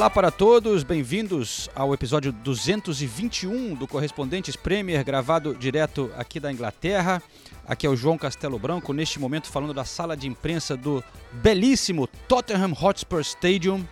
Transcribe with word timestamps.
Olá 0.00 0.08
para 0.08 0.30
todos, 0.30 0.82
bem-vindos 0.82 1.68
ao 1.74 1.92
episódio 1.92 2.32
221 2.32 3.74
do 3.74 3.86
Correspondentes 3.86 4.56
Premier, 4.56 5.04
gravado 5.04 5.54
direto 5.54 6.10
aqui 6.16 6.40
da 6.40 6.50
Inglaterra. 6.50 7.22
Aqui 7.68 7.86
é 7.86 7.90
o 7.90 7.94
João 7.94 8.16
Castelo 8.16 8.58
Branco, 8.58 8.94
neste 8.94 9.20
momento 9.20 9.48
falando 9.48 9.74
da 9.74 9.84
sala 9.84 10.16
de 10.16 10.26
imprensa 10.26 10.74
do 10.74 11.04
belíssimo 11.32 12.06
Tottenham 12.26 12.72
Hotspur 12.72 13.20
Stadium. 13.20 13.86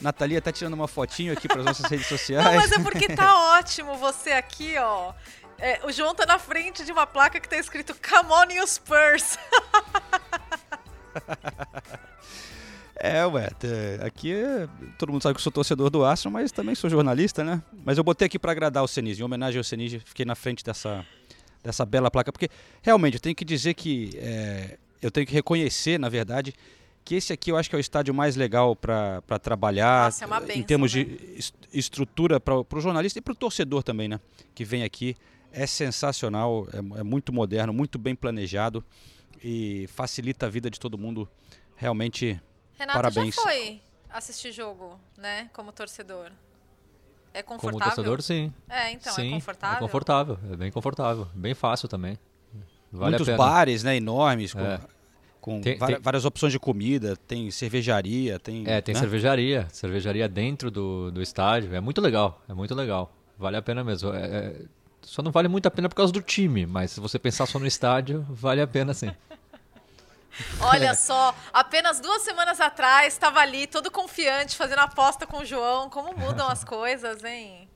Natalia 0.00 0.42
tá 0.42 0.50
tirando 0.50 0.74
uma 0.74 0.88
fotinho 0.88 1.32
aqui 1.32 1.46
para 1.46 1.60
as 1.60 1.66
nossas 1.66 1.88
redes 1.88 2.08
sociais. 2.08 2.44
Não, 2.44 2.54
mas 2.56 2.72
é 2.72 2.80
porque 2.80 3.14
tá 3.14 3.54
ótimo 3.56 3.96
você 3.96 4.32
aqui, 4.32 4.76
ó. 4.76 5.12
É, 5.56 5.82
o 5.84 5.92
João 5.92 6.16
tá 6.16 6.26
na 6.26 6.40
frente 6.40 6.84
de 6.84 6.90
uma 6.90 7.06
placa 7.06 7.38
que 7.38 7.48
tá 7.48 7.58
escrito 7.58 7.94
Come 7.94 8.32
on 8.32 8.52
you 8.52 8.66
Spurs. 8.66 9.38
É, 12.96 13.26
ué, 13.26 13.48
aqui 14.06 14.34
todo 14.98 15.10
mundo 15.12 15.22
sabe 15.22 15.34
que 15.34 15.38
eu 15.40 15.42
sou 15.42 15.50
torcedor 15.52 15.90
do 15.90 16.04
Arsenal, 16.04 16.32
mas 16.32 16.52
também 16.52 16.74
sou 16.74 16.88
jornalista, 16.88 17.42
né? 17.42 17.60
Mas 17.84 17.98
eu 17.98 18.04
botei 18.04 18.26
aqui 18.26 18.38
para 18.38 18.52
agradar 18.52 18.84
o 18.84 18.88
Senise, 18.88 19.20
em 19.20 19.24
homenagem 19.24 19.58
ao 19.58 19.64
Senise, 19.64 19.98
fiquei 20.04 20.24
na 20.24 20.34
frente 20.36 20.62
dessa, 20.64 21.04
dessa 21.62 21.84
bela 21.84 22.10
placa, 22.10 22.30
porque 22.30 22.48
realmente 22.82 23.14
eu 23.14 23.20
tenho 23.20 23.34
que 23.34 23.44
dizer 23.44 23.74
que 23.74 24.12
é, 24.16 24.78
eu 25.02 25.10
tenho 25.10 25.26
que 25.26 25.32
reconhecer, 25.34 25.98
na 25.98 26.08
verdade, 26.08 26.54
que 27.04 27.16
esse 27.16 27.32
aqui 27.32 27.50
eu 27.50 27.56
acho 27.56 27.68
que 27.68 27.74
é 27.74 27.78
o 27.78 27.80
estádio 27.80 28.14
mais 28.14 28.36
legal 28.36 28.76
para 28.76 29.20
trabalhar, 29.42 30.04
Nossa, 30.04 30.24
é 30.48 30.56
em 30.56 30.62
termos 30.62 30.94
né? 30.94 31.02
de 31.04 31.34
est- 31.36 31.54
estrutura 31.72 32.38
para 32.38 32.54
o 32.60 32.80
jornalista 32.80 33.18
e 33.18 33.22
para 33.22 33.32
o 33.32 33.36
torcedor 33.36 33.82
também, 33.82 34.08
né? 34.08 34.20
Que 34.54 34.64
vem 34.64 34.84
aqui, 34.84 35.16
é 35.52 35.66
sensacional, 35.66 36.66
é, 36.72 37.00
é 37.00 37.02
muito 37.02 37.32
moderno, 37.32 37.72
muito 37.72 37.98
bem 37.98 38.14
planejado 38.14 38.82
e 39.42 39.86
facilita 39.92 40.46
a 40.46 40.48
vida 40.48 40.70
de 40.70 40.78
todo 40.80 40.96
mundo, 40.96 41.28
realmente 41.76 42.40
Renato 42.78 42.96
Parabéns. 42.98 43.34
já 43.34 43.42
foi 43.42 43.80
assistir 44.10 44.52
jogo, 44.52 44.98
né? 45.16 45.48
Como 45.52 45.72
torcedor. 45.72 46.30
É 47.32 47.42
Como 47.42 47.58
confortável? 47.58 47.94
torcedor, 47.96 48.22
sim. 48.22 48.52
É, 48.68 48.92
então, 48.92 49.12
sim, 49.12 49.28
é 49.28 49.34
confortável? 49.34 49.76
É 49.76 49.80
confortável, 49.80 50.38
é 50.52 50.56
bem 50.56 50.70
confortável. 50.70 51.28
Bem 51.34 51.54
fácil 51.54 51.88
também. 51.88 52.16
Vale 52.92 53.10
muitos 53.10 53.28
a 53.28 53.32
pena. 53.32 53.38
bares, 53.44 53.82
né, 53.82 53.96
enormes, 53.96 54.54
com, 54.54 54.60
É. 54.60 54.80
com 55.40 55.60
Tem- 55.60 55.76
vari- 55.76 55.94
tem- 55.94 56.02
várias 56.02 56.24
opções 56.24 56.52
de 56.52 56.60
comida, 56.60 57.16
tem 57.16 57.50
cervejaria, 57.50 58.38
tem. 58.38 58.62
É, 58.68 58.80
tem 58.80 58.94
né? 58.94 59.00
cervejaria. 59.00 59.66
Cervejaria 59.72 60.28
dentro 60.28 60.70
do, 60.70 61.10
do 61.10 61.20
estádio. 61.20 61.74
É 61.74 61.80
muito 61.80 62.00
legal, 62.00 62.40
é 62.48 62.54
muito 62.54 62.72
legal. 62.72 63.12
Vale 63.36 63.56
a 63.56 63.62
pena 63.62 63.82
mesmo. 63.82 64.12
É- 64.14 64.26
é- 64.26 64.62
só 65.02 65.20
não 65.22 65.32
vale 65.32 65.48
muito 65.48 65.66
a 65.66 65.70
pena 65.72 65.88
por 65.88 65.96
causa 65.96 66.12
do 66.12 66.22
time, 66.22 66.64
mas 66.66 66.92
se 66.92 67.00
você 67.00 67.18
pensar 67.18 67.46
só 67.46 67.58
no 67.58 67.66
estádio, 67.66 68.24
vale 68.30 68.60
a 68.60 68.66
pena 68.66 68.94
sim. 68.94 69.10
Olha 70.60 70.94
só, 70.94 71.34
apenas 71.52 72.00
duas 72.00 72.22
semanas 72.22 72.60
atrás 72.60 73.12
estava 73.14 73.40
ali, 73.40 73.66
todo 73.66 73.90
confiante, 73.90 74.56
fazendo 74.56 74.80
aposta 74.80 75.26
com 75.26 75.38
o 75.38 75.44
João. 75.44 75.88
Como 75.90 76.16
mudam 76.18 76.48
as 76.48 76.62
coisas, 76.64 77.22
hein? 77.24 77.68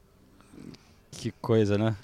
Que 1.13 1.31
coisa, 1.33 1.77
né? 1.79 1.97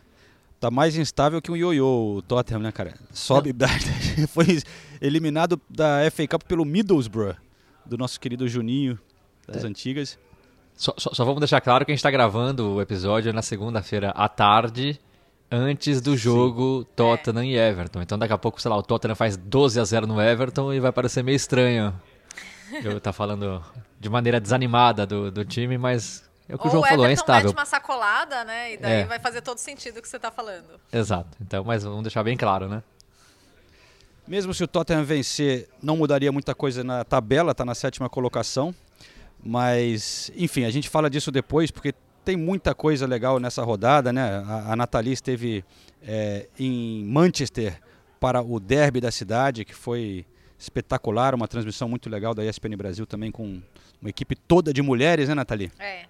Tá 0.61 0.71
mais 0.71 0.97
instável 0.97 1.43
que 1.43 1.51
um 1.51 1.57
ioiô 1.57 2.17
o 2.17 2.23
Tottenham, 2.23 2.61
né, 2.61 2.73
cara? 2.73 2.95
Sobe, 3.13 3.55
foi 4.33 4.63
eliminado 5.01 5.61
da 5.69 5.99
FA 6.11 6.27
Cup 6.27 6.43
pelo 6.45 6.65
Middlesbrough, 6.65 7.37
do 7.85 7.99
nosso 7.99 8.19
querido 8.19 8.49
Juninho 8.49 8.99
das 9.47 9.63
É. 9.63 9.67
antigas. 9.67 10.19
Só, 10.77 10.95
só- 10.97 11.13
só 11.13 11.25
vamos 11.25 11.41
deixar 11.41 11.61
claro 11.61 11.85
que 11.85 11.93
a 11.93 11.95
gente 11.95 11.99
está 12.01 12.11
gravando 12.11 12.75
o 12.75 12.81
episódio 12.81 13.33
na 13.33 13.43
segunda-feira 13.43 14.11
à 14.11 14.29
tarde, 14.29 14.99
antes 15.55 16.01
do 16.01 16.17
jogo 16.17 16.85
Tottenham 16.97 17.45
e 17.45 17.57
Everton. 17.57 18.03
Então 18.03 18.19
daqui 18.19 18.33
a 18.33 18.39
pouco, 18.39 18.61
sei 18.61 18.71
lá, 18.71 18.77
o 18.77 18.83
Tottenham 18.83 19.15
faz 19.15 19.37
12 19.37 19.79
a 19.81 19.85
0 19.85 20.07
no 20.07 20.21
Everton 20.21 20.73
e 20.73 20.81
vai 20.81 20.93
parecer 20.93 21.23
meio 21.23 21.37
estranho. 21.37 21.95
Eu 22.85 23.01
tá 23.01 23.13
falando 23.13 23.63
de 24.01 24.09
maneira 24.11 24.41
desanimada 24.41 25.07
do, 25.07 25.31
do 25.31 25.45
time, 25.45 25.79
mas 25.79 26.25
é 26.49 26.55
o 26.55 26.59
que 26.59 26.65
Ou 26.65 26.69
o 26.69 26.73
João 26.73 26.85
falou, 26.85 27.07
é 27.07 27.13
instável. 27.13 27.47
mete 27.51 27.57
uma 27.57 27.65
sacolada, 27.65 28.45
né? 28.45 28.75
E 28.75 28.77
daí 28.77 28.93
É. 29.03 29.05
vai 29.05 29.19
fazer 29.21 29.41
todo 29.43 29.59
sentido 29.59 29.99
o 29.99 30.03
que 30.03 30.09
você 30.09 30.19
tá 30.19 30.31
falando. 30.31 30.67
Exato. 30.93 31.29
Então, 31.41 31.63
mas 31.65 31.85
vamos 31.85 32.03
deixar 32.03 32.23
bem 32.25 32.37
claro, 32.37 32.69
né? 32.69 32.83
Mesmo 34.27 34.55
se 34.55 34.65
o 34.65 34.67
Tottenham 34.69 35.05
vencer, 35.05 35.69
não 35.83 35.97
mudaria 35.99 36.33
muita 36.33 36.55
coisa 36.55 36.83
na 36.83 37.05
tabela, 37.05 37.55
tá 37.55 37.65
na 37.65 37.75
sétima 37.75 38.09
colocação. 38.09 38.75
Mas, 39.43 40.31
enfim, 40.35 40.65
a 40.65 40.71
gente 40.71 40.89
fala 40.89 41.11
disso 41.11 41.31
depois, 41.31 41.71
porque 41.71 41.95
tem 42.25 42.37
muita 42.37 42.75
coisa 42.75 43.07
legal 43.07 43.39
nessa 43.39 43.63
rodada, 43.63 44.13
né? 44.13 44.43
A, 44.47 44.73
a 44.73 44.77
Nathalie 44.77 45.13
esteve 45.13 45.65
é, 46.03 46.49
em 46.59 47.05
Manchester 47.05 47.81
para 48.19 48.41
o 48.43 48.59
derby 48.59 49.01
da 49.01 49.11
cidade, 49.11 49.65
que 49.65 49.75
foi 49.75 50.25
espetacular, 50.59 51.35
uma 51.35 51.47
transmissão 51.47 51.89
muito 51.89 52.09
legal 52.09 52.35
da 52.35 52.45
ESPN 52.45 52.77
Brasil 52.77 53.07
também 53.07 53.31
com 53.31 53.61
uma 54.01 54.09
equipe 54.09 54.35
toda 54.35 54.73
de 54.73 54.81
mulheres, 54.81 55.29
né, 55.29 55.35
Nathalie? 55.35 55.71
É. 55.79 56.07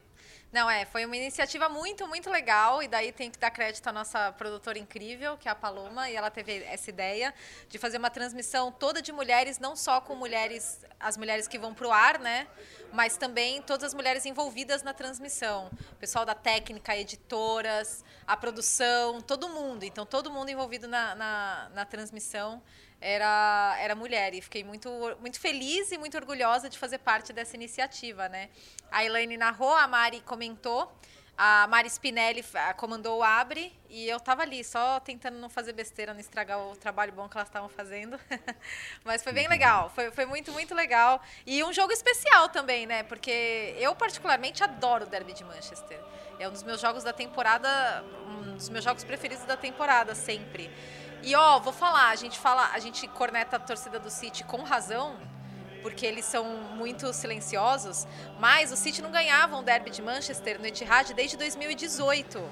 Não, 0.54 0.70
é, 0.70 0.84
foi 0.84 1.04
uma 1.04 1.16
iniciativa 1.16 1.68
muito, 1.68 2.06
muito 2.06 2.30
legal, 2.30 2.80
e 2.80 2.86
daí 2.86 3.10
tem 3.10 3.28
que 3.28 3.36
dar 3.36 3.50
crédito 3.50 3.84
à 3.88 3.92
nossa 3.92 4.30
produtora 4.30 4.78
incrível, 4.78 5.36
que 5.36 5.48
é 5.48 5.50
a 5.50 5.54
Paloma, 5.54 6.08
e 6.08 6.14
ela 6.14 6.30
teve 6.30 6.62
essa 6.62 6.88
ideia 6.90 7.34
de 7.68 7.76
fazer 7.76 7.98
uma 7.98 8.08
transmissão 8.08 8.70
toda 8.70 9.02
de 9.02 9.10
mulheres, 9.10 9.58
não 9.58 9.74
só 9.74 10.00
com 10.00 10.14
mulheres, 10.14 10.86
as 11.00 11.16
mulheres 11.16 11.48
que 11.48 11.58
vão 11.58 11.74
pro 11.74 11.90
ar, 11.90 12.20
né? 12.20 12.46
Mas 12.92 13.16
também 13.16 13.60
todas 13.62 13.82
as 13.82 13.94
mulheres 13.94 14.24
envolvidas 14.26 14.84
na 14.84 14.94
transmissão. 14.94 15.68
O 15.90 15.96
pessoal 15.96 16.24
da 16.24 16.36
técnica, 16.36 16.96
editoras, 16.96 18.04
a 18.24 18.36
produção, 18.36 19.20
todo 19.20 19.48
mundo. 19.48 19.82
Então, 19.82 20.06
todo 20.06 20.30
mundo 20.30 20.50
envolvido 20.50 20.86
na, 20.86 21.16
na, 21.16 21.70
na 21.74 21.84
transmissão 21.84 22.62
era, 23.00 23.76
era 23.80 23.94
mulher. 23.94 24.34
E 24.34 24.40
fiquei 24.40 24.64
muito, 24.64 24.90
muito 25.20 25.38
feliz 25.40 25.92
e 25.92 25.98
muito 25.98 26.16
orgulhosa 26.16 26.68
de 26.68 26.78
fazer 26.78 26.98
parte 26.98 27.32
dessa 27.32 27.56
iniciativa, 27.56 28.28
né? 28.28 28.48
A 28.90 29.04
Elaine 29.04 29.36
narrou, 29.36 29.74
a 29.74 29.86
Mari 29.86 30.20
comentou, 30.20 30.90
a 31.36 31.66
Mari 31.66 31.90
Spinelli 31.90 32.44
ah, 32.54 32.72
comandou 32.74 33.18
o 33.18 33.22
Abre 33.22 33.72
e 33.90 34.08
eu 34.08 34.20
tava 34.20 34.42
ali, 34.42 34.62
só 34.62 35.00
tentando 35.00 35.36
não 35.36 35.48
fazer 35.48 35.72
besteira, 35.72 36.12
não 36.12 36.20
estragar 36.20 36.60
o 36.60 36.76
trabalho 36.76 37.12
bom 37.12 37.28
que 37.28 37.36
elas 37.36 37.48
estavam 37.48 37.68
fazendo. 37.68 38.18
Mas 39.04 39.22
foi 39.22 39.32
bem 39.32 39.48
legal, 39.48 39.90
foi, 39.90 40.12
foi 40.12 40.26
muito, 40.26 40.52
muito 40.52 40.74
legal. 40.74 41.20
E 41.44 41.64
um 41.64 41.72
jogo 41.72 41.92
especial 41.92 42.48
também, 42.48 42.86
né? 42.86 43.02
Porque 43.02 43.74
eu 43.78 43.96
particularmente 43.96 44.62
adoro 44.62 45.04
o 45.04 45.08
Derby 45.08 45.32
de 45.32 45.42
Manchester. 45.42 46.00
É 46.38 46.48
um 46.48 46.52
dos 46.52 46.62
meus 46.62 46.80
jogos 46.80 47.02
da 47.02 47.12
temporada, 47.12 48.04
um 48.28 48.54
dos 48.54 48.68
meus 48.68 48.84
jogos 48.84 49.02
preferidos 49.02 49.44
da 49.44 49.56
temporada, 49.56 50.14
sempre. 50.14 50.70
E 51.24 51.34
ó, 51.34 51.58
vou 51.58 51.72
falar, 51.72 52.10
a 52.10 52.16
gente 52.16 52.38
fala, 52.38 52.70
a 52.74 52.78
gente 52.78 53.08
corneta 53.08 53.56
a 53.56 53.58
torcida 53.58 53.98
do 53.98 54.10
City 54.10 54.44
com 54.44 54.62
razão, 54.62 55.16
porque 55.80 56.04
eles 56.04 56.26
são 56.26 56.44
muito 56.76 57.10
silenciosos, 57.14 58.06
mas 58.38 58.70
o 58.70 58.76
City 58.76 59.00
não 59.00 59.10
ganhava 59.10 59.56
um 59.56 59.62
derby 59.62 59.88
de 59.88 60.02
Manchester 60.02 60.60
no 60.60 60.66
Etihad 60.66 61.14
desde 61.14 61.38
2018. 61.38 62.42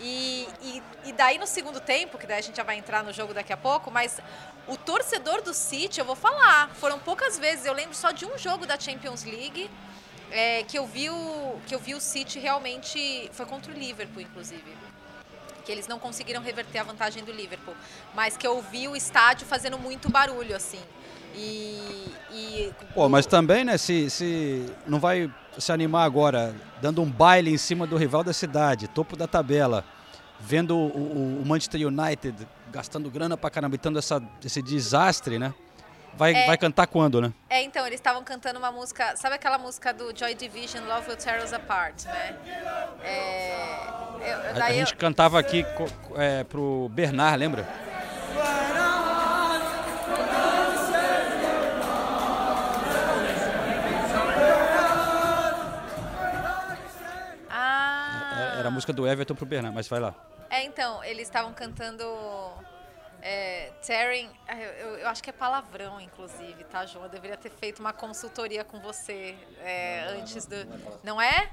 E, 0.00 0.46
e, 0.60 0.82
e 1.06 1.12
daí 1.14 1.38
no 1.38 1.46
segundo 1.46 1.80
tempo, 1.80 2.18
que 2.18 2.26
daí 2.26 2.40
a 2.40 2.42
gente 2.42 2.56
já 2.56 2.62
vai 2.62 2.76
entrar 2.76 3.02
no 3.02 3.10
jogo 3.10 3.32
daqui 3.32 3.54
a 3.54 3.56
pouco, 3.56 3.90
mas 3.90 4.20
o 4.68 4.76
torcedor 4.76 5.40
do 5.40 5.54
City, 5.54 5.98
eu 5.98 6.04
vou 6.04 6.16
falar, 6.16 6.68
foram 6.74 6.98
poucas 6.98 7.38
vezes, 7.38 7.64
eu 7.64 7.72
lembro 7.72 7.94
só 7.94 8.10
de 8.10 8.26
um 8.26 8.36
jogo 8.36 8.66
da 8.66 8.78
Champions 8.78 9.24
League 9.24 9.70
é, 10.30 10.62
que, 10.64 10.78
eu 10.78 10.86
vi 10.86 11.08
o, 11.08 11.58
que 11.66 11.74
eu 11.74 11.78
vi 11.78 11.94
o 11.94 12.00
City 12.00 12.38
realmente, 12.38 13.30
foi 13.32 13.46
contra 13.46 13.72
o 13.72 13.74
Liverpool, 13.74 14.20
inclusive 14.20 14.76
que 15.64 15.72
eles 15.72 15.88
não 15.88 15.98
conseguiram 15.98 16.42
reverter 16.42 16.78
a 16.78 16.82
vantagem 16.84 17.24
do 17.24 17.32
Liverpool, 17.32 17.74
mas 18.14 18.36
que 18.36 18.46
eu 18.46 18.60
vi 18.62 18.86
o 18.86 18.94
estádio 18.94 19.46
fazendo 19.46 19.78
muito 19.78 20.08
barulho, 20.10 20.54
assim. 20.54 20.80
E. 21.34 22.12
e 22.32 22.72
Pô, 22.94 23.08
mas 23.08 23.26
também, 23.26 23.64
né, 23.64 23.76
se, 23.76 24.08
se 24.10 24.66
não 24.86 25.00
vai 25.00 25.30
se 25.58 25.72
animar 25.72 26.04
agora, 26.04 26.54
dando 26.80 27.02
um 27.02 27.10
baile 27.10 27.52
em 27.52 27.58
cima 27.58 27.86
do 27.86 27.96
rival 27.96 28.22
da 28.22 28.32
cidade, 28.32 28.86
topo 28.88 29.16
da 29.16 29.26
tabela, 29.26 29.84
vendo 30.38 30.76
o, 30.76 31.40
o- 31.40 31.46
Manchester 31.46 31.86
United 31.86 32.46
gastando 32.70 33.08
grana 33.10 33.36
pra 33.36 33.50
caramba, 33.50 33.76
essa, 33.98 34.22
esse 34.44 34.60
desastre, 34.60 35.38
né? 35.38 35.54
Vai, 36.16 36.34
É. 36.34 36.46
vai 36.46 36.56
cantar 36.58 36.86
quando, 36.86 37.20
né? 37.20 37.32
É, 37.48 37.62
então, 37.62 37.86
eles 37.86 37.98
estavam 37.98 38.22
cantando 38.24 38.58
uma 38.58 38.70
música. 38.72 39.16
Sabe 39.16 39.34
aquela 39.36 39.58
música 39.58 39.92
do 39.92 40.16
Joy 40.16 40.34
Division, 40.34 40.84
Love 40.86 41.08
Will 41.08 41.16
Tear 41.16 41.42
Us 41.42 41.52
Apart, 41.52 42.04
né? 42.04 42.36
É, 43.02 43.76
eu- 44.20 44.36
A, 44.38 44.50
a 44.50 44.52
daí 44.52 44.78
eu- 44.78 44.86
gente 44.86 44.96
cantava 44.96 45.38
aqui 45.38 45.64
é, 46.16 46.44
pro 46.44 46.88
Bernard, 46.92 47.36
lembra? 47.38 47.66
Ah! 57.50 58.56
Era 58.58 58.68
a 58.68 58.70
música 58.70 58.92
do 58.92 59.06
Everton 59.06 59.34
pro 59.34 59.46
Bernard, 59.46 59.74
mas 59.74 59.88
vai 59.88 60.00
lá. 60.00 60.14
É, 60.50 60.62
então, 60.64 61.02
eles 61.04 61.22
estavam 61.22 61.52
cantando. 61.52 62.04
É, 63.26 63.72
tearing. 63.82 64.28
ah, 64.46 64.54
Eu, 64.54 64.98
eu- 64.98 65.08
acho 65.08 65.22
que 65.22 65.30
é 65.30 65.32
palavrão, 65.32 65.98
inclusive, 65.98 66.62
tá, 66.64 66.84
João? 66.84 67.06
Eu 67.06 67.10
deveria 67.10 67.38
ter 67.38 67.50
feito 67.50 67.78
uma 67.80 67.92
consultoria 67.94 68.62
com 68.64 68.78
você 68.80 69.34
é, 69.60 70.04
antes 70.18 70.44
do. 70.44 70.56
Não 71.02 71.18
é? 71.20 71.50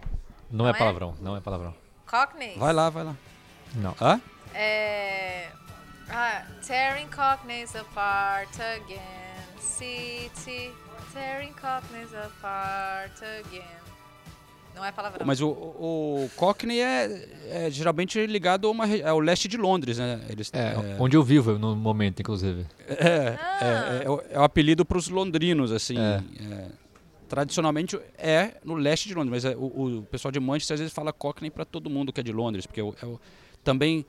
Não, 0.49 0.65
Não 0.65 0.67
é 0.67 0.71
é? 0.71 0.73
palavrão, 0.73 1.15
não 1.21 1.37
é 1.37 1.39
palavrão. 1.39 1.73
Cockney? 2.05 2.57
Vai 2.57 2.73
lá, 2.73 2.89
vai 2.89 3.05
lá. 3.05 3.15
Não. 3.73 3.95
Hã? 4.01 4.19
É. 4.53 5.49
Ah, 6.09 6.45
tearing 6.67 7.07
Cockneys 7.09 7.73
apart 7.73 8.49
again. 8.59 8.99
City. 9.57 10.73
Tearing 11.13 11.53
Cockneys 11.53 12.13
apart 12.13 13.13
again. 13.23 13.80
Não 14.75 14.83
é 14.85 14.91
palavrão. 14.91 15.25
Mas 15.25 15.41
o, 15.41 15.49
o, 15.49 16.29
Cockney 16.35 16.79
é, 16.79 17.27
é 17.49 17.69
geralmente 17.69 18.25
ligado 18.25 18.67
a 18.67 18.71
uma 18.71 18.85
ao 19.07 19.19
leste 19.19 19.47
de 19.47 19.57
Londres, 19.57 19.97
né? 19.97 20.19
Eles, 20.29 20.49
É, 20.53 20.73
onde 20.99 21.15
eu 21.17 21.23
vivo 21.23 21.57
no 21.59 21.75
momento, 21.75 22.19
inclusive. 22.21 22.65
É, 22.87 23.37
Ah. 23.39 23.99
é, 24.01 24.05
é, 24.05 24.09
o- 24.09 24.21
é 24.31 24.39
o 24.39 24.43
apelido 24.43 24.83
para 24.85 24.97
os 24.97 25.07
londrinos, 25.09 25.71
assim. 25.71 25.97
É. 25.99 26.23
é. 26.53 26.67
tradicionalmente 27.29 27.97
é 28.17 28.55
no 28.61 28.75
leste 28.75 29.07
de 29.07 29.13
Londres, 29.15 29.31
mas 29.43 29.45
é, 29.53 29.55
o, 29.55 29.99
o 29.99 30.03
pessoal 30.11 30.33
de 30.33 30.39
Manchester 30.41 30.73
às 30.75 30.79
vezes 30.81 30.93
fala 30.93 31.13
Cockney 31.13 31.49
para 31.49 31.63
todo 31.63 31.89
mundo 31.89 32.11
que 32.11 32.19
é 32.19 32.23
de 32.23 32.31
Londres, 32.33 32.65
porque 32.67 32.81
é 32.81 32.83
o- 32.83 32.93
é 33.01 33.05
o- 33.05 33.21
também 33.63 34.05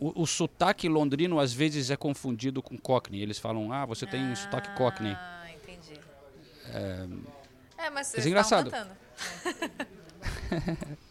o, 0.00 0.22
o 0.22 0.26
sotaque 0.26 0.88
londrino 0.88 1.38
às 1.38 1.52
vezes 1.52 1.90
é 1.90 1.96
confundido 1.96 2.62
com 2.62 2.78
Cockney. 2.78 3.20
Eles 3.20 3.38
falam, 3.38 3.70
ah, 3.72 3.84
você 3.84 4.06
tem 4.06 4.34
sotaque 4.34 4.74
Cockney. 4.74 5.12
Ah, 5.12 5.44
entendi. 5.52 6.00
É, 6.72 7.90
mas 7.90 7.92
Mas 7.92 8.14
eles 8.14 8.24
é 8.26 8.28
engraçado. 8.30 8.72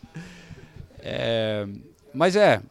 É, 1.04 1.66
mas 2.14 2.36
é, 2.36 2.62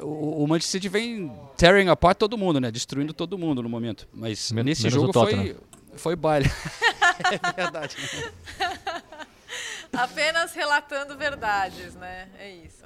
o, 0.00 0.44
o 0.44 0.46
Manchester 0.46 0.80
City 0.80 0.88
vem 0.88 1.32
tearing 1.56 1.88
apart 1.88 2.16
todo 2.16 2.38
mundo, 2.38 2.60
né? 2.60 2.70
Destruindo 2.70 3.12
todo 3.12 3.36
mundo 3.36 3.62
no 3.62 3.68
momento. 3.68 4.06
Mas 4.12 4.52
Men- 4.52 4.64
nesse 4.64 4.88
jogo 4.88 5.12
foi, 5.12 5.56
foi 5.96 6.14
baile. 6.14 6.48
é 7.26 7.52
verdade. 7.52 7.96
Apenas 9.92 10.52
relatando 10.54 11.16
verdades, 11.16 11.94
né? 11.96 12.28
É 12.38 12.50
isso. 12.54 12.84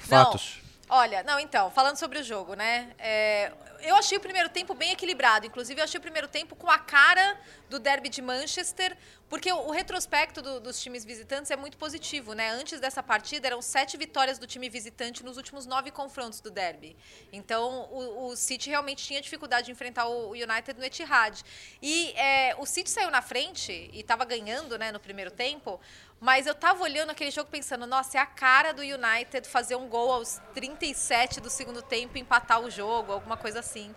Fatos. 0.00 0.58
Não, 0.62 0.65
olha, 0.88 1.22
não, 1.22 1.38
então, 1.38 1.70
falando 1.70 1.96
sobre 1.96 2.18
o 2.18 2.22
jogo, 2.22 2.54
né? 2.54 2.94
é, 2.98 3.52
eu 3.80 3.94
achei 3.94 4.16
o 4.16 4.20
primeiro 4.20 4.48
tempo 4.48 4.74
bem 4.74 4.92
equilibrado. 4.92 5.46
Inclusive, 5.46 5.80
eu 5.80 5.84
achei 5.84 5.98
o 5.98 6.02
primeiro 6.02 6.26
tempo 6.26 6.56
com 6.56 6.70
a 6.70 6.78
cara 6.78 7.38
do 7.68 7.78
derby 7.78 8.08
de 8.08 8.22
Manchester, 8.22 8.96
porque 9.28 9.52
o, 9.52 9.56
o 9.68 9.70
retrospecto 9.70 10.40
do- 10.40 10.60
dos 10.60 10.80
times 10.80 11.04
visitantes 11.04 11.50
é 11.50 11.56
muito 11.56 11.76
positivo, 11.76 12.32
né? 12.32 12.50
Antes 12.50 12.80
dessa 12.80 13.02
partida, 13.02 13.46
eram 13.48 13.60
sete 13.60 13.96
vitórias 13.96 14.38
do 14.38 14.46
time 14.46 14.68
visitante 14.68 15.24
nos 15.24 15.36
últimos 15.36 15.66
nove 15.66 15.90
confrontos 15.90 16.40
do 16.40 16.50
derby. 16.50 16.96
Então, 17.32 17.88
o, 17.90 18.28
o 18.28 18.36
City 18.36 18.70
realmente 18.70 19.04
tinha 19.04 19.20
dificuldade 19.20 19.66
de 19.66 19.72
enfrentar 19.72 20.06
o, 20.06 20.28
o 20.28 20.32
United 20.32 20.78
no 20.78 20.84
Etihad. 20.84 21.42
E 21.82 22.12
é, 22.16 22.54
o 22.58 22.64
City 22.64 22.88
saiu 22.88 23.10
na 23.10 23.20
frente 23.20 23.90
e 23.92 24.00
estava 24.00 24.24
ganhando, 24.24 24.78
né, 24.78 24.90
no 24.90 25.00
primeiro 25.00 25.30
tempo. 25.30 25.80
Mas 26.20 26.46
eu 26.46 26.54
tava 26.54 26.82
olhando 26.82 27.10
aquele 27.10 27.30
jogo 27.30 27.50
pensando, 27.50 27.86
nossa, 27.86 28.16
é 28.16 28.20
a 28.20 28.26
cara 28.26 28.72
do 28.72 28.80
United 28.80 29.46
fazer 29.48 29.76
um 29.76 29.86
gol 29.88 30.10
aos 30.10 30.40
37 30.54 31.40
do 31.40 31.50
segundo 31.50 31.82
tempo 31.82 32.16
empatar 32.16 32.60
o 32.60 32.70
jogo, 32.70 33.12
alguma 33.12 33.36
coisa 33.36 33.60
assim. 33.60 33.94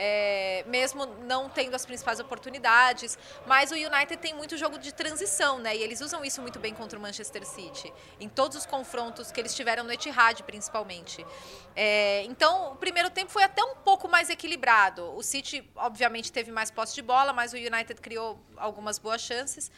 É, 0.00 0.64
mesmo 0.68 1.04
não 1.06 1.48
tendo 1.48 1.74
as 1.74 1.84
principais 1.84 2.20
oportunidades, 2.20 3.18
mas 3.46 3.72
o 3.72 3.74
United 3.74 4.16
tem 4.18 4.32
muito 4.32 4.56
jogo 4.56 4.78
de 4.78 4.94
transição, 4.94 5.58
né? 5.58 5.76
E 5.76 5.82
eles 5.82 6.00
usam 6.00 6.24
isso 6.24 6.40
muito 6.40 6.60
bem 6.60 6.72
contra 6.72 6.96
o 6.96 7.02
Manchester 7.02 7.44
City, 7.44 7.92
em 8.20 8.28
todos 8.28 8.56
os 8.56 8.64
confrontos 8.64 9.32
que 9.32 9.40
eles 9.40 9.52
tiveram 9.52 9.82
no 9.82 9.92
Etihad, 9.92 10.40
principalmente. 10.44 11.26
É, 11.74 12.22
então, 12.26 12.74
o 12.74 12.76
primeiro 12.76 13.10
tempo 13.10 13.32
foi 13.32 13.42
até 13.42 13.62
um 13.64 13.74
pouco 13.74 14.08
mais 14.08 14.30
equilibrado. 14.30 15.16
O 15.16 15.22
City, 15.22 15.68
obviamente, 15.74 16.30
teve 16.30 16.52
mais 16.52 16.70
posse 16.70 16.94
de 16.94 17.02
bola, 17.02 17.32
mas 17.32 17.52
o 17.52 17.56
United 17.56 18.00
criou 18.00 18.38
algumas 18.56 19.00
boas 19.00 19.20
chances. 19.20 19.68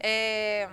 É, 0.00 0.68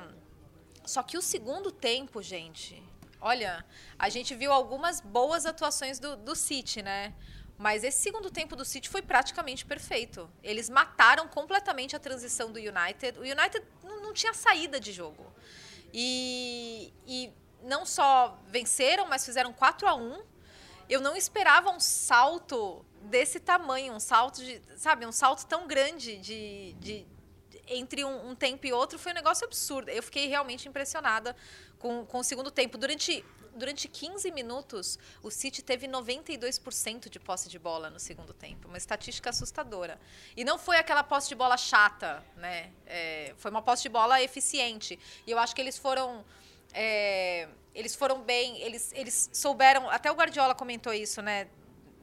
só 0.87 1.03
que 1.03 1.17
o 1.17 1.21
segundo 1.21 1.71
tempo, 1.71 2.21
gente, 2.21 2.81
olha, 3.19 3.65
a 3.97 4.09
gente 4.09 4.35
viu 4.35 4.51
algumas 4.51 5.01
boas 5.01 5.45
atuações 5.45 5.99
do, 5.99 6.15
do 6.15 6.35
City, 6.35 6.81
né? 6.81 7.13
Mas 7.57 7.83
esse 7.83 7.99
segundo 7.99 8.29
tempo 8.29 8.55
do 8.55 8.65
City 8.65 8.89
foi 8.89 9.01
praticamente 9.01 9.65
perfeito. 9.65 10.29
Eles 10.43 10.69
mataram 10.69 11.27
completamente 11.27 11.95
a 11.95 11.99
transição 11.99 12.51
do 12.51 12.59
United. 12.59 13.17
O 13.17 13.21
United 13.21 13.63
não, 13.83 14.01
não 14.01 14.13
tinha 14.13 14.33
saída 14.33 14.79
de 14.79 14.91
jogo. 14.91 15.25
E, 15.93 16.93
e 17.07 17.31
não 17.63 17.85
só 17.85 18.37
venceram, 18.47 19.07
mas 19.07 19.25
fizeram 19.25 19.53
4 19.53 19.87
a 19.87 19.95
1 19.95 20.21
Eu 20.89 20.99
não 20.99 21.15
esperava 21.15 21.69
um 21.71 21.79
salto 21.79 22.85
desse 23.03 23.39
tamanho, 23.39 23.93
um 23.93 23.99
salto 23.99 24.43
de, 24.43 24.61
sabe, 24.75 25.05
um 25.05 25.11
salto 25.11 25.45
tão 25.45 25.67
grande 25.67 26.17
de, 26.17 26.73
de, 26.73 27.07
entre 27.67 28.03
um, 28.03 28.29
um 28.29 28.35
tempo 28.35 28.65
e 28.65 28.73
outro 28.73 28.97
foi 28.97 29.11
um 29.11 29.15
negócio 29.15 29.45
absurdo. 29.45 29.89
Eu 29.89 30.03
fiquei 30.03 30.27
realmente 30.27 30.67
impressionada 30.67 31.35
com, 31.79 32.05
com 32.05 32.19
o 32.19 32.23
segundo 32.23 32.51
tempo. 32.51 32.77
Durante, 32.77 33.23
durante 33.55 33.87
15 33.87 34.31
minutos, 34.31 34.99
o 35.21 35.29
City 35.29 35.61
teve 35.61 35.87
92% 35.87 37.09
de 37.09 37.19
posse 37.19 37.49
de 37.49 37.59
bola 37.59 37.89
no 37.89 37.99
segundo 37.99 38.33
tempo. 38.33 38.67
Uma 38.67 38.77
estatística 38.77 39.29
assustadora. 39.29 39.99
E 40.35 40.43
não 40.43 40.57
foi 40.57 40.77
aquela 40.77 41.03
posse 41.03 41.29
de 41.29 41.35
bola 41.35 41.57
chata, 41.57 42.23
né? 42.37 42.71
É, 42.85 43.33
foi 43.37 43.51
uma 43.51 43.61
posse 43.61 43.83
de 43.83 43.89
bola 43.89 44.21
eficiente. 44.21 44.99
E 45.25 45.31
eu 45.31 45.39
acho 45.39 45.55
que 45.55 45.61
eles 45.61 45.77
foram. 45.77 46.23
é, 46.73 47.47
eles 47.73 47.93
foram 47.93 48.21
bem, 48.21 48.61
eles, 48.61 48.91
eles 48.93 49.29
souberam. 49.33 49.89
Até 49.89 50.11
o 50.11 50.15
Guardiola 50.15 50.55
comentou 50.55 50.93
isso, 50.93 51.21
né? 51.21 51.47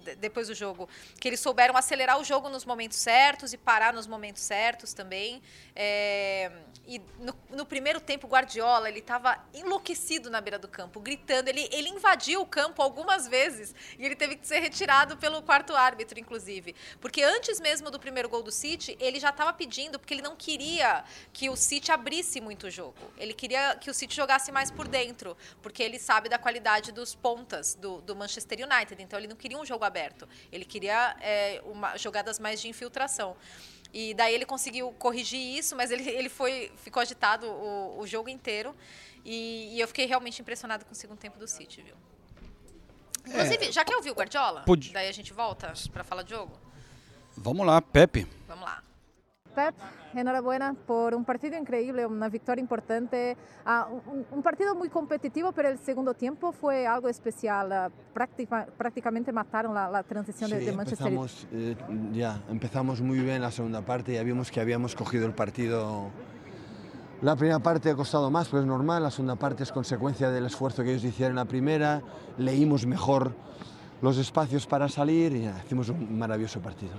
De- 0.02 0.16
depois 0.16 0.48
do 0.48 0.54
jogo, 0.54 0.88
que 1.18 1.28
eles 1.28 1.40
souberam 1.40 1.76
acelerar 1.76 2.18
o 2.20 2.24
jogo 2.24 2.48
nos 2.48 2.64
momentos 2.64 2.98
certos 2.98 3.52
e 3.52 3.56
parar 3.56 3.92
nos 3.92 4.06
momentos 4.06 4.42
certos 4.42 4.92
também. 4.92 5.42
É, 5.74 6.50
e 6.86 7.00
no, 7.18 7.34
no 7.50 7.64
primeiro 7.64 8.00
tempo, 8.00 8.26
o 8.26 8.30
Guardiola, 8.30 8.88
ele 8.88 8.98
estava 8.98 9.38
enlouquecido 9.54 10.28
na 10.28 10.40
beira 10.40 10.58
do 10.58 10.68
campo, 10.68 11.00
gritando. 11.00 11.48
Ele, 11.48 11.68
ele 11.72 11.88
invadiu 11.88 12.40
o 12.42 12.46
campo 12.46 12.82
algumas 12.82 13.26
vezes 13.28 13.74
e 13.98 14.04
ele 14.04 14.16
teve 14.16 14.36
que 14.36 14.46
ser 14.46 14.58
retirado 14.58 15.16
pelo 15.16 15.40
quarto 15.42 15.74
árbitro, 15.74 16.18
inclusive. 16.18 16.74
Porque 17.00 17.22
antes 17.22 17.60
mesmo 17.60 17.90
do 17.90 17.98
primeiro 17.98 18.28
gol 18.28 18.42
do 18.42 18.50
City, 18.50 18.96
ele 19.00 19.20
já 19.20 19.30
estava 19.30 19.52
pedindo, 19.52 19.98
porque 19.98 20.12
ele 20.14 20.22
não 20.22 20.34
queria 20.36 21.04
que 21.32 21.48
o 21.48 21.56
City 21.56 21.92
abrisse 21.92 22.40
muito 22.40 22.66
o 22.66 22.70
jogo. 22.70 22.96
Ele 23.16 23.32
queria 23.32 23.76
que 23.76 23.88
o 23.90 23.94
City 23.94 24.14
jogasse 24.14 24.50
mais 24.50 24.70
por 24.70 24.88
dentro, 24.88 25.36
porque 25.62 25.82
ele 25.82 25.98
sabe 25.98 26.28
da 26.28 26.38
qualidade 26.38 26.90
dos 26.90 27.14
pontas 27.14 27.74
do, 27.74 28.00
do 28.02 28.16
Manchester 28.16 28.58
United. 28.58 29.00
Então 29.00 29.18
ele 29.18 29.28
não 29.28 29.36
queria 29.36 29.56
um 29.58 29.64
jogo 29.64 29.84
aberto. 29.84 29.91
Ele 30.50 30.64
queria 30.64 31.16
é, 31.20 31.62
uma, 31.64 31.96
jogadas 31.96 32.38
mais 32.38 32.60
de 32.60 32.68
infiltração. 32.68 33.36
E 33.92 34.14
daí 34.14 34.34
ele 34.34 34.46
conseguiu 34.46 34.90
corrigir 34.92 35.38
isso, 35.58 35.76
mas 35.76 35.90
ele, 35.90 36.08
ele 36.08 36.28
foi, 36.30 36.72
ficou 36.78 37.00
agitado 37.02 37.46
o, 37.46 38.00
o 38.00 38.06
jogo 38.06 38.28
inteiro. 38.28 38.74
E, 39.24 39.76
e 39.76 39.80
eu 39.80 39.86
fiquei 39.86 40.06
realmente 40.06 40.40
impressionado 40.40 40.84
com 40.84 40.92
o 40.92 40.94
segundo 40.94 41.18
tempo 41.18 41.38
do 41.38 41.46
City, 41.46 41.82
viu? 41.82 41.94
Inclusive, 43.26 43.70
já 43.70 43.84
que 43.84 43.94
eu 43.94 44.02
vi 44.02 44.10
o 44.10 44.14
Guardiola, 44.14 44.62
Pode- 44.62 44.92
daí 44.92 45.08
a 45.08 45.12
gente 45.12 45.32
volta 45.32 45.72
para 45.92 46.02
falar 46.02 46.22
de 46.22 46.30
jogo? 46.30 46.58
Vamos 47.36 47.64
lá, 47.66 47.80
Pepe. 47.80 48.26
Vamos 48.48 48.64
lá. 48.64 48.82
Pep, 49.54 49.74
enhorabuena 50.14 50.74
por 50.74 51.14
un 51.14 51.24
partido 51.24 51.56
increíble, 51.58 52.04
una 52.06 52.28
victoria 52.28 52.60
importante, 52.60 53.36
ah, 53.64 53.86
un, 54.06 54.24
un 54.30 54.42
partido 54.42 54.74
muy 54.74 54.88
competitivo, 54.88 55.52
pero 55.52 55.68
el 55.68 55.78
segundo 55.78 56.14
tiempo 56.14 56.52
fue 56.52 56.86
algo 56.86 57.08
especial. 57.08 57.70
ah, 57.72 57.90
práctica- 58.14 58.66
prácticamente 58.76 59.32
mataron 59.32 59.74
la, 59.74 59.88
la 59.90 60.02
transición 60.02 60.50
de, 60.50 60.60
Sí, 60.60 60.66
de 60.66 60.72
Manchester 60.72 61.06
United. 61.06 61.22
empezamos, 61.22 61.48
eh, 61.52 61.76
ya, 62.12 62.42
empezamos 62.50 63.00
muy 63.00 63.18
bien 63.20 63.40
la 63.42 63.50
segunda 63.50 63.82
parte, 63.82 64.14
ya 64.14 64.22
vimos 64.22 64.50
que 64.50 64.60
habíamos 64.60 64.94
cogido 64.94 65.26
el 65.26 65.32
partido. 65.34 66.10
La 67.20 67.36
primera 67.36 67.60
parte 67.60 67.88
ha 67.90 67.94
costado 67.94 68.30
más, 68.30 68.48
pues 68.48 68.62
es 68.62 68.66
normal, 68.66 69.02
la 69.02 69.10
segunda 69.10 69.36
parte 69.36 69.62
es 69.62 69.70
consecuencia 69.70 70.28
del 70.30 70.46
esfuerzo 70.46 70.82
que 70.82 70.90
ellos 70.90 71.04
hicieron 71.04 71.32
en 71.32 71.36
la 71.36 71.44
primera, 71.44 72.02
leímos 72.36 72.84
mejor 72.84 73.32
los 74.00 74.18
espacios 74.18 74.66
para 74.66 74.88
salir 74.88 75.32
y 75.36 75.42
ya, 75.42 75.62
hicimos 75.64 75.88
un 75.88 76.18
maravilloso 76.18 76.60
partido. 76.60 76.94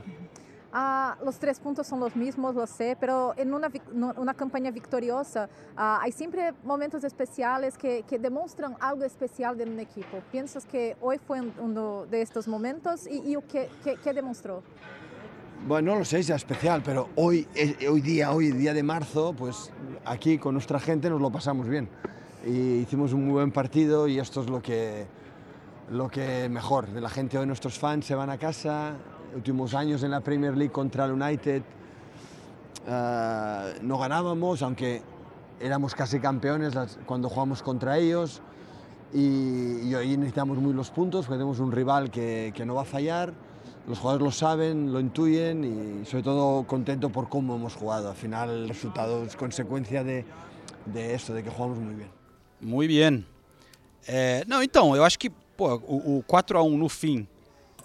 Ah, 0.75 1.15
los 1.23 1.37
tres 1.37 1.59
puntos 1.59 1.85
son 1.85 1.99
los 1.99 2.15
mismos, 2.15 2.55
lo 2.55 2.65
sé, 2.65 2.97
pero 2.99 3.35
en 3.37 3.53
una, 3.53 3.69
una 4.17 4.33
campaña 4.33 4.71
victoriosa 4.71 5.47
ah, 5.77 5.99
hay 6.01 6.11
siempre 6.11 6.51
momentos 6.63 7.03
especiales 7.03 7.77
que, 7.77 8.01
que 8.09 8.17
demuestran 8.17 8.75
algo 8.79 9.03
especial 9.03 9.55
de 9.55 9.65
un 9.65 9.79
equipo. 9.79 10.17
¿Piensas 10.31 10.65
que 10.65 10.97
hoy 10.99 11.19
fue 11.19 11.41
un- 11.41 11.53
uno 11.59 12.05
de 12.07 12.23
estos 12.23 12.47
momentos 12.47 13.05
y, 13.05 13.17
y 13.33 13.37
qué, 13.47 13.69
qué- 13.83 13.97
qué 14.03 14.13
demostró? 14.13 14.63
Bueno, 15.67 15.93
no 15.93 15.99
lo 15.99 16.05
sé 16.05 16.23
sea 16.23 16.37
especial, 16.37 16.81
pero 16.83 17.07
hoy, 17.15 17.47
hoy 17.89 18.01
día, 18.01 18.31
hoy 18.31 18.51
día 18.51 18.73
de 18.73 18.81
marzo, 18.81 19.33
pues 19.37 19.71
aquí 20.05 20.39
con 20.39 20.55
nuestra 20.55 20.79
gente 20.79 21.07
nos 21.09 21.21
lo 21.21 21.29
pasamos 21.31 21.69
bien. 21.69 21.87
Y 22.45 22.79
hicimos 22.79 23.13
un 23.13 23.25
muy 23.25 23.33
buen 23.33 23.51
partido 23.51 24.07
y 24.07 24.17
esto 24.19 24.41
es 24.41 24.49
lo 24.49 24.59
que, 24.61 25.05
lo 25.91 26.09
que 26.09 26.49
mejor. 26.49 26.89
La 26.89 27.09
gente 27.09 27.37
hoy, 27.37 27.45
nuestros 27.45 27.77
fans 27.77 28.05
se 28.05 28.15
van 28.15 28.29
a 28.31 28.37
casa. 28.39 28.95
Últimos 29.35 29.73
años 29.73 30.03
en 30.03 30.11
la 30.11 30.19
Premier 30.21 30.55
League 30.55 30.71
contra 30.71 31.05
el 31.05 31.11
United 31.13 31.61
eh, 32.87 33.73
no 33.81 33.97
ganábamos, 33.97 34.61
aunque 34.61 35.01
éramos 35.59 35.95
casi 35.95 36.19
campeones 36.19 36.75
las- 36.75 36.99
cuando 37.05 37.29
jugamos 37.29 37.61
contra 37.63 37.97
ellos. 37.97 38.41
Y, 39.13 39.87
y 39.87 39.95
hoy 39.95 40.17
necesitamos 40.17 40.57
muy 40.57 40.73
los 40.73 40.89
puntos, 40.89 41.25
porque 41.25 41.37
tenemos 41.37 41.59
un 41.59 41.71
rival 41.71 42.09
que, 42.09 42.51
que 42.55 42.65
no 42.65 42.75
va 42.75 42.81
a 42.81 42.85
fallar. 42.85 43.33
Los 43.87 43.99
jugadores 43.99 44.25
lo 44.25 44.31
saben, 44.31 44.91
lo 44.93 44.99
intuyen 44.99 45.63
y 46.01 46.05
sobre 46.05 46.23
todo 46.23 46.63
contento 46.65 47.09
por 47.09 47.29
cómo 47.29 47.55
hemos 47.55 47.75
jugado. 47.75 48.09
Al 48.09 48.15
final 48.15 48.49
el 48.49 48.67
resultado 48.69 49.23
es 49.23 49.35
consecuencia 49.35 50.03
de, 50.03 50.25
de 50.85 51.13
eso, 51.13 51.33
de 51.33 51.43
que 51.43 51.49
jugamos 51.49 51.77
muy 51.79 51.93
bien. 51.95 52.09
Muito 52.61 52.93
bem. 52.93 53.25
É, 54.07 54.43
não, 54.47 54.63
então, 54.63 54.95
eu 54.95 55.03
acho 55.03 55.19
que 55.19 55.29
pô, 55.29 55.75
o, 55.85 56.17
o 56.19 56.23
4x1 56.23 56.77
no 56.77 56.87
fim, 56.89 57.27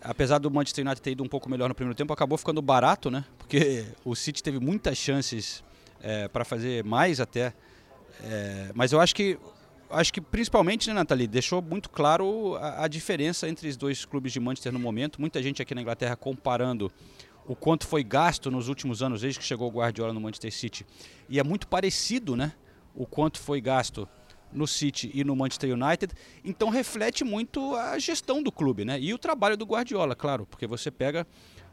apesar 0.02 0.38
do 0.38 0.50
Manchester 0.50 0.84
United 0.84 1.02
ter 1.02 1.10
ido 1.12 1.22
um 1.22 1.28
pouco 1.28 1.48
melhor 1.48 1.68
no 1.68 1.74
primeiro 1.74 1.96
tempo, 1.96 2.12
acabou 2.12 2.38
ficando 2.38 2.62
barato, 2.62 3.10
né? 3.10 3.24
Porque 3.36 3.86
o 4.04 4.14
City 4.14 4.42
teve 4.42 4.58
muitas 4.58 4.96
chances 4.96 5.62
para 6.32 6.44
fazer 6.44 6.84
mais 6.84 7.20
até. 7.20 7.52
É, 8.22 8.70
mas 8.74 8.92
eu 8.92 9.00
acho 9.00 9.14
que 9.14 9.38
acho 9.90 10.12
que 10.12 10.20
principalmente, 10.20 10.88
né, 10.88 10.94
Nathalie, 10.94 11.26
deixou 11.26 11.62
muito 11.62 11.88
claro 11.88 12.56
a, 12.56 12.84
a 12.84 12.88
diferença 12.88 13.48
entre 13.48 13.68
os 13.68 13.76
dois 13.76 14.04
clubes 14.04 14.32
de 14.32 14.40
Manchester 14.40 14.72
no 14.72 14.78
momento. 14.78 15.20
Muita 15.20 15.42
gente 15.42 15.62
aqui 15.62 15.74
na 15.74 15.80
Inglaterra 15.80 16.16
comparando 16.16 16.92
o 17.46 17.56
quanto 17.56 17.86
foi 17.86 18.04
gasto 18.04 18.50
nos 18.50 18.68
últimos 18.68 19.02
anos 19.02 19.22
desde 19.22 19.38
que 19.38 19.44
chegou 19.44 19.68
o 19.68 19.72
Guardiola 19.72 20.12
no 20.12 20.20
Manchester 20.20 20.52
City. 20.52 20.86
E 21.28 21.38
é 21.38 21.42
muito 21.42 21.66
parecido, 21.66 22.36
né? 22.36 22.52
O 22.94 23.06
quanto 23.06 23.38
foi 23.38 23.60
gasto 23.60 24.08
no 24.52 24.66
City 24.66 25.10
e 25.14 25.22
no 25.24 25.34
Manchester 25.36 25.72
United. 25.72 26.12
Então 26.44 26.68
reflete 26.68 27.24
muito 27.24 27.74
a 27.74 27.98
gestão 27.98 28.42
do 28.42 28.50
clube, 28.50 28.84
né? 28.84 28.98
E 29.00 29.12
o 29.12 29.18
trabalho 29.18 29.56
do 29.56 29.64
Guardiola, 29.64 30.14
claro, 30.14 30.46
porque 30.46 30.66
você 30.66 30.90
pega 30.90 31.26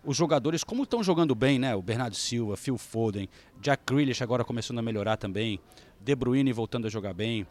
os 0.03 0.15
jogadores 0.15 0.63
como 0.63 0.83
estão 0.83 1.03
jogando 1.03 1.33
bem, 1.33 1.57
né? 1.57 1.75
O 1.75 1.81
Bernardo 1.81 2.15
Silva, 2.15 2.55
Phil 2.55 2.77
Foden, 2.77 3.27
Jack 3.61 3.83
Grealish 3.91 4.21
agora 4.21 4.43
começando 4.43 4.77
a 4.79 4.81
melhorar 4.81 5.17
também, 5.17 5.59
De 5.99 6.15
Bruyne 6.15 6.51
voltando 6.53 6.85
a 6.85 6.89
jogar 6.89 7.13
bem, 7.13 7.47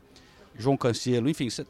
João 0.56 0.76
Cancelo, 0.76 1.28
enfim. 1.28 1.50
cê- 1.50 1.66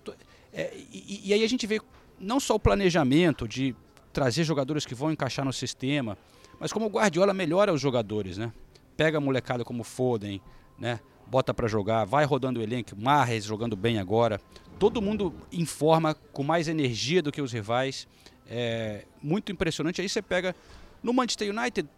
é, 0.52 0.72
e, 0.92 1.28
e 1.30 1.32
aí 1.32 1.42
a 1.42 1.48
gente 1.48 1.66
vê 1.66 1.80
não 2.20 2.38
só 2.38 2.54
o 2.54 2.60
planejamento 2.60 3.48
de 3.48 3.74
trazer 4.12 4.44
jogadores 4.44 4.84
que 4.86 4.94
vão 4.94 5.10
encaixar 5.10 5.44
no 5.44 5.52
sistema, 5.52 6.16
mas 6.60 6.72
como 6.72 6.86
o 6.86 6.88
Guardiola 6.90 7.32
melhora 7.34 7.72
os 7.72 7.80
jogadores, 7.80 8.36
né? 8.36 8.52
Pega 8.96 9.18
a 9.18 9.20
molecada 9.20 9.64
como 9.64 9.82
Foden, 9.82 10.40
né? 10.78 11.00
Bota 11.26 11.52
pra 11.54 11.66
jogar, 11.66 12.04
vai 12.04 12.24
rodando 12.24 12.60
o 12.60 12.62
elenco, 12.62 12.90
Marres 12.96 13.44
jogando 13.44 13.74
bem 13.76 13.98
agora. 13.98 14.40
Todo 14.78 15.00
mundo 15.02 15.34
informa 15.52 16.14
com 16.32 16.42
mais 16.42 16.68
energia 16.68 17.22
do 17.22 17.32
que 17.32 17.40
os 17.42 17.52
rivais. 17.52 18.06
É 18.46 19.04
muito 19.22 19.50
impressionante. 19.50 20.00
Aí 20.00 20.08
você 20.08 20.20
pega 20.20 20.54
no 21.02 21.12
Manchester 21.12 21.50
United, 21.56 21.88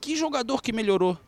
que 0.00 0.16
jogador 0.16 0.62
que 0.62 0.72
melhorou, 0.72 1.18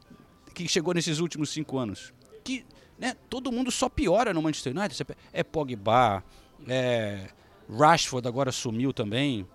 que 0.54 0.66
chegou 0.68 0.94
nesses 0.94 1.18
últimos 1.18 1.50
cinco 1.50 1.78
anos? 1.78 2.12
Que 2.44 2.64
né, 2.99 3.16
todo 3.28 3.50
mundo 3.50 3.70
só 3.70 3.88
piora 3.88 4.32
no 4.32 4.40
Manchester 4.40 4.72
United. 4.76 4.94
Você 4.94 5.04
pe- 5.04 5.16
É 5.32 5.42
Pogba, 5.42 6.22
é 6.68 7.26
Rashford 7.68 8.26
agora 8.28 8.52
sumiu 8.52 8.92
também. 8.92 9.46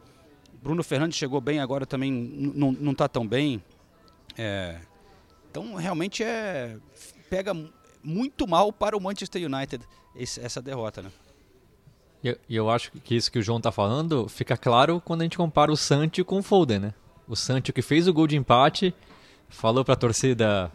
Bruno 0.61 0.83
Fernandes 0.83 1.17
chegou 1.17 1.39
bem, 1.39 1.59
agora 1.59 1.85
também 1.85 2.11
não 2.11 2.91
está 2.91 3.07
tão 3.07 3.25
bem. 3.25 3.63
É, 4.37 4.79
então 5.49 5.75
realmente 5.75 6.23
é 6.23 6.77
pega 7.29 7.53
mu- 7.53 7.69
muito 8.03 8.47
mal 8.47 8.71
para 8.71 8.95
o 8.95 9.01
Manchester 9.01 9.43
United 9.45 9.83
esse- 10.15 10.39
essa 10.39 10.61
derrota, 10.61 11.01
né? 11.01 11.09
E 12.23 12.29
eu, 12.29 12.37
eu 12.49 12.69
acho 12.69 12.91
que 12.91 13.15
isso 13.15 13.31
que 13.31 13.39
o 13.39 13.41
João 13.43 13.61
tá 13.61 13.71
falando 13.71 14.27
fica 14.27 14.57
claro 14.57 15.01
quando 15.03 15.21
a 15.21 15.23
gente 15.25 15.37
compara 15.37 15.71
o 15.71 15.77
Sancho 15.77 16.25
com 16.25 16.39
o 16.39 16.43
Foden, 16.43 16.79
né? 16.79 16.93
O 17.27 17.35
Sancho 17.35 17.71
que 17.73 17.81
fez 17.81 18.07
o 18.07 18.13
gol 18.13 18.25
de 18.27 18.35
empate, 18.37 18.93
falou 19.49 19.83
pra 19.85 19.95
torcida 19.95 20.71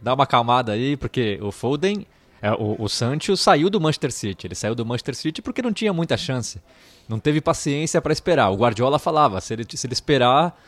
dar 0.00 0.14
uma 0.14 0.24
acalmada 0.24 0.72
aí, 0.72 0.96
porque 0.96 1.38
o 1.42 1.50
Foden, 1.50 2.06
é, 2.40 2.52
o, 2.52 2.76
o 2.78 2.88
saiu 2.88 3.70
do 3.70 3.80
Manchester 3.80 4.12
City. 4.12 4.46
Ele 4.46 4.54
saiu 4.54 4.74
do 4.74 4.84
Manchester 4.84 5.14
City 5.16 5.40
porque 5.42 5.62
não 5.62 5.72
tinha 5.72 5.92
muita 5.92 6.16
chance. 6.16 6.60
Não 7.08 7.18
teve 7.18 7.40
paciência 7.40 8.00
pra 8.02 8.12
esperar. 8.12 8.50
O 8.50 8.56
Guardiola 8.56 8.98
falava, 8.98 9.40
se 9.40 9.52
ele, 9.54 9.66
se 9.68 9.86
ele 9.86 9.94
esperar, 9.94 10.58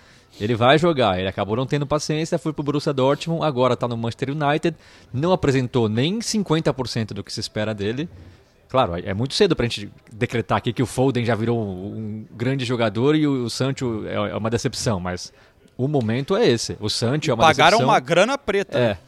ele 0.40 0.54
vai 0.54 0.78
jogar. 0.78 1.18
Ele 1.18 1.28
acabou 1.28 1.56
não 1.56 1.66
tendo 1.66 1.86
paciência, 1.86 2.38
foi 2.38 2.52
pro 2.52 2.62
Borussia 2.62 2.92
Dortmund, 2.92 3.44
agora 3.44 3.76
tá 3.76 3.88
no 3.88 3.96
Manchester 3.96 4.30
United, 4.30 4.76
não 5.12 5.32
apresentou 5.32 5.88
nem 5.88 6.18
50% 6.18 7.12
do 7.14 7.24
que 7.24 7.32
se 7.32 7.40
espera 7.40 7.74
dele. 7.74 8.08
Claro, 8.68 8.94
é 8.96 9.14
muito 9.14 9.34
cedo 9.34 9.54
pra 9.54 9.64
gente 9.64 9.90
decretar 10.12 10.58
aqui 10.58 10.72
que 10.72 10.82
o 10.82 10.86
Foden 10.86 11.24
já 11.24 11.34
virou 11.34 11.58
um 11.58 12.26
grande 12.32 12.64
jogador 12.64 13.14
e 13.14 13.26
o 13.26 13.48
Sancho 13.48 14.04
é 14.06 14.14
é 14.14 14.36
uma 14.36 14.50
decepção, 14.50 14.98
mas 14.98 15.32
o 15.78 15.86
momento 15.86 16.36
é 16.36 16.46
esse. 16.48 16.76
O 16.80 16.90
Sancho 16.90 17.30
é 17.30 17.34
uma 17.34 17.44
Pagaram 17.44 17.78
decepção. 17.78 17.88
uma 17.88 18.00
grana 18.00 18.36
preta. 18.36 18.76
É. 18.76 18.88
né? 18.88 18.98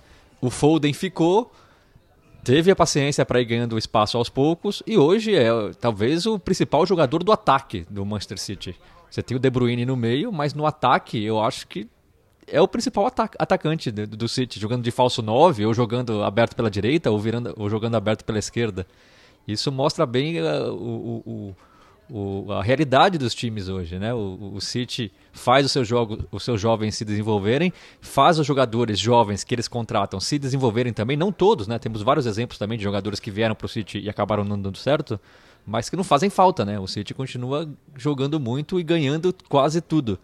O 0.40 0.48
Foden 0.48 0.92
ficou, 0.92 1.50
teve 2.44 2.70
a 2.70 2.76
paciência 2.76 3.26
para 3.26 3.40
ir 3.40 3.46
ganhando 3.46 3.76
espaço 3.76 4.16
aos 4.16 4.28
poucos 4.28 4.82
e 4.86 4.96
hoje 4.96 5.34
é 5.34 5.50
talvez 5.80 6.24
o 6.26 6.38
principal 6.38 6.86
jogador 6.86 7.24
do 7.24 7.32
ataque 7.32 7.84
do 7.90 8.06
Manchester 8.06 8.38
City. 8.38 8.76
Você 9.10 9.22
tem 9.22 9.36
o 9.36 9.40
De 9.40 9.50
Bruyne 9.50 9.84
no 9.86 9.96
meio, 9.96 10.30
mas 10.32 10.54
no 10.54 10.66
ataque 10.66 11.22
eu 11.22 11.40
acho 11.40 11.66
que 11.66 11.88
é 12.46 12.60
o 12.60 12.68
principal 12.68 13.06
ata- 13.06 13.30
atacante 13.38 13.90
do, 13.90 14.06
do 14.06 14.28
City, 14.28 14.58
jogando 14.58 14.82
de 14.82 14.90
falso 14.90 15.20
9, 15.22 15.66
ou 15.66 15.74
jogando 15.74 16.22
aberto 16.22 16.54
pela 16.56 16.70
direita, 16.70 17.10
ou, 17.10 17.18
virando, 17.18 17.52
ou 17.56 17.68
jogando 17.68 17.94
aberto 17.96 18.24
pela 18.24 18.38
esquerda. 18.38 18.86
Isso 19.46 19.70
mostra 19.72 20.04
bem 20.06 20.40
uh, 20.40 20.72
o, 20.72 21.22
o- 21.26 21.56
o- 22.46 22.52
a 22.52 22.62
realidade 22.62 23.18
dos 23.18 23.34
times 23.34 23.68
hoje, 23.68 23.98
né? 23.98 24.14
O, 24.14 24.52
o 24.54 24.60
City 24.62 25.12
faz 25.32 25.66
os 25.66 25.72
seus, 25.72 25.86
jogos, 25.86 26.20
os 26.32 26.42
seus 26.42 26.58
jovens 26.60 26.94
se 26.94 27.04
desenvolverem, 27.04 27.70
faz 28.00 28.38
os 28.38 28.46
jogadores 28.46 28.98
jovens 28.98 29.44
que 29.44 29.54
eles 29.54 29.68
contratam 29.68 30.18
se 30.18 30.38
desenvolverem 30.38 30.92
também, 30.92 31.16
não 31.16 31.30
todos, 31.30 31.66
né? 31.66 31.78
Temos 31.78 32.02
vários 32.02 32.24
exemplos 32.24 32.58
também 32.58 32.78
de 32.78 32.84
jogadores 32.84 33.20
que 33.20 33.30
vieram 33.30 33.54
para 33.54 33.66
o 33.66 33.68
City 33.68 33.98
e 33.98 34.08
acabaram 34.08 34.42
não 34.44 34.58
dando 34.60 34.78
certo, 34.78 35.20
mas 35.68 35.90
que 35.90 35.96
não 35.96 36.02
fazem 36.02 36.30
falta, 36.30 36.64
né? 36.64 36.80
O 36.80 36.86
City 36.86 37.12
continua 37.12 37.68
jogando 37.94 38.40
muito 38.40 38.80
e 38.80 38.82
ganhando 38.82 39.34
quase 39.48 39.82
tudo. 39.82 40.18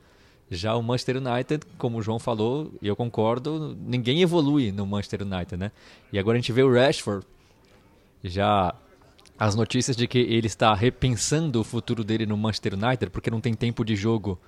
Já 0.51 0.75
o 0.75 0.83
Manchester 0.83 1.19
United, 1.19 1.67
como 1.77 1.99
o 1.99 2.03
João 2.03 2.19
falou, 2.19 2.73
e 2.81 2.89
eu 2.89 2.97
concordo, 2.97 3.77
ninguém 3.87 4.23
evolui 4.23 4.73
no 4.73 4.87
Manchester 4.87 5.23
United, 5.23 5.57
né? 5.57 5.71
E 6.11 6.19
agora 6.19 6.39
a 6.39 6.41
gente 6.41 6.53
vê 6.53 6.63
o 6.63 6.73
Rashford 6.73 7.27
já 8.23 8.75
as 9.39 9.55
notícias 9.55 9.97
de 9.97 10.07
que 10.07 10.19
ele 10.19 10.47
está 10.47 10.73
repensando 10.75 11.61
o 11.61 11.65
futuro 11.65 12.03
dele 12.03 12.25
no 12.25 12.37
Manchester 12.37 12.73
United 12.75 13.11
porque 13.11 13.31
não 13.31 13.41
tem 13.41 13.53
tempo 13.53 13.85
de 13.85 13.95
jogo 13.95 14.41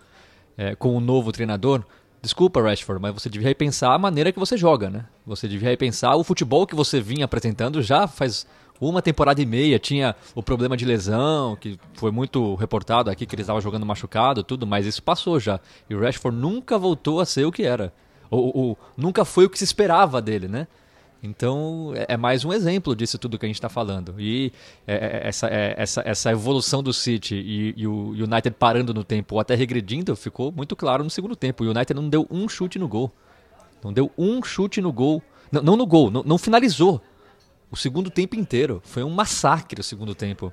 é, 0.57 0.75
com 0.75 0.97
o 0.97 1.01
novo 1.01 1.31
treinador. 1.31 1.85
Desculpa, 2.23 2.63
Rashford, 2.63 3.03
mas 3.03 3.13
você 3.13 3.29
devia 3.29 3.49
repensar 3.49 3.93
a 3.93 3.99
maneira 3.99 4.33
que 4.33 4.39
você 4.39 4.57
joga, 4.57 4.89
né? 4.89 5.05
Você 5.27 5.47
devia 5.47 5.69
repensar 5.69 6.17
o 6.17 6.25
futebol 6.25 6.67
que 6.67 6.75
você 6.75 7.01
vinha 7.01 7.27
apresentando 7.27 7.83
já 7.83 8.07
faz 8.07 8.47
uma 8.81 9.03
temporada 9.03 9.41
e 9.41 9.47
meia. 9.47 9.79
Tinha 9.79 10.15
o 10.35 10.43
problema 10.43 10.77
de 10.77 10.85
lesão, 10.85 11.57
que 11.57 11.79
foi 11.95 12.11
muito 12.11 12.55
reportado 12.57 13.11
aqui, 13.11 13.27
que 13.27 13.35
ele 13.35 13.43
estava 13.43 13.61
jogando 13.61 13.87
machucado, 13.87 14.43
tudo, 14.43 14.67
mas 14.67 14.87
isso 14.87 15.03
passou 15.03 15.39
já. 15.39 15.61
E 15.89 15.95
o 15.95 16.01
Rashford 16.01 16.37
nunca 16.37 16.79
voltou 16.79 17.21
a 17.21 17.27
ser 17.27 17.45
o 17.45 17.53
que 17.53 17.65
era. 17.65 17.93
Ou, 18.31 18.57
ou 18.57 18.79
nunca 18.97 19.25
foi 19.25 19.45
o 19.45 19.51
que 19.51 19.59
se 19.59 19.65
esperava 19.65 20.21
dele, 20.21 20.49
né? 20.49 20.67
Então 21.23 21.93
é 21.95 22.07
é 22.09 22.17
mais 22.17 22.45
um 22.45 22.53
exemplo 22.53 22.95
disso 22.95 23.19
tudo 23.19 23.39
que 23.39 23.47
a 23.47 23.49
gente 23.49 23.57
está 23.57 23.69
falando. 23.69 24.15
E 24.19 24.53
é, 24.87 24.95
é, 24.95 25.29
essa, 25.29 25.49
essa, 25.49 26.03
essa 26.05 26.31
evolução 26.31 26.83
do 26.83 26.93
City 26.93 27.35
e, 27.35 27.75
e 27.77 27.87
o 27.87 28.11
United 28.11 28.51
parando 28.59 28.95
no 28.95 29.05
tempo 29.05 29.35
ou 29.35 29.41
até 29.41 29.55
regredindo 29.55 30.15
ficou 30.15 30.53
muito 30.53 30.77
claro 30.77 31.03
no 31.03 31.11
segundo 31.11 31.37
tempo. 31.37 31.65
O 31.65 31.71
United 31.71 31.95
não 31.95 32.09
deu 32.09 32.27
um 32.31 32.49
chute 32.49 32.79
no 32.79 32.89
gol. 32.89 33.13
Não 33.83 33.93
deu 33.93 34.11
um 34.17 34.43
chute 34.43 34.81
no 34.81 34.93
gol. 34.93 35.23
Não, 35.51 35.63
não 35.63 35.77
no 35.77 35.87
gol, 35.87 36.11
não, 36.11 36.23
não 36.23 36.39
finalizou. 36.39 37.01
O 37.71 37.77
segundo 37.77 38.11
tempo 38.11 38.37
inteiro. 38.37 38.81
Foi 38.85 39.03
um 39.03 39.11
massacre 39.11 39.81
o 39.81 39.85
segundo 39.85 40.15
tempo 40.15 40.53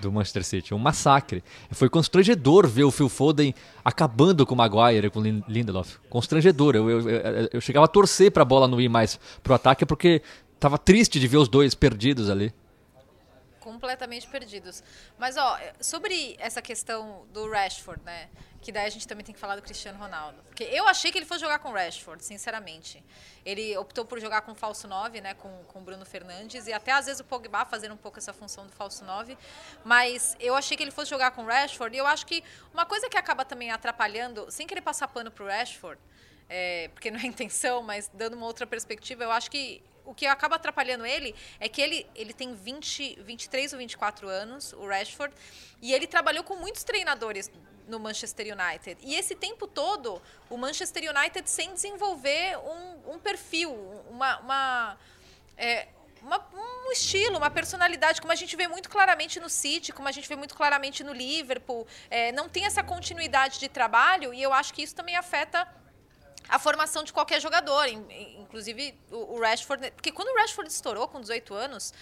do 0.00 0.10
Manchester 0.10 0.44
City. 0.44 0.74
Um 0.74 0.78
massacre. 0.78 1.42
Foi 1.70 1.88
constrangedor 1.88 2.66
ver 2.66 2.84
o 2.84 2.90
Phil 2.90 3.08
Foden 3.08 3.54
acabando 3.84 4.44
com 4.46 4.54
o 4.54 4.58
Maguire 4.58 5.10
com 5.10 5.18
o 5.20 5.22
Lin- 5.22 5.44
Lindelof. 5.48 5.98
Constrangedor. 6.08 6.74
Eu, 6.76 6.90
eu, 6.90 7.08
eu, 7.10 7.48
eu 7.54 7.60
chegava 7.60 7.84
a 7.86 7.88
torcer 7.88 8.30
para 8.32 8.42
a 8.42 8.46
bola 8.46 8.66
não 8.68 8.80
ir 8.80 8.88
mais 8.88 9.18
pro 9.42 9.54
ataque 9.54 9.84
porque 9.86 10.22
tava 10.58 10.78
triste 10.78 11.18
de 11.20 11.26
ver 11.28 11.36
os 11.38 11.48
dois 11.48 11.74
perdidos 11.74 12.30
ali. 12.30 12.52
completamente 13.60 14.26
perdidos. 14.28 14.82
Mas, 15.18 15.36
ó, 15.36 15.58
sobre 15.80 16.36
essa 16.38 16.60
questão 16.60 17.22
do 17.32 17.48
Rashford, 17.50 18.00
né? 18.04 18.28
Que 18.64 18.72
daí 18.72 18.86
a 18.86 18.88
gente 18.88 19.06
também 19.06 19.22
tem 19.22 19.34
que 19.34 19.40
falar 19.40 19.56
do 19.56 19.62
Cristiano 19.62 19.98
Ronaldo. 19.98 20.42
Porque 20.44 20.64
eu 20.64 20.88
achei 20.88 21.12
que 21.12 21.18
ele 21.18 21.26
fosse 21.26 21.42
jogar 21.42 21.58
com 21.58 21.68
o 21.68 21.72
Rashford, 21.74 22.24
sinceramente. 22.24 23.04
Ele 23.44 23.76
optou 23.76 24.06
por 24.06 24.18
jogar 24.18 24.40
com 24.40 24.54
falso 24.54 24.88
9, 24.88 25.20
né? 25.20 25.34
Com, 25.34 25.50
com 25.64 25.80
o 25.80 25.82
Bruno 25.82 26.06
Fernandes. 26.06 26.66
E 26.66 26.72
até 26.72 26.92
às 26.92 27.04
vezes 27.04 27.20
o 27.20 27.24
Pogba 27.24 27.66
fazendo 27.66 27.92
um 27.92 27.98
pouco 27.98 28.18
essa 28.18 28.32
função 28.32 28.66
do 28.66 28.72
falso 28.72 29.04
9. 29.04 29.36
Mas 29.84 30.34
eu 30.40 30.54
achei 30.54 30.78
que 30.78 30.82
ele 30.82 30.90
fosse 30.90 31.10
jogar 31.10 31.32
com 31.32 31.42
o 31.42 31.46
Rashford. 31.46 31.94
E 31.94 31.98
eu 31.98 32.06
acho 32.06 32.24
que 32.24 32.42
uma 32.72 32.86
coisa 32.86 33.06
que 33.10 33.18
acaba 33.18 33.44
também 33.44 33.70
atrapalhando, 33.70 34.50
sem 34.50 34.66
querer 34.66 34.80
passar 34.80 35.08
pano 35.08 35.30
pro 35.30 35.44
Rashford, 35.44 36.00
é, 36.48 36.88
porque 36.94 37.10
não 37.10 37.20
é 37.20 37.26
intenção, 37.26 37.82
mas 37.82 38.10
dando 38.14 38.32
uma 38.32 38.46
outra 38.46 38.66
perspectiva, 38.66 39.24
eu 39.24 39.30
acho 39.30 39.50
que 39.50 39.82
o 40.06 40.14
que 40.14 40.26
acaba 40.26 40.56
atrapalhando 40.56 41.04
ele 41.06 41.34
é 41.58 41.68
que 41.68 41.80
ele, 41.80 42.06
ele 42.14 42.32
tem 42.32 42.54
20, 42.54 43.20
23 43.22 43.72
ou 43.72 43.78
24 43.78 44.28
anos, 44.28 44.72
o 44.74 44.86
Rashford, 44.86 45.34
e 45.80 45.92
ele 45.92 46.06
trabalhou 46.06 46.44
com 46.44 46.56
muitos 46.56 46.84
treinadores 46.84 47.50
no 47.86 47.98
Manchester 47.98 48.46
United. 48.46 48.98
E 49.02 49.14
esse 49.14 49.34
tempo 49.34 49.66
todo, 49.66 50.20
o 50.50 50.56
Manchester 50.56 51.10
United 51.14 51.48
sem 51.48 51.72
desenvolver 51.72 52.58
um, 52.58 53.14
um 53.14 53.18
perfil, 53.18 53.72
uma. 54.10 54.38
uma 54.40 54.98
é, 55.56 55.88
uma, 56.22 56.42
um 56.86 56.90
estilo, 56.90 57.36
uma 57.36 57.50
personalidade, 57.50 58.18
como 58.18 58.32
a 58.32 58.36
gente 58.36 58.56
vê 58.56 58.66
muito 58.66 58.88
claramente 58.88 59.38
no 59.38 59.50
City, 59.50 59.92
como 59.92 60.08
a 60.08 60.12
gente 60.12 60.26
vê 60.26 60.34
muito 60.34 60.54
claramente 60.54 61.04
no 61.04 61.12
Liverpool. 61.12 61.86
É, 62.10 62.32
não 62.32 62.48
tem 62.48 62.64
essa 62.64 62.82
continuidade 62.82 63.60
de 63.60 63.68
trabalho 63.68 64.32
e 64.32 64.42
eu 64.42 64.50
acho 64.50 64.72
que 64.72 64.82
isso 64.82 64.94
também 64.94 65.16
afeta 65.16 65.68
a 66.48 66.58
formação 66.58 67.04
de 67.04 67.12
qualquer 67.12 67.40
jogador, 67.40 67.86
inclusive 67.88 68.98
o 69.10 69.40
Rashford, 69.40 69.90
porque 69.92 70.12
quando 70.12 70.28
o 70.28 70.36
Rashford 70.36 70.70
estourou 70.70 71.08
com 71.08 71.20
18 71.20 71.54
anos, 71.54 71.92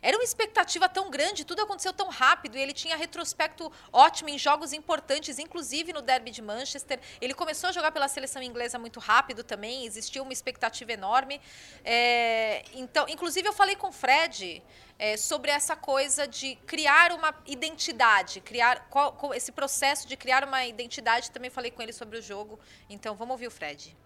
era 0.00 0.16
uma 0.16 0.24
expectativa 0.24 0.88
tão 0.88 1.10
grande, 1.10 1.44
tudo 1.44 1.62
aconteceu 1.62 1.92
tão 1.92 2.08
rápido 2.08 2.56
e 2.56 2.60
ele 2.60 2.72
tinha 2.72 2.96
retrospecto 2.96 3.70
ótimo 3.92 4.28
em 4.28 4.38
jogos 4.38 4.72
importantes, 4.72 5.38
inclusive 5.38 5.92
no 5.92 6.02
Derby 6.02 6.30
de 6.30 6.42
Manchester. 6.42 7.00
Ele 7.20 7.34
começou 7.34 7.68
a 7.68 7.72
jogar 7.72 7.92
pela 7.92 8.08
seleção 8.08 8.42
inglesa 8.42 8.78
muito 8.78 9.00
rápido 9.00 9.42
também, 9.42 9.86
existiu 9.86 10.22
uma 10.22 10.32
expectativa 10.32 10.92
enorme. 10.92 11.40
É, 11.84 12.64
então, 12.74 13.06
inclusive 13.08 13.48
eu 13.48 13.52
falei 13.52 13.76
com 13.76 13.88
o 13.88 13.92
Fred 13.92 14.62
é, 14.98 15.16
sobre 15.16 15.50
essa 15.50 15.76
coisa 15.76 16.26
de 16.26 16.56
criar 16.66 17.12
uma 17.12 17.34
identidade, 17.46 18.40
criar 18.40 18.88
qual, 18.90 19.34
esse 19.34 19.52
processo 19.52 20.06
de 20.08 20.16
criar 20.16 20.44
uma 20.44 20.66
identidade. 20.66 21.30
Também 21.30 21.50
falei 21.50 21.70
com 21.70 21.80
ele 21.82 21.92
sobre 21.92 22.18
o 22.18 22.22
jogo. 22.22 22.58
Então 22.88 23.14
vamos 23.14 23.32
ouvir 23.32 23.46
o 23.46 23.50
Fred. 23.50 23.96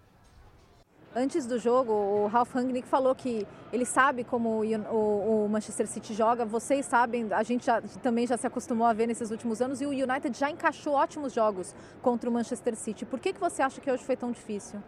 Antes 1.15 1.45
do 1.45 1.59
jogo, 1.59 1.93
o 1.93 2.27
Ralf 2.27 2.55
Rangnick 2.55 2.87
falou 2.87 3.13
que 3.13 3.45
ele 3.71 3.85
sabe 3.85 4.23
como 4.23 4.63
o, 4.63 5.47
Manchester 5.47 5.87
City 5.87 6.11
joga. 6.11 6.43
Vocês 6.43 6.87
sabem, 6.87 7.31
a 7.31 7.43
gente 7.43 7.67
já, 7.67 7.79
também 8.01 8.25
já 8.25 8.35
se 8.35 8.47
acostumou 8.47 8.87
a 8.87 8.93
ver 8.93 9.05
nesses 9.05 9.29
últimos 9.29 9.61
anos 9.61 9.79
e 9.79 9.85
o 9.85 9.89
United 9.89 10.35
já 10.35 10.49
encaixou 10.49 10.93
ótimos 10.93 11.31
jogos 11.31 11.75
contra 12.01 12.27
o 12.27 12.33
Manchester 12.33 12.75
City. 12.75 13.05
Por 13.05 13.19
que, 13.19 13.31
que 13.31 13.39
você 13.39 13.61
acha 13.61 13.79
que 13.79 13.91
hoje 13.91 14.03
foi 14.03 14.15
tão 14.15 14.31
difícil? 14.31 14.81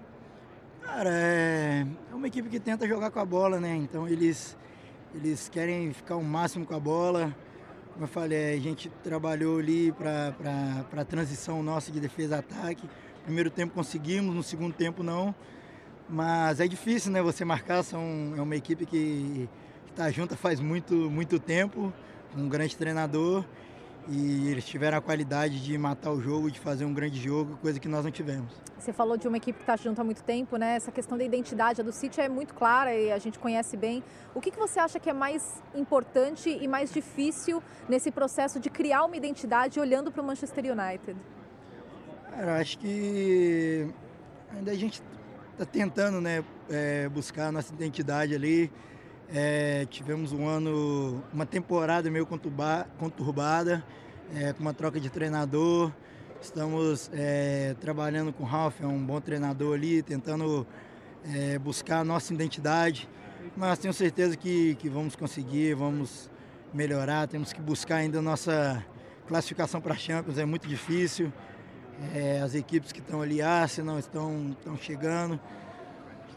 Cara, 0.81 1.11
é, 1.11 1.85
é 2.11 2.15
uma 2.15 2.25
equipe 2.25 2.49
que 2.49 2.59
tenta 2.59 2.87
jogar 2.87 3.11
com 3.11 3.19
a 3.19 3.25
bola, 3.25 3.59
né? 3.59 3.75
Então 3.75 4.07
eles, 4.07 4.57
eles 5.13 5.47
querem 5.47 5.93
ficar 5.93 6.15
o 6.15 6.23
máximo 6.23 6.65
com 6.65 6.73
a 6.73 6.79
bola. 6.79 7.35
Como 7.93 8.05
eu 8.05 8.09
falei, 8.09 8.55
a 8.55 8.59
gente 8.59 8.89
trabalhou 9.03 9.59
ali 9.59 9.91
para 9.91 10.33
a 10.97 11.05
transição 11.05 11.61
nossa 11.61 11.91
de 11.91 11.99
defesa-ataque. 11.99 12.89
Primeiro 13.23 13.51
tempo 13.51 13.75
conseguimos, 13.75 14.33
no 14.33 14.41
segundo 14.41 14.73
tempo 14.73 15.03
não. 15.03 15.33
Mas 16.07 16.59
é 16.59 16.67
difícil, 16.67 17.11
né? 17.11 17.21
Você 17.21 17.43
marcar, 17.43 17.83
são, 17.83 18.33
é 18.37 18.41
uma 18.41 18.55
equipe 18.55 18.85
que 18.85 19.49
está 19.89 20.11
junta 20.11 20.35
faz 20.35 20.59
muito, 20.59 20.93
muito 20.93 21.39
tempo, 21.39 21.91
um 22.35 22.47
grande 22.47 22.75
treinador 22.75 23.45
e 24.07 24.49
eles 24.49 24.65
tiveram 24.65 24.97
a 24.97 25.01
qualidade 25.01 25.63
de 25.63 25.77
matar 25.77 26.11
o 26.11 26.21
jogo, 26.21 26.51
de 26.51 26.59
fazer 26.59 26.85
um 26.85 26.93
grande 26.93 27.19
jogo, 27.19 27.57
coisa 27.57 27.79
que 27.79 27.87
nós 27.87 28.03
não 28.03 28.11
tivemos. 28.11 28.53
Você 28.77 28.93
falou 28.93 29.17
de 29.17 29.27
uma 29.27 29.37
equipe 29.37 29.57
que 29.57 29.63
está 29.63 29.75
junto 29.75 29.99
há 29.99 30.03
muito 30.03 30.21
tempo, 30.21 30.57
né? 30.57 30.75
Essa 30.75 30.91
questão 30.91 31.17
da 31.17 31.23
identidade 31.23 31.81
do 31.81 31.91
City 31.91 32.21
é 32.21 32.29
muito 32.29 32.53
clara 32.53 32.93
e 32.93 33.11
a 33.11 33.17
gente 33.17 33.39
conhece 33.39 33.75
bem. 33.75 34.03
O 34.35 34.41
que, 34.41 34.51
que 34.51 34.59
você 34.59 34.79
acha 34.79 34.99
que 34.99 35.09
é 35.09 35.13
mais 35.13 35.63
importante 35.73 36.49
e 36.49 36.67
mais 36.67 36.93
difícil 36.93 37.63
nesse 37.89 38.11
processo 38.11 38.59
de 38.59 38.69
criar 38.69 39.05
uma 39.05 39.17
identidade 39.17 39.79
olhando 39.79 40.11
para 40.11 40.21
o 40.21 40.25
Manchester 40.25 40.65
United? 40.65 41.17
Cara, 42.29 42.59
acho 42.59 42.77
que 42.77 43.87
ainda 44.55 44.71
a 44.71 44.75
gente 44.75 45.01
está 45.55 45.65
tentando 45.65 46.19
né, 46.19 46.43
é, 46.69 47.07
buscar 47.07 47.47
a 47.47 47.51
nossa 47.51 47.73
identidade 47.73 48.35
ali. 48.35 48.69
É, 49.33 49.85
tivemos 49.89 50.33
um 50.33 50.45
ano, 50.45 51.23
uma 51.33 51.45
temporada 51.45 52.11
meio 52.11 52.25
conturbada, 52.25 53.83
é, 54.35 54.51
com 54.51 54.61
uma 54.61 54.73
troca 54.73 54.99
de 54.99 55.09
treinador. 55.09 55.91
Estamos 56.41 57.09
é, 57.13 57.73
trabalhando 57.79 58.33
com 58.33 58.43
o 58.43 58.45
Ralph, 58.45 58.81
é 58.81 58.85
um 58.85 59.03
bom 59.03 59.19
treinador 59.21 59.75
ali, 59.75 60.03
tentando 60.03 60.67
é, 61.33 61.57
buscar 61.57 61.99
a 61.99 62.03
nossa 62.03 62.33
identidade. 62.33 63.07
Mas 63.55 63.79
tenho 63.79 63.93
certeza 63.93 64.35
que, 64.35 64.75
que 64.75 64.89
vamos 64.89 65.15
conseguir, 65.15 65.73
vamos 65.73 66.29
melhorar. 66.73 67.27
Temos 67.29 67.53
que 67.53 67.61
buscar 67.61 67.95
ainda 67.97 68.19
a 68.19 68.21
nossa 68.21 68.85
classificação 69.25 69.79
para 69.79 69.93
a 69.93 69.97
Champions, 69.97 70.37
é 70.37 70.45
muito 70.45 70.67
difícil. 70.67 71.31
É, 72.13 72.41
as 72.41 72.55
equipes 72.55 72.91
que 72.91 72.99
estão 72.99 73.21
ali, 73.21 73.41
Arsenal, 73.41 73.97
estão, 73.99 74.51
estão 74.57 74.77
chegando. 74.77 75.39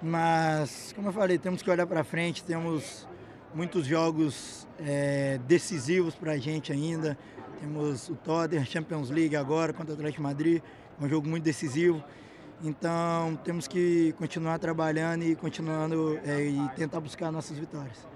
Mas, 0.03 0.93
como 0.95 1.09
eu 1.09 1.13
falei, 1.13 1.39
temos 1.39 1.63
que 1.63 1.71
olhar 1.71 1.87
para 1.87 2.05
frente, 2.05 2.45
temos 2.45 3.07
muitos 3.55 3.87
jogos 3.87 4.67
é, 4.79 5.39
decisivos 5.47 6.15
para 6.15 6.33
a 6.33 6.39
gente 6.39 6.73
ainda. 6.73 7.19
Temos 7.61 8.09
o 8.09 8.15
Tottenham 8.15 8.65
Champions 8.65 9.11
League 9.11 9.35
agora 9.35 9.73
contra 9.73 9.93
o 9.93 9.97
Atlético 9.97 10.23
Madrid, 10.23 10.63
um 11.01 11.09
jogo 11.09 11.29
muito 11.29 11.43
decisivo. 11.43 12.03
Então 12.63 13.39
temos 13.45 13.67
que 13.69 14.13
continuar 14.19 14.59
trabalhando 14.59 15.23
e 15.23 15.35
continuando 15.35 16.19
é, 16.25 16.45
e 16.45 16.69
tentar 16.77 17.01
buscar 17.01 17.31
nossas 17.31 17.59
vitórias. 17.59 18.07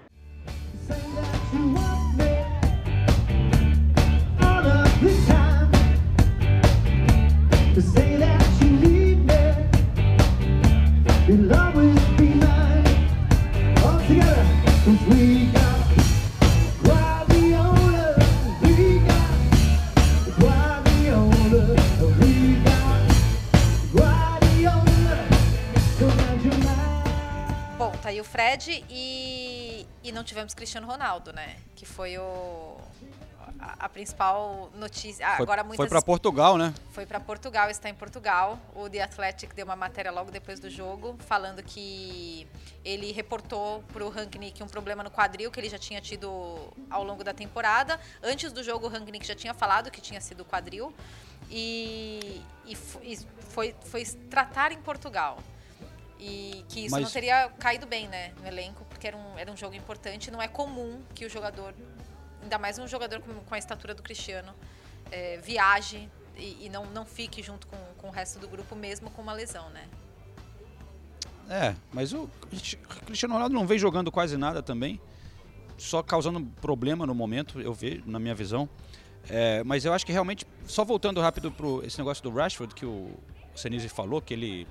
E, 28.71 29.87
e 30.03 30.11
não 30.11 30.23
tivemos 30.23 30.53
Cristiano 30.53 30.87
Ronaldo, 30.87 31.33
né? 31.33 31.57
Que 31.75 31.85
foi 31.85 32.17
o, 32.17 32.77
a, 33.59 33.89
principal 33.89 34.69
notícia. 34.75 35.27
Ah, 35.27 35.37
foi, 35.37 35.43
agora 35.43 35.63
muitas, 35.63 35.77
foi 35.77 35.89
para 35.89 36.01
Portugal, 36.01 36.57
né? 36.57 36.73
Foi 36.91 37.05
para 37.05 37.19
Portugal, 37.19 37.69
está 37.69 37.89
em 37.89 37.93
Portugal. 37.93 38.59
O 38.75 38.89
The 38.89 39.01
Athletic 39.01 39.53
deu 39.53 39.65
uma 39.65 39.75
matéria 39.75 40.11
logo 40.11 40.31
depois 40.31 40.59
do 40.59 40.69
jogo, 40.69 41.15
falando 41.27 41.63
que 41.63 42.47
ele 42.83 43.11
reportou 43.11 43.83
para 43.93 44.05
o 44.05 44.09
Rangnick 44.09 44.61
um 44.61 44.67
problema 44.67 45.03
no 45.03 45.11
quadril 45.11 45.49
que 45.49 45.59
ele 45.59 45.69
já 45.69 45.77
tinha 45.77 46.01
tido 46.01 46.29
ao 46.89 47.03
longo 47.03 47.23
da 47.23 47.33
temporada. 47.33 47.99
Antes 48.21 48.51
do 48.51 48.63
jogo, 48.63 48.87
o 48.87 48.89
Rangnick 48.89 49.25
já 49.25 49.35
tinha 49.35 49.53
falado 49.53 49.89
que 49.89 50.01
tinha 50.01 50.19
sido 50.19 50.43
quadril. 50.43 50.93
E, 51.49 52.41
e, 52.65 52.77
e 53.03 53.17
foi, 53.49 53.75
foi 53.85 54.05
tratar 54.05 54.71
em 54.71 54.81
Portugal. 54.81 55.37
E 56.19 56.63
que 56.69 56.85
isso 56.85 56.91
Mas... 56.91 57.03
não 57.03 57.11
teria 57.11 57.49
caído 57.59 57.85
bem, 57.85 58.07
né, 58.07 58.31
no 58.39 58.47
elenco, 58.47 58.85
porque 58.85 59.07
era 59.07 59.17
um, 59.17 59.37
era 59.37 59.51
um 59.51 59.57
jogo 59.57 59.75
importante. 59.75 60.31
Não 60.31 60.41
é 60.41 60.47
comum 60.47 61.01
que 61.13 61.25
o 61.25 61.29
jogador 61.29 61.73
ainda 62.43 62.57
mais 62.57 62.77
um 62.77 62.87
jogador 62.87 63.21
com, 63.21 63.33
com 63.33 63.55
a 63.55 63.57
estatura 63.57 63.93
do 63.93 64.03
Cristiano, 64.03 64.53
é, 65.11 65.37
viaje 65.37 66.09
e, 66.35 66.65
e, 66.65 66.69
não, 66.69 66.85
não 66.87 67.05
fique 67.05 67.41
junto 67.41 67.65
com, 67.67 67.77
com 67.97 68.07
o 68.09 68.11
resto 68.11 68.37
do 68.39 68.47
grupo, 68.47 68.75
mesmo 68.75 69.09
com 69.09 69.21
uma 69.21 69.33
lesão, 69.33 69.69
né? 69.69 69.87
É, 71.49 71.75
mas 71.91 72.13
o 72.13 72.29
Cristiano 73.05 73.33
Ronaldo 73.33 73.53
não 73.53 73.67
vem 73.67 73.77
jogando 73.77 74.11
quase 74.11 74.37
nada 74.37 74.61
também, 74.61 74.99
só 75.77 76.01
causando 76.01 76.41
problema 76.61 77.05
no 77.05 77.13
momento, 77.13 77.59
eu 77.59 77.73
vejo, 77.73 78.03
na 78.05 78.19
minha 78.19 78.35
visão. 78.35 78.69
É, 79.29 79.63
mas 79.63 79.85
eu 79.85 79.93
acho 79.93 80.05
que 80.05 80.11
realmente, 80.11 80.45
só 80.65 80.83
voltando 80.83 81.21
rápido 81.21 81.51
para 81.51 81.85
esse 81.85 81.97
negócio 81.97 82.23
do 82.23 82.29
Rashford, 82.29 82.73
que 82.75 82.85
o 82.85 83.11
Senise 83.55 83.87
falou, 83.87 84.21
que 84.21 84.33
ele 84.33 84.67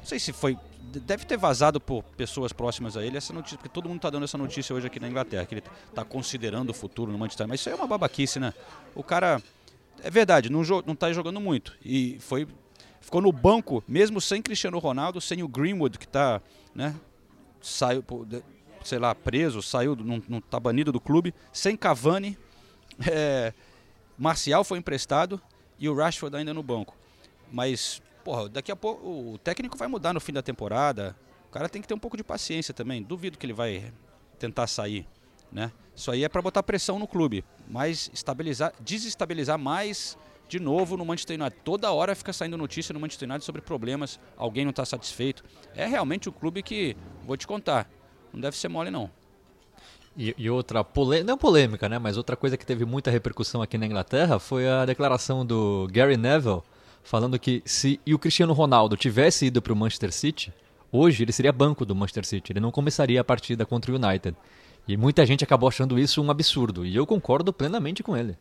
não 0.00 0.06
sei 0.06 0.18
se 0.18 0.32
foi. 0.32 0.58
Deve 0.80 1.24
ter 1.24 1.36
vazado 1.36 1.80
por 1.80 2.02
pessoas 2.02 2.52
próximas 2.52 2.96
a 2.96 3.04
ele 3.04 3.16
essa 3.16 3.32
notícia, 3.32 3.56
porque 3.56 3.68
todo 3.68 3.88
mundo 3.88 3.98
está 3.98 4.10
dando 4.10 4.24
essa 4.24 4.36
notícia 4.36 4.74
hoje 4.74 4.86
aqui 4.86 4.98
na 4.98 5.08
Inglaterra, 5.08 5.46
que 5.46 5.54
ele 5.54 5.62
está 5.88 6.04
considerando 6.04 6.70
o 6.70 6.74
futuro 6.74 7.12
no 7.12 7.18
Manchester. 7.18 7.46
Mas 7.46 7.60
isso 7.60 7.70
é 7.70 7.74
uma 7.74 7.86
babaquice, 7.86 8.40
né? 8.40 8.52
O 8.94 9.02
cara. 9.02 9.40
É 10.02 10.10
verdade, 10.10 10.50
não, 10.50 10.62
não 10.86 10.94
tá 10.94 11.12
jogando 11.12 11.40
muito. 11.40 11.76
E 11.84 12.18
foi. 12.20 12.48
Ficou 13.00 13.20
no 13.20 13.32
banco, 13.32 13.84
mesmo 13.86 14.20
sem 14.20 14.42
Cristiano 14.42 14.78
Ronaldo, 14.78 15.20
sem 15.20 15.42
o 15.42 15.48
Greenwood, 15.48 15.98
que 15.98 16.04
está, 16.04 16.40
né? 16.74 16.94
Saiu, 17.60 18.04
sei 18.84 18.98
lá, 18.98 19.14
preso, 19.14 19.62
saiu, 19.62 19.94
não, 19.96 20.22
não 20.28 20.40
tá 20.40 20.58
banido 20.58 20.92
do 20.92 21.00
clube, 21.00 21.34
sem 21.52 21.76
Cavani. 21.76 22.36
É, 23.10 23.52
Marcial 24.18 24.62
foi 24.64 24.78
emprestado 24.78 25.40
e 25.78 25.88
o 25.88 25.94
Rashford 25.94 26.36
ainda 26.36 26.52
no 26.52 26.62
banco. 26.62 26.94
Mas 27.50 28.02
porra, 28.30 28.48
daqui 28.48 28.70
a 28.70 28.76
pouco 28.76 29.32
o 29.32 29.38
técnico 29.38 29.76
vai 29.76 29.88
mudar 29.88 30.12
no 30.12 30.20
fim 30.20 30.32
da 30.32 30.40
temporada. 30.40 31.16
O 31.48 31.50
cara 31.50 31.68
tem 31.68 31.82
que 31.82 31.88
ter 31.88 31.94
um 31.94 31.98
pouco 31.98 32.16
de 32.16 32.22
paciência 32.22 32.72
também. 32.72 33.02
Duvido 33.02 33.36
que 33.36 33.44
ele 33.44 33.52
vai 33.52 33.92
tentar 34.38 34.68
sair, 34.68 35.04
né? 35.50 35.72
Isso 35.96 36.12
aí 36.12 36.22
é 36.22 36.28
para 36.28 36.40
botar 36.40 36.62
pressão 36.62 36.96
no 36.96 37.08
clube, 37.08 37.44
mas 37.68 38.08
estabilizar, 38.14 38.72
desestabilizar 38.78 39.58
mais 39.58 40.16
de 40.48 40.60
novo 40.60 40.96
no 40.96 41.04
Manchester 41.04 41.40
United. 41.40 41.60
Toda 41.64 41.90
hora 41.90 42.14
fica 42.14 42.32
saindo 42.32 42.56
notícia 42.56 42.92
no 42.92 43.00
Manchester 43.00 43.28
United 43.28 43.44
sobre 43.44 43.60
problemas, 43.60 44.20
alguém 44.36 44.64
não 44.64 44.70
está 44.70 44.84
satisfeito. 44.84 45.42
É 45.74 45.84
realmente 45.84 46.28
o 46.28 46.32
clube 46.32 46.62
que, 46.62 46.96
vou 47.26 47.36
te 47.36 47.48
contar, 47.48 47.90
não 48.32 48.40
deve 48.40 48.56
ser 48.56 48.68
mole 48.68 48.92
não. 48.92 49.10
E, 50.16 50.36
e 50.38 50.48
outra 50.48 50.84
polêmica, 50.84 51.26
não 51.26 51.36
polêmica, 51.36 51.88
né? 51.88 51.98
Mas 51.98 52.16
outra 52.16 52.36
coisa 52.36 52.56
que 52.56 52.64
teve 52.64 52.84
muita 52.84 53.10
repercussão 53.10 53.60
aqui 53.60 53.76
na 53.76 53.86
Inglaterra 53.86 54.38
foi 54.38 54.68
a 54.68 54.84
declaração 54.86 55.44
do 55.44 55.88
Gary 55.90 56.16
Neville 56.16 56.62
falando 57.02 57.38
que 57.38 57.62
se 57.64 58.00
o 58.06 58.18
Cristiano 58.18 58.52
Ronaldo 58.52 58.96
tivesse 58.96 59.46
ido 59.46 59.60
para 59.60 59.72
o 59.72 59.76
Manchester 59.76 60.12
City, 60.12 60.52
hoje 60.92 61.22
ele 61.22 61.32
seria 61.32 61.52
banco 61.52 61.84
do 61.84 61.94
Manchester 61.94 62.24
City, 62.24 62.52
ele 62.52 62.60
não 62.60 62.70
começaria 62.70 63.20
a 63.20 63.24
partida 63.24 63.64
contra 63.66 63.92
o 63.92 63.96
United. 63.96 64.36
E 64.86 64.96
muita 64.96 65.24
gente 65.26 65.44
acabou 65.44 65.68
achando 65.68 65.98
isso 65.98 66.22
um 66.22 66.30
absurdo, 66.30 66.84
e 66.84 66.96
eu 66.96 67.06
concordo 67.06 67.52
plenamente 67.52 68.02
com 68.02 68.16
ele. 68.16 68.36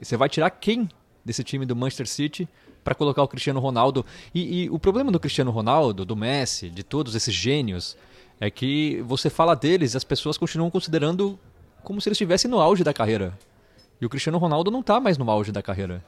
Você 0.00 0.16
vai 0.16 0.28
tirar 0.28 0.50
quem 0.50 0.88
desse 1.24 1.44
time 1.44 1.66
do 1.66 1.76
Manchester 1.76 2.08
City 2.08 2.48
para 2.82 2.94
colocar 2.94 3.22
o 3.22 3.28
Cristiano 3.28 3.60
Ronaldo? 3.60 4.04
E, 4.34 4.64
e 4.64 4.70
o 4.70 4.78
problema 4.78 5.12
do 5.12 5.20
Cristiano 5.20 5.50
Ronaldo, 5.50 6.04
do 6.04 6.16
Messi, 6.16 6.70
de 6.70 6.82
todos 6.82 7.14
esses 7.14 7.34
gênios, 7.34 7.96
é 8.40 8.50
que 8.50 9.02
você 9.02 9.30
fala 9.30 9.54
deles 9.54 9.94
e 9.94 9.96
as 9.96 10.04
pessoas 10.04 10.36
continuam 10.36 10.70
considerando 10.70 11.38
como 11.82 12.00
se 12.00 12.08
eles 12.08 12.16
estivessem 12.16 12.50
no 12.50 12.60
auge 12.60 12.82
da 12.82 12.92
carreira. 12.92 13.38
E 14.00 14.06
o 14.06 14.08
Cristiano 14.08 14.38
Ronaldo 14.38 14.70
não 14.70 14.80
está 14.80 14.98
mais 14.98 15.16
no 15.16 15.30
auge 15.30 15.52
da 15.52 15.62
carreira. 15.62 16.04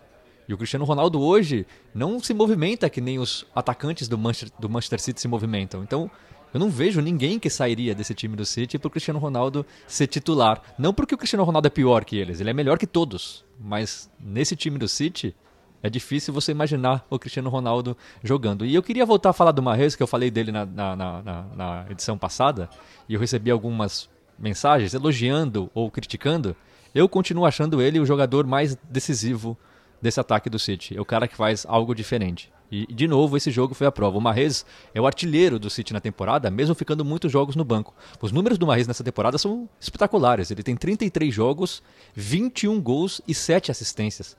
E 0.48 0.54
o 0.54 0.58
Cristiano 0.58 0.84
Ronaldo 0.84 1.20
hoje 1.20 1.66
não 1.94 2.20
se 2.20 2.34
movimenta 2.34 2.90
que 2.90 3.00
nem 3.00 3.18
os 3.18 3.46
atacantes 3.54 4.08
do 4.08 4.18
Manchester, 4.18 4.58
do 4.58 4.68
Manchester 4.68 5.00
City 5.00 5.20
se 5.20 5.28
movimentam. 5.28 5.82
Então, 5.82 6.10
eu 6.52 6.60
não 6.60 6.70
vejo 6.70 7.00
ninguém 7.00 7.38
que 7.38 7.50
sairia 7.50 7.94
desse 7.94 8.14
time 8.14 8.36
do 8.36 8.44
City 8.44 8.78
para 8.78 8.86
o 8.86 8.90
Cristiano 8.90 9.18
Ronaldo 9.18 9.66
ser 9.88 10.06
titular. 10.06 10.62
Não 10.78 10.94
porque 10.94 11.14
o 11.14 11.18
Cristiano 11.18 11.44
Ronaldo 11.44 11.66
é 11.66 11.70
pior 11.70 12.04
que 12.04 12.16
eles, 12.16 12.40
ele 12.40 12.50
é 12.50 12.52
melhor 12.52 12.78
que 12.78 12.86
todos. 12.86 13.44
Mas 13.58 14.10
nesse 14.20 14.54
time 14.54 14.78
do 14.78 14.86
City, 14.86 15.34
é 15.82 15.90
difícil 15.90 16.32
você 16.32 16.52
imaginar 16.52 17.04
o 17.10 17.18
Cristiano 17.18 17.50
Ronaldo 17.50 17.96
jogando. 18.22 18.64
E 18.64 18.74
eu 18.74 18.82
queria 18.82 19.04
voltar 19.04 19.30
a 19.30 19.32
falar 19.34 19.52
do 19.52 19.62
Marres, 19.62 19.96
que 19.96 20.02
eu 20.02 20.06
falei 20.06 20.30
dele 20.30 20.52
na, 20.52 20.64
na, 20.64 20.96
na, 20.96 21.22
na 21.56 21.86
edição 21.90 22.16
passada, 22.16 22.70
e 23.08 23.14
eu 23.14 23.20
recebi 23.20 23.50
algumas 23.50 24.08
mensagens 24.38 24.94
elogiando 24.94 25.70
ou 25.74 25.90
criticando. 25.90 26.54
Eu 26.94 27.08
continuo 27.08 27.44
achando 27.44 27.82
ele 27.82 27.98
o 27.98 28.06
jogador 28.06 28.46
mais 28.46 28.76
decisivo 28.88 29.58
desse 30.04 30.20
ataque 30.20 30.50
do 30.50 30.58
City. 30.58 30.94
É 30.94 31.00
o 31.00 31.04
cara 31.04 31.26
que 31.26 31.34
faz 31.34 31.64
algo 31.66 31.94
diferente. 31.94 32.52
E, 32.70 32.86
de 32.92 33.08
novo, 33.08 33.38
esse 33.38 33.50
jogo 33.50 33.74
foi 33.74 33.86
a 33.86 33.92
prova. 33.92 34.18
O 34.18 34.20
Marrez 34.20 34.66
é 34.94 35.00
o 35.00 35.06
artilheiro 35.06 35.58
do 35.58 35.70
City 35.70 35.94
na 35.94 36.00
temporada, 36.00 36.50
mesmo 36.50 36.74
ficando 36.74 37.02
muitos 37.02 37.32
jogos 37.32 37.56
no 37.56 37.64
banco. 37.64 37.94
Os 38.20 38.30
números 38.30 38.58
do 38.58 38.66
Marrez 38.66 38.86
nessa 38.86 39.02
temporada 39.02 39.38
são 39.38 39.66
espetaculares. 39.80 40.50
Ele 40.50 40.62
tem 40.62 40.76
33 40.76 41.32
jogos, 41.32 41.82
21 42.14 42.82
gols 42.82 43.22
e 43.26 43.34
7 43.34 43.70
assistências. 43.70 44.36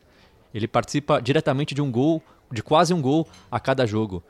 Ele 0.53 0.67
participa 0.67 1.19
diretamente 1.19 1.73
de 1.73 1.81
um 1.81 1.91
gol, 1.91 2.21
de 2.51 2.61
quase 2.61 2.93
um 2.93 3.01
gol 3.01 3.27
a 3.49 3.59
cada 3.59 3.87
jogo. 3.87 4.23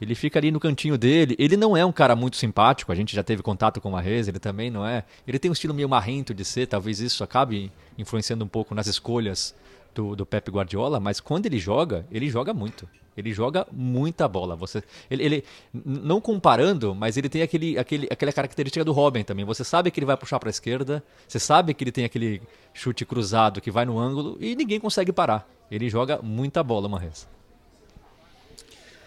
Ele 0.00 0.14
fica 0.14 0.38
ali 0.38 0.50
no 0.50 0.58
cantinho 0.58 0.96
dele. 0.96 1.36
Ele 1.38 1.56
não 1.56 1.76
é 1.76 1.84
um 1.84 1.92
cara 1.92 2.16
muito 2.16 2.38
simpático. 2.38 2.90
A 2.90 2.94
gente 2.94 3.14
já 3.14 3.22
teve 3.22 3.42
contato 3.42 3.78
com 3.78 3.90
o 3.90 3.92
Marrez, 3.92 4.26
ele 4.26 4.38
também 4.38 4.70
não 4.70 4.86
é. 4.86 5.04
Ele 5.26 5.38
tem 5.38 5.50
um 5.50 5.52
estilo 5.52 5.74
meio 5.74 5.88
marrento 5.88 6.32
de 6.32 6.46
ser, 6.46 6.66
talvez 6.66 6.98
isso 6.98 7.22
acabe 7.22 7.70
influenciando 7.98 8.42
um 8.42 8.48
pouco 8.48 8.74
nas 8.74 8.86
escolhas 8.86 9.54
do, 9.94 10.14
do 10.14 10.26
Pep 10.26 10.50
Guardiola, 10.50 11.00
mas 11.00 11.20
quando 11.20 11.46
ele 11.46 11.58
joga, 11.58 12.06
ele 12.10 12.28
joga 12.28 12.54
muito. 12.54 12.88
Ele 13.16 13.32
joga 13.32 13.66
muita 13.72 14.28
bola. 14.28 14.54
Você, 14.54 14.80
ele, 15.10 15.24
ele, 15.24 15.44
não 15.74 16.20
comparando, 16.20 16.94
mas 16.94 17.16
ele 17.16 17.28
tem 17.28 17.42
aquele, 17.42 17.76
aquele, 17.76 18.06
aquela 18.08 18.32
característica 18.32 18.84
do 18.84 18.92
Robin 18.92 19.24
também. 19.24 19.44
Você 19.44 19.64
sabe 19.64 19.90
que 19.90 19.98
ele 19.98 20.06
vai 20.06 20.16
puxar 20.16 20.38
para 20.38 20.48
a 20.48 20.50
esquerda, 20.50 21.02
você 21.26 21.40
sabe 21.40 21.74
que 21.74 21.82
ele 21.82 21.90
tem 21.90 22.04
aquele 22.04 22.40
chute 22.72 23.04
cruzado 23.04 23.60
que 23.60 23.72
vai 23.72 23.84
no 23.84 23.98
ângulo 23.98 24.36
e 24.40 24.54
ninguém 24.54 24.78
consegue 24.78 25.12
parar. 25.12 25.48
Ele 25.68 25.90
joga 25.90 26.20
muita 26.22 26.62
bola, 26.62 26.88
Marres. 26.88 27.26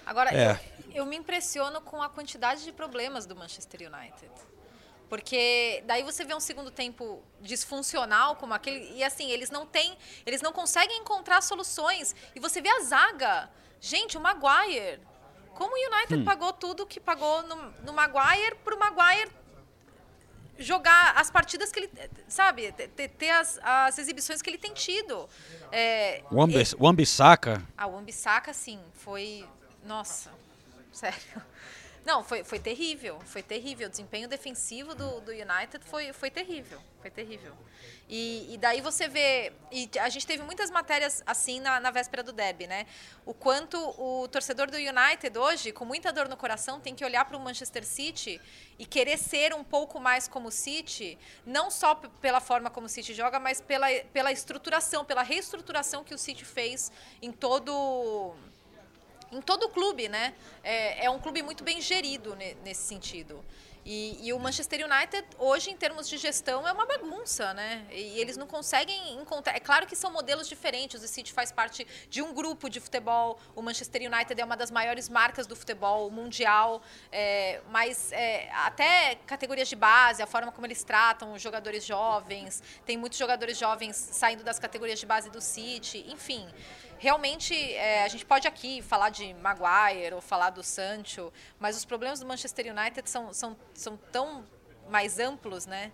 Agora, 0.06 0.30
é. 0.36 0.60
eu, 0.89 1.04
eu 1.04 1.06
me 1.06 1.15
impressiono 1.15 1.80
com 1.80 2.02
a 2.02 2.10
quantidade 2.10 2.65
de 2.65 2.74
problemas 2.74 3.26
do 3.26 3.34
Manchester 3.34 3.80
United. 3.88 4.30
Porque 5.12 5.84
daí 5.86 6.04
você 6.04 6.24
vê 6.24 6.34
um 6.34 6.39
segundo 6.39 6.71
tempo 6.71 7.21
disfuncional 7.41 8.38
como 8.38 8.54
aquele 8.54 8.93
e 8.95 9.04
assim, 9.04 9.30
eles 9.30 9.50
não 9.50 9.65
têm, 9.65 9.97
eles 10.26 10.41
não 10.41 10.54
conseguem 10.54 11.00
encontrar 11.00 11.41
soluções. 11.41 12.15
E 12.34 12.39
você 12.39 12.62
vê 12.62 12.69
a 12.69 12.80
zaga. 12.80 13.50
Gente, 13.82 14.17
o 14.17 14.21
Maguire. 14.21 15.02
Como 15.54 15.76
o 15.76 15.93
United 15.93 16.21
hum. 16.21 16.24
pagou 16.24 16.54
tudo 16.54 16.86
que 16.86 16.97
pagou 16.97 17.43
no, 17.43 17.58
no 17.84 17.91
Maguire 17.91 18.56
pro 18.63 18.80
Maguire 18.80 19.30
jogar 20.58 21.12
as 21.17 21.30
partidas 21.30 21.74
que 21.74 21.80
ele, 21.80 21.89
sabe, 22.30 22.71
ter, 22.71 23.10
ter 23.10 23.32
as, 23.32 23.60
as, 23.62 23.97
exibições 23.97 24.41
que 24.41 24.50
ele 24.50 24.58
tem 24.58 24.74
tido. 24.74 25.28
É, 25.74 26.24
o 26.80 26.88
Ambissaca. 26.88 27.62
Ah, 27.78 27.88
o 27.88 27.97
Ambissaca, 27.97 28.54
sim, 28.54 28.80
foi, 28.93 29.45
nossa, 29.84 30.32
sério. 30.89 31.43
Não, 32.04 32.24
foi, 32.24 32.44
foi 32.44 32.60
terrível, 32.60 33.20
foi 33.26 33.44
terrível. 33.44 33.88
O 33.88 33.90
desempenho 33.90 34.28
defensivo 34.28 34.96
do, 34.96 35.22
do 35.22 35.32
United 35.32 35.86
foi, 35.86 36.12
foi 36.12 36.32
terrível, 36.32 36.82
foi 37.00 37.12
terrível. 37.12 37.56
E, 38.10 38.54
e 38.54 38.58
daí 38.58 38.82
você 38.82 39.08
vê, 39.08 39.54
e 39.72 39.90
a 40.00 40.10
gente 40.10 40.26
teve 40.26 40.44
muitas 40.44 40.72
matérias 40.72 41.24
assim 41.26 41.60
na, 41.60 41.80
na 41.80 41.92
véspera 41.92 42.24
do 42.24 42.34
derby, 42.34 42.68
né? 42.68 42.88
O 43.24 43.34
quanto 43.34 43.78
o 43.78 44.28
torcedor 44.28 44.70
do 44.70 44.78
United 44.78 45.38
hoje, 45.38 45.72
com 45.72 45.86
muita 45.86 46.12
dor 46.12 46.28
no 46.28 46.36
coração, 46.36 46.80
tem 46.80 46.96
que 46.96 47.06
olhar 47.06 47.24
para 47.24 47.38
o 47.38 47.40
Manchester 47.40 47.86
City 47.86 48.42
e 48.80 48.86
querer 48.86 49.18
ser 49.18 49.54
um 49.54 49.64
pouco 49.64 50.00
mais 50.00 50.28
como 50.28 50.50
o 50.50 50.52
City, 50.52 51.18
não 51.46 51.70
só 51.70 51.96
pela 51.96 52.42
forma 52.42 52.70
como 52.70 52.88
o 52.88 52.90
City 52.90 53.14
joga, 53.14 53.40
mas 53.40 53.62
pela, 53.62 53.88
pela 54.12 54.32
estruturação, 54.32 55.06
pela 55.06 55.22
reestruturação 55.22 56.04
que 56.04 56.14
o 56.14 56.18
City 56.18 56.44
fez 56.44 56.92
em 57.22 57.32
todo 57.32 58.36
em 59.32 59.41
todo 59.41 59.63
o 59.63 59.70
clube, 59.70 60.10
né? 60.10 60.34
É, 60.63 61.06
é 61.06 61.10
um 61.10 61.20
clube 61.20 61.41
muito 61.41 61.63
bem 61.63 61.82
gerido 61.82 62.36
nesse 62.36 62.84
sentido. 62.84 63.44
E, 63.84 64.28
e, 64.28 64.32
o 64.32 64.39
Manchester 64.39 64.86
United, 64.86 65.26
hoje, 65.39 65.72
em 65.72 65.76
termos 65.76 66.08
de 66.08 66.15
gestão, 66.17 66.67
é 66.67 66.72
uma 66.72 66.86
bagunça, 66.86 67.52
né? 67.54 67.84
E 67.89 68.20
eles 68.20 68.38
não 68.38 68.46
conseguem 68.46 69.15
encontrar. 69.15 69.56
É 69.56 69.60
claro 69.60 69.88
que 69.88 69.96
são 69.96 70.12
modelos 70.12 70.48
diferentes. 70.48 71.04
O 71.04 71.08
City 71.08 71.34
faz 71.34 71.52
parte 71.52 71.88
de 72.08 72.22
um 72.22 72.32
grupo 72.32 72.70
de 72.70 72.80
futebol. 72.80 73.39
O 73.56 73.62
Manchester 73.62 74.04
United 74.04 74.39
é 74.39 74.46
uma 74.46 74.56
das 74.56 74.70
maiores 74.70 75.10
marcas 75.10 75.48
do 75.48 75.56
futebol 75.56 76.12
mundial. 76.12 76.84
É, 77.12 77.62
mas 77.72 78.12
é, 78.12 78.52
até 78.52 79.15
categorias 79.26 79.67
de 79.67 79.76
base, 79.76 80.22
a 80.22 80.28
forma 80.28 80.52
como 80.52 80.67
eles 80.67 80.84
tratam 80.84 81.34
os 81.34 81.41
jogadores 81.41 81.84
jovens. 81.84 82.62
Tem 82.86 82.98
muitos 82.98 83.17
jogadores 83.17 83.58
jovens 83.58 83.96
saindo 83.96 84.44
das 84.44 84.60
categorias 84.60 85.00
de 85.00 85.08
base 85.08 85.32
do 85.32 85.41
City. 85.41 86.06
Enfim 86.08 86.48
realmente 87.02 87.56
é, 87.56 88.04
a 88.04 88.08
gente 88.08 88.24
pode 88.24 88.48
aqui 88.48 88.80
falar 88.84 89.10
de 89.10 89.34
Maguire 89.34 90.14
ou 90.14 90.22
falar 90.22 90.52
do 90.52 90.62
Sancho, 90.62 91.34
mas 91.60 91.76
os 91.76 91.84
problemas 91.84 92.20
do 92.20 92.28
Manchester 92.28 92.68
United 92.72 93.10
são, 93.10 93.34
são, 93.34 93.58
são 93.74 93.98
tão 94.12 94.46
mais 94.88 95.18
amplos, 95.18 95.66
né? 95.66 95.92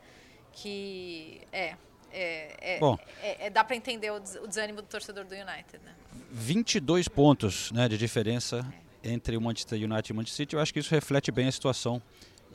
Que 0.52 1.42
é. 1.52 1.76
É, 2.12 2.76
é, 2.76 2.80
Bom, 2.80 2.98
é, 3.22 3.48
é 3.48 3.50
dá 3.50 3.64
para 3.64 3.76
entender 3.76 4.12
o, 4.12 4.20
desânimo 4.20 4.82
do 4.82 4.88
torcedor 4.88 5.24
do 5.26 5.34
United. 5.34 5.80
Né? 5.84 5.94
22 6.32 7.08
pontos 7.08 7.72
né, 7.72 7.88
de 7.88 7.98
diferença 7.98 8.66
entre 9.04 9.38
o 9.38 9.42
Manchester 9.42 9.78
United 9.78 10.10
e 10.10 10.14
o 10.14 10.16
Manchester 10.16 10.38
City. 10.38 10.56
Eu 10.56 10.62
acho 10.62 10.74
que 10.74 10.80
isso 10.80 10.94
reflete 10.94 11.32
bem 11.32 11.48
a 11.48 11.52
situação 11.52 12.02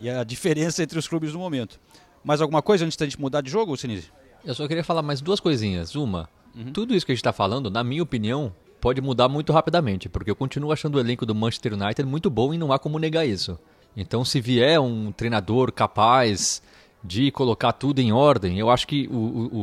e 0.01 0.11
a 0.11 0.25
diferença 0.25 0.83
entre 0.83 0.99
os 0.99 1.07
clubes 1.07 1.33
no 1.33 1.39
momento. 1.39 1.81
Mais 2.25 2.41
alguma 2.41 2.63
coisa 2.63 2.85
antes 2.85 2.97
da 2.97 3.05
gente 3.05 3.21
mudar 3.21 3.41
de 3.41 3.51
jogo, 3.51 3.77
Sinise? 3.77 4.11
Eu 4.45 4.55
só 4.55 4.67
queria 4.67 4.83
falar 4.83 5.03
mais 5.03 5.21
duas 5.21 5.39
coisinhas. 5.39 5.95
Uma, 5.95 6.29
Uhum. 6.55 6.73
Tudo 6.73 6.95
isso 6.95 7.07
que 7.07 7.13
a 7.13 7.15
gente 7.15 7.21
está 7.21 7.33
falando, 7.33 7.71
na 7.71 7.83
minha 7.83 8.03
opinião, 8.03 8.53
pode 8.81 9.01
mudar 9.01 9.29
muito 9.29 9.53
rapidamente, 9.53 10.09
porque 10.09 10.31
eu 10.31 10.37
continuo 10.37 10.73
achando 10.73 10.97
o 10.97 11.01
elenco 11.01 11.25
do 11.25 11.35
Manchester 11.35 11.75
United 11.75 12.05
muito 12.05 12.29
bom 12.29 12.53
e 12.53 12.59
não 12.59 12.73
há 12.73 12.79
como 12.79 12.99
negar 12.99 13.27
isso. 13.27 13.59
Então, 13.97 14.25
se 14.25 14.41
vier 14.41 14.81
um 14.81 15.13
treinador 15.13 15.71
capaz 15.71 16.63
de 17.05 17.31
colocar 17.31 17.73
tudo 17.73 18.01
em 18.01 18.13
ordem, 18.13 18.59
eu 18.59 18.71
acho 18.71 18.87
que 18.87 19.09
o, 19.11 19.15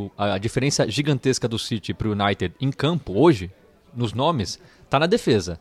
o, 0.08 0.12
a 0.18 0.38
diferença 0.38 0.90
gigantesca 0.90 1.48
do 1.48 1.58
City 1.58 1.94
para 1.94 2.08
o 2.08 2.12
United 2.12 2.54
em 2.60 2.72
campo 2.72 3.14
hoje, 3.20 3.52
nos 3.96 4.14
nomes, 4.14 4.60
está 4.84 5.00
na 5.00 5.06
defesa. 5.06 5.60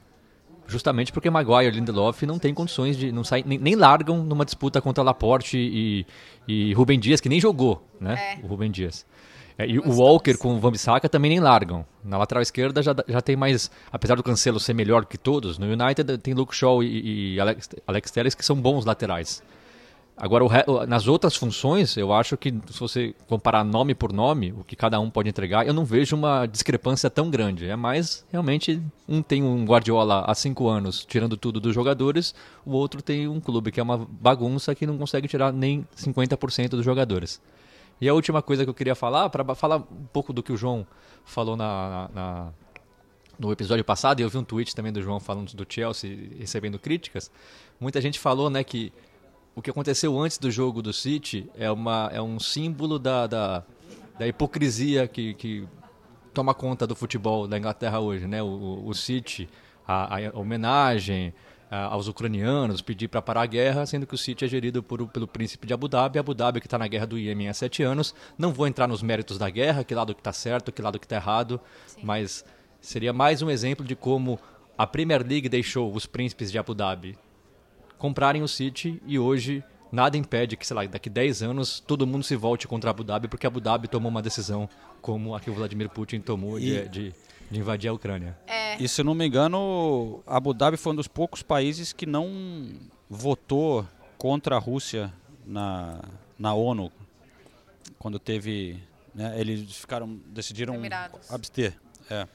Justamente 0.67 1.11
porque 1.12 1.31
Maguire 1.31 1.69
e 1.69 1.71
Lindelof 1.71 2.27
não 2.27 2.38
têm 2.38 2.53
condições 2.53 2.95
de. 2.97 3.11
não 3.11 3.25
saem, 3.25 3.43
nem, 3.47 3.59
nem 3.59 3.75
largam 3.75 4.23
numa 4.23 4.45
disputa 4.45 4.83
contra 4.83 5.03
Laporte 5.03 5.57
e, 5.57 6.05
e 6.47 6.75
Rubem 6.75 7.01
Dias, 7.01 7.23
que 7.23 7.29
nem 7.29 7.41
jogou, 7.41 7.83
né? 7.99 8.37
É. 8.37 8.45
O 8.45 8.47
Rubem 8.47 8.71
Dias. 8.71 9.07
É, 9.59 9.66
e 9.66 9.79
o 9.81 9.90
Walker 9.90 10.38
com 10.38 10.55
o 10.55 10.61
Van 10.61 10.71
Bissaka 10.71 11.09
também 11.09 11.31
nem 11.31 11.40
largam. 11.40 11.85
Na 12.05 12.16
lateral 12.16 12.40
esquerda 12.40 12.81
já, 12.81 12.94
já 13.09 13.21
tem 13.21 13.35
mais, 13.35 13.68
apesar 13.90 14.14
do 14.14 14.23
Cancelo 14.23 14.61
ser 14.61 14.73
melhor 14.73 15.05
que 15.05 15.18
todos, 15.18 15.59
no 15.59 15.66
United 15.66 16.16
tem 16.18 16.33
Luke 16.33 16.55
Shaw 16.55 16.81
e, 16.81 17.35
e 17.35 17.40
Alex, 17.40 17.68
Alex 17.85 18.11
Telles 18.12 18.35
que 18.37 18.44
são 18.44 18.55
bons 18.55 18.85
laterais. 18.85 19.42
Agora, 20.16 20.44
o, 20.44 20.87
nas 20.87 21.07
outras 21.07 21.37
funções, 21.37 21.97
eu 21.97 22.12
acho 22.12 22.37
que 22.37 22.53
se 22.71 22.79
você 22.79 23.14
comparar 23.29 23.64
nome 23.64 23.94
por 23.94 24.12
nome, 24.12 24.53
o 24.53 24.64
que 24.64 24.75
cada 24.75 24.99
um 24.99 25.09
pode 25.09 25.29
entregar, 25.29 25.64
eu 25.66 25.73
não 25.73 25.85
vejo 25.85 26.16
uma 26.16 26.44
discrepância 26.47 27.09
tão 27.09 27.31
grande. 27.31 27.66
É 27.68 27.77
mais, 27.77 28.25
realmente, 28.31 28.81
um 29.09 29.23
tem 29.23 29.44
um 29.44 29.64
Guardiola 29.64 30.25
há 30.27 30.35
cinco 30.35 30.68
anos 30.68 31.05
tirando 31.05 31.37
tudo 31.37 31.61
dos 31.61 31.73
jogadores, 31.73 32.35
o 32.66 32.73
outro 32.73 33.01
tem 33.01 33.29
um 33.29 33.40
clube 33.40 33.71
que 33.71 33.79
é 33.79 33.83
uma 33.83 33.97
bagunça 33.97 34.75
que 34.75 34.87
não 34.87 34.99
consegue 34.99 35.29
tirar 35.29 35.53
nem 35.53 35.87
50% 35.97 36.71
dos 36.71 36.85
jogadores. 36.85 37.40
E 38.01 38.09
a 38.09 38.15
última 38.15 38.41
coisa 38.41 38.65
que 38.65 38.71
eu 38.71 38.75
queria 38.75 38.95
falar, 38.95 39.29
para 39.29 39.55
falar 39.55 39.77
um 39.77 40.07
pouco 40.13 40.33
do 40.33 40.43
que 40.43 40.53
o 40.53 40.57
João 40.57 40.87
falou 41.25 41.57
na, 41.57 42.09
na, 42.15 42.53
no 43.39 43.51
episódio 43.51 43.85
passado, 43.85 44.21
e 44.21 44.23
eu 44.23 44.29
vi 44.29 44.39
um 44.39 44.45
tweet 44.45 44.75
também 44.75 44.93
do 44.93 45.03
João 45.03 45.19
falando 45.19 45.53
do 45.55 45.67
Chelsea 45.69 46.31
recebendo 46.39 46.79
críticas, 46.79 47.31
muita 47.81 48.01
gente 48.01 48.19
falou 48.19 48.49
né, 48.49 48.63
que 48.63 48.93
o 49.55 49.63
que 49.63 49.71
aconteceu 49.71 50.17
antes 50.17 50.39
do 50.39 50.51
jogo 50.51 50.81
do 50.81 50.93
City 50.93 51.51
é, 51.57 51.69
uma, 51.69 52.09
é 52.13 52.23
um 52.23 52.39
símbolo 52.39 52.97
da, 52.97 53.27
da, 53.27 53.65
da 54.17 54.27
hipocrisia 54.29 55.09
que, 55.09 55.35
que 55.35 55.67
toma 56.33 56.55
conta 56.55 56.87
do 56.87 56.95
futebol 56.95 57.49
da 57.49 57.59
Inglaterra 57.59 57.99
hoje. 57.99 58.29
Né? 58.29 58.41
O, 58.41 58.85
o 58.87 58.95
City, 58.95 59.49
a, 59.87 60.17
a 60.17 60.39
homenagem 60.39 61.35
aos 61.71 62.09
ucranianos, 62.09 62.81
pedir 62.81 63.09
para 63.09 63.21
parar 63.21 63.43
a 63.43 63.47
guerra, 63.47 63.85
sendo 63.87 64.07
que 64.07 64.15
o 64.15 64.19
City 64.19 64.45
é 64.45 64.49
gerido 64.49 64.83
por, 64.83 65.07
pelo 65.09 65.27
príncipe 65.27 65.67
de 65.67 65.75
Abu 65.75 65.89
Dhabi, 65.89 66.19
Abu 66.19 66.35
Dhabi 66.35 66.61
que 66.61 66.67
está 66.67 66.79
na 66.79 66.89
guerra 66.89 67.07
do 67.07 67.19
Iêmen 67.19 67.49
há 67.49 67.55
sete 67.55 67.83
anos. 67.83 68.15
Não 68.39 68.53
vou 68.53 68.67
entrar 68.67 68.87
nos 68.87 69.03
méritos 69.03 69.39
da 69.39 69.51
guerra, 69.51 69.85
que 69.85 69.95
lado 69.95 70.15
que 70.15 70.21
está 70.21 70.33
certo, 70.33 70.73
que 70.73 70.81
lado 70.81 70.99
que 70.99 71.07
está 71.07 71.17
errado, 71.17 71.61
Sim. 71.87 72.01
mas 72.03 72.45
Seria 72.81 73.13
mais 73.13 73.43
um 73.43 73.51
exemplo 73.51 73.85
de 73.85 73.97
como 73.97 74.39
a 74.77 74.87
Premier 74.87 75.27
League 75.27 75.49
deixou 75.49 75.93
os 75.93 76.07
príncipes 76.07 76.51
de 76.51 76.59
Abu 76.59 76.75
Dhabi 76.75 77.19
comprarem 77.99 78.43
o 78.43 78.49
City 78.49 79.03
e 79.05 79.19
hoje 79.19 79.65
nada 79.91 80.17
impede 80.17 80.57
que, 80.57 80.65
sei 80.65 80.77
lá, 80.77 80.87
daqui 80.87 81.11
10 81.11 81.43
anos 81.43 81.81
todo 81.81 82.07
mundo 82.07 82.23
se 82.23 82.37
volte 82.37 82.69
contra 82.69 82.91
Abu 82.91 83.03
Dhabi 83.03 83.27
porque 83.27 83.47
Abu 83.47 83.61
Dhabi 83.61 83.89
tomou 83.89 84.11
uma 84.11 84.23
decisão 84.23 84.69
como 85.03 85.35
a 85.35 85.41
que 85.41 85.51
o 85.51 85.55
Vladimir 85.55 85.89
Putin 85.89 86.21
tomou 86.21 86.59
e... 86.59 86.63
de, 86.63 86.89
de, 86.89 87.15
de, 87.51 87.59
invadir 87.59 87.89
a 87.89 87.93
Ucrânia. 87.93 88.37
É. 88.47 88.77
E 88.83 88.89
se 88.89 89.03
não 89.03 89.15
me 89.15 89.27
engano, 89.27 90.23
Abu 90.27 90.55
Dhabi 90.55 90.77
foi 90.77 90.93
um 90.93 90.97
dos 90.97 91.09
poucos 91.09 91.43
países 91.43 91.93
que 91.93 92.07
não 92.07 92.73
votou 93.09 93.87
contra 94.17 94.57
a 94.57 94.59
Rússia 94.59 95.13
na, 95.47 96.01
na 96.39 96.55
ONU 96.55 96.93
quando 97.99 98.19
teve, 98.19 98.83
né, 99.15 99.35
eles 99.39 99.77
ficaram 99.77 100.21
decidiram 100.27 100.75
Emirados. 100.75 101.31
abster. 101.33 101.75
É. 102.11 102.27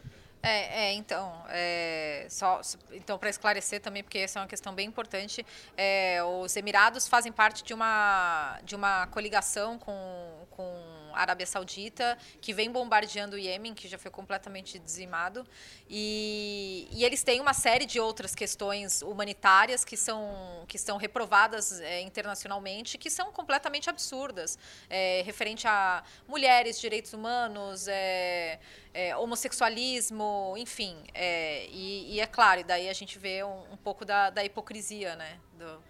É, 0.46 0.88
é 0.88 0.94
então, 0.94 1.32
é, 1.48 2.28
só, 2.30 2.60
então 2.92 3.18
para 3.18 3.30
esclarecer 3.30 3.80
também, 3.80 4.04
porque 4.04 4.18
essa 4.18 4.40
é 4.40 4.42
uma 4.42 4.48
questão 4.48 4.76
bem 4.76 4.86
importante, 4.86 5.46
é, 5.78 6.22
os 6.22 6.54
Emirados 6.58 7.08
fazem 7.08 7.32
parte 7.32 7.64
de 7.64 7.74
uma, 7.74 8.60
de 8.66 8.76
uma 8.76 9.08
coligação 9.08 9.80
com, 9.80 10.46
com 10.52 10.93
Arábia 11.16 11.46
Saudita, 11.46 12.18
que 12.42 12.54
vem 12.54 12.72
bombardeando 12.72 13.36
o 13.36 13.40
Iêmen, 13.40 13.74
que 13.74 13.88
já 13.88 13.98
foi 13.98 14.12
completamente 14.12 14.80
dizimado, 14.80 15.46
e, 15.90 16.88
e 16.92 17.04
eles 17.04 17.24
têm 17.24 17.40
uma 17.40 17.54
série 17.54 17.86
de 17.86 18.00
outras 18.00 18.36
questões 18.36 19.02
humanitárias 19.02 19.84
que 19.86 19.98
são, 19.98 20.66
que 20.68 20.78
são 20.78 20.98
reprovadas 20.98 21.80
é, 21.80 22.02
internacionalmente, 22.02 22.98
que 22.98 23.10
são 23.10 23.32
completamente 23.32 23.90
absurdas, 23.90 24.58
é, 24.90 25.22
referente 25.26 25.68
a 25.68 26.04
mulheres, 26.28 26.80
direitos 26.80 27.14
humanos, 27.14 27.88
é, 27.88 28.60
é, 28.94 29.16
homossexualismo, 29.18 30.56
enfim. 30.58 30.96
É, 31.14 31.68
e, 31.68 32.16
e, 32.16 32.20
é 32.20 32.28
claro, 32.28 32.62
e 32.62 32.64
daí 32.64 32.90
a 32.90 32.94
gente 32.94 33.18
vê 33.18 33.44
um, 33.44 33.74
um 33.74 33.78
pouco 33.78 34.06
da, 34.06 34.30
da, 34.30 34.44
hipocrisia, 34.44 35.16
né? 35.16 35.40
Do, 35.54 35.84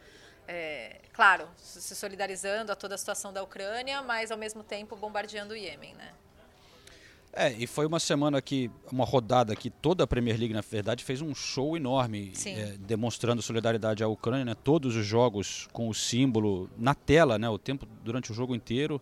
é, 0.48 1.02
claro, 1.14 1.48
se 1.58 1.96
solidarizando 1.96 2.72
a 2.72 2.76
toda 2.76 2.96
a 2.96 2.98
situação 2.98 3.32
da 3.32 3.42
Ucrânia, 3.44 4.02
mas 4.02 4.32
ao 4.32 4.38
mesmo 4.38 4.64
tempo 4.64 4.96
bombardeando 4.96 5.54
o 5.54 5.58
Iêmen, 5.58 5.94
né? 5.96 6.12
É, 7.36 7.52
e 7.52 7.66
foi 7.66 7.88
uma 7.88 8.00
semana 8.00 8.40
que, 8.40 8.70
uma 8.92 9.04
rodada 9.04 9.56
que 9.56 9.72
toda 9.72 10.04
a 10.04 10.08
Premier 10.08 10.38
League, 10.38 10.54
na 10.54 10.62
verdade, 10.62 11.04
fez 11.04 11.20
um 11.20 11.34
show 11.34 11.76
enorme, 11.76 12.32
é, 12.46 12.78
demonstrando 12.78 13.42
solidariedade 13.42 14.04
à 14.04 14.08
Ucrânia, 14.08 14.46
né? 14.46 14.56
Todos 14.64 14.96
os 14.96 15.04
jogos 15.04 15.68
com 15.74 15.90
o 15.90 15.96
símbolo 15.96 16.70
na 16.78 16.94
tela, 16.94 17.40
né? 17.40 17.50
O 17.50 17.58
tempo, 17.58 17.88
durante 18.04 18.32
o 18.32 18.36
jogo 18.36 18.54
inteiro 18.54 19.02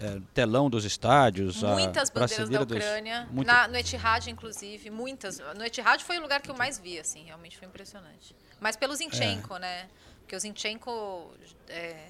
é, 0.00 0.20
telão 0.34 0.68
dos 0.68 0.84
estádios. 0.84 1.62
Muitas 1.62 2.10
bandeiras 2.10 2.48
da 2.48 2.62
Ucrânia. 2.62 3.22
Dos, 3.22 3.32
muito... 3.32 3.46
Na, 3.46 3.68
no 3.68 3.76
Etihad, 3.76 4.28
inclusive, 4.28 4.90
muitas. 4.90 5.38
No 5.56 5.64
Etihad 5.64 6.02
foi 6.04 6.18
o 6.18 6.22
lugar 6.22 6.40
que 6.40 6.50
eu 6.50 6.56
mais 6.56 6.78
vi, 6.78 6.98
assim, 6.98 7.24
realmente 7.24 7.56
foi 7.56 7.66
impressionante. 7.66 8.34
Mas 8.60 8.76
pelo 8.76 8.94
Zinchenko, 8.94 9.56
é. 9.56 9.58
né? 9.58 9.88
Porque 10.26 10.34
o 10.34 10.40
Zinchenko 10.40 11.30
é, 11.68 12.08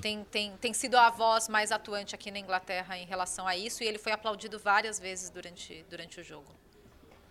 tem, 0.00 0.24
tem, 0.24 0.52
tem 0.58 0.72
sido 0.72 0.96
a 0.96 1.10
voz 1.10 1.50
mais 1.50 1.70
atuante 1.70 2.14
aqui 2.14 2.30
na 2.30 2.38
Inglaterra 2.38 2.96
em 2.96 3.04
relação 3.04 3.46
a 3.46 3.54
isso 3.54 3.84
e 3.84 3.86
ele 3.86 3.98
foi 3.98 4.10
aplaudido 4.10 4.58
várias 4.58 4.98
vezes 4.98 5.28
durante, 5.28 5.84
durante 5.90 6.18
o 6.18 6.24
jogo. 6.24 6.46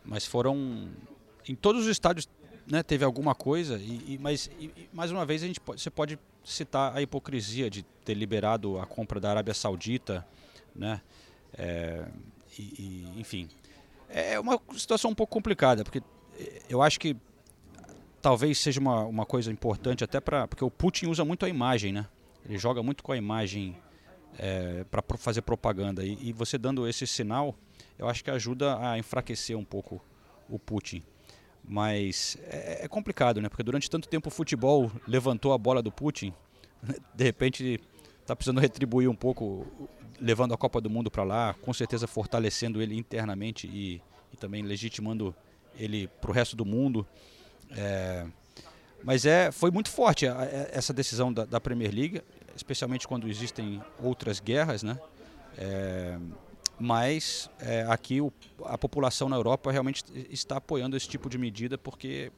Mas 0.06 0.28
foram. 0.28 0.91
Em 1.50 1.56
todos 1.56 1.86
os 1.86 1.88
estádios 1.88 2.30
né, 2.67 2.84
teve 2.84 3.04
alguma 3.04 3.34
coisa, 3.34 3.80
e, 3.80 4.13
e 4.13 4.19
mas 4.21 4.47
e, 4.60 4.71
mais 4.93 5.10
uma 5.10 5.26
vez 5.26 5.41
a 5.41 5.47
gente 5.47 5.60
pode, 5.60 5.82
você 5.82 5.89
pode 5.89 6.19
citar 6.43 6.95
a 6.95 7.02
hipocrisia 7.02 7.67
de 7.67 7.82
ter 8.06 8.13
liberado 8.13 8.80
a 8.80 8.86
compra 8.86 9.19
da 9.19 9.32
Arábia 9.32 9.56
Saudita, 9.56 10.23
né? 10.76 11.02
É, 11.58 12.06
e, 12.60 12.62
e, 12.62 13.19
enfim, 13.19 13.50
é 14.08 14.39
uma 14.39 14.62
situação 14.76 15.10
um 15.10 15.15
pouco 15.15 15.34
complicada, 15.34 15.84
porque 15.84 16.04
eu 16.69 16.84
acho 16.84 17.00
que 17.00 17.17
talvez 18.21 18.58
seja 18.58 18.80
uma, 18.80 19.03
uma 19.06 19.25
coisa 19.25 19.51
importante 19.51 20.03
até 20.03 20.19
para 20.19 20.47
porque 20.47 20.63
o 20.63 20.71
Putin 20.71 21.08
usa 21.08 21.23
muito 21.23 21.45
a 21.45 21.49
imagem, 21.49 21.91
né? 21.91 22.08
Ele 22.45 22.58
joga 22.58 22.82
muito 22.82 23.03
com 23.03 23.12
a 23.12 23.17
imagem 23.17 23.75
é, 24.38 24.84
para 24.86 25.03
fazer 25.17 25.41
propaganda 25.41 26.03
e, 26.03 26.30
e 26.30 26.34
você 26.34 26.58
dando 26.58 26.88
esse 26.88 27.06
sinal, 27.06 27.56
eu 27.97 28.08
acho 28.08 28.23
que 28.23 28.32
ajuda 28.32 28.77
a 28.80 28.97
enfraquecer 28.97 29.58
um 29.58 29.65
pouco 29.65 30.01
o 30.49 30.58
Putin. 30.58 31.03
Mas 31.63 32.38
é, 32.43 32.86
é, 32.86 32.88
complicado, 32.88 33.41
né? 33.41 33.49
Porque 33.49 33.63
durante 33.63 33.89
tanto 33.89 34.08
tempo 34.08 34.30
o 34.30 34.32
futebol 34.32 34.91
levantou 35.06 35.51
a 35.53 35.58
bola 35.58 35.82
do 35.82 35.91
Putin, 35.91 36.34
de 37.13 37.23
repente 37.23 37.82
está 38.21 38.36
precisando 38.36 38.60
retribuir 38.60 39.10
um 39.10 39.15
pouco, 39.15 39.65
levando 40.19 40.53
a 40.53 40.58
Copa 40.58 40.80
do 40.80 40.89
Mundo 40.89 41.12
para 41.12 41.23
lá, 41.23 41.53
com 41.62 41.73
certeza 41.73 42.08
fortalecendo 42.08 42.82
ele 42.82 42.95
internamente 42.95 43.67
e, 43.67 44.01
e 44.32 44.38
também 44.38 44.62
legitimando 44.63 45.36
ele 45.77 46.08
para 46.21 46.32
o 46.32 46.34
resto 46.34 46.56
do 46.56 46.65
mundo. 46.65 47.06
É, 47.71 48.25
mas 49.03 49.25
é, 49.25 49.51
foi 49.51 49.71
muito 49.71 49.89
forte 49.89 50.27
a, 50.27 50.39
a, 50.39 50.45
essa 50.71 50.93
decisão 50.93 51.32
da, 51.32 51.45
da, 51.45 51.60
Premier 51.60 51.93
League, 51.93 52.21
especialmente 52.56 53.08
quando 53.08 53.27
existem 53.27 53.82
outras 54.01 54.39
guerras, 54.39 54.84
né? 54.84 54.99
É, 55.58 56.17
mas 56.80 57.49
é, 57.60 57.84
aqui 57.89 58.21
o, 58.21 58.32
a 58.65 58.77
população 58.77 59.27
na 59.30 59.36
Europa 59.36 59.71
realmente 59.71 60.03
está 60.30 60.58
apoiando 60.58 60.95
esse 60.95 61.08
tipo 61.08 61.30
de 61.30 61.38
medida 61.38 61.77
porque 61.77 62.32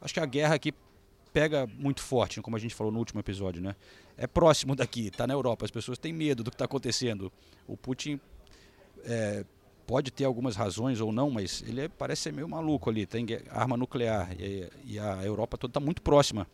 acho 0.00 0.14
que 0.14 0.20
a 0.20 0.26
guerra 0.26 0.54
aqui 0.54 0.72
pega 1.32 1.66
muito 1.66 2.02
forte, 2.02 2.40
como 2.40 2.56
a 2.56 2.58
gente 2.58 2.74
falou 2.74 2.92
no 2.92 2.98
último 2.98 3.20
episódio, 3.20 3.62
né? 3.62 3.74
É 4.16 4.26
próximo 4.26 4.76
daqui, 4.76 5.08
está 5.08 5.26
na 5.26 5.34
Europa, 5.34 5.64
as 5.64 5.70
pessoas 5.70 5.98
têm 5.98 6.12
medo 6.12 6.42
do 6.44 6.50
que 6.50 6.54
está 6.54 6.66
acontecendo. 6.66 7.32
O 7.66 7.76
Putin 7.76 8.20
é, 9.04 9.44
pode 9.86 10.10
ter 10.10 10.24
algumas 10.24 10.56
razões 10.56 11.00
ou 11.00 11.12
não, 11.12 11.30
mas 11.30 11.62
ele 11.66 11.82
é, 11.82 11.88
parece 11.88 12.22
ser 12.22 12.32
meio 12.32 12.48
maluco 12.48 12.88
ali, 12.88 13.06
tem 13.06 13.26
arma 13.50 13.76
nuclear 13.76 14.32
e, 14.38 14.68
e 14.84 14.98
a 14.98 15.22
Europa 15.24 15.58
toda 15.58 15.70
está 15.70 15.80
muito 15.80 16.02
próxima 16.02 16.46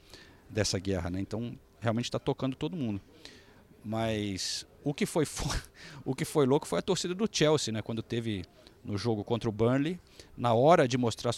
dessa 0.48 0.78
guerra, 0.78 1.10
né? 1.10 1.20
Então 1.20 1.56
realmente 1.80 2.06
está 2.06 2.18
tocando 2.18 2.56
todo 2.56 2.76
mundo. 2.76 3.00
Mas 3.84 4.66
o 4.82 4.92
que 4.92 5.06
foi 5.06 5.24
o 6.04 6.14
que 6.14 6.24
foi 6.24 6.46
louco 6.46 6.66
foi 6.66 6.78
a 6.78 6.82
torcida 6.82 7.14
do 7.14 7.28
Chelsea, 7.30 7.72
né? 7.72 7.82
Quando 7.82 8.02
teve 8.02 8.44
no 8.84 8.96
jogo 8.96 9.22
contra 9.24 9.48
o 9.48 9.52
Burnley, 9.52 10.00
na 10.36 10.54
hora 10.54 10.88
de 10.88 10.96
mostrar 10.96 11.32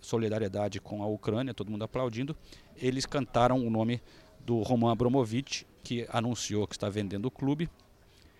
solidariedade 0.00 0.80
com 0.80 1.02
a 1.02 1.06
Ucrânia, 1.06 1.52
todo 1.52 1.70
mundo 1.70 1.84
aplaudindo, 1.84 2.34
eles 2.76 3.04
cantaram 3.04 3.64
o 3.64 3.70
nome 3.70 4.00
do 4.40 4.62
Roman 4.62 4.92
Abramovich, 4.92 5.66
que 5.82 6.06
anunciou 6.10 6.66
que 6.66 6.74
está 6.74 6.88
vendendo 6.88 7.26
o 7.26 7.30
clube. 7.30 7.68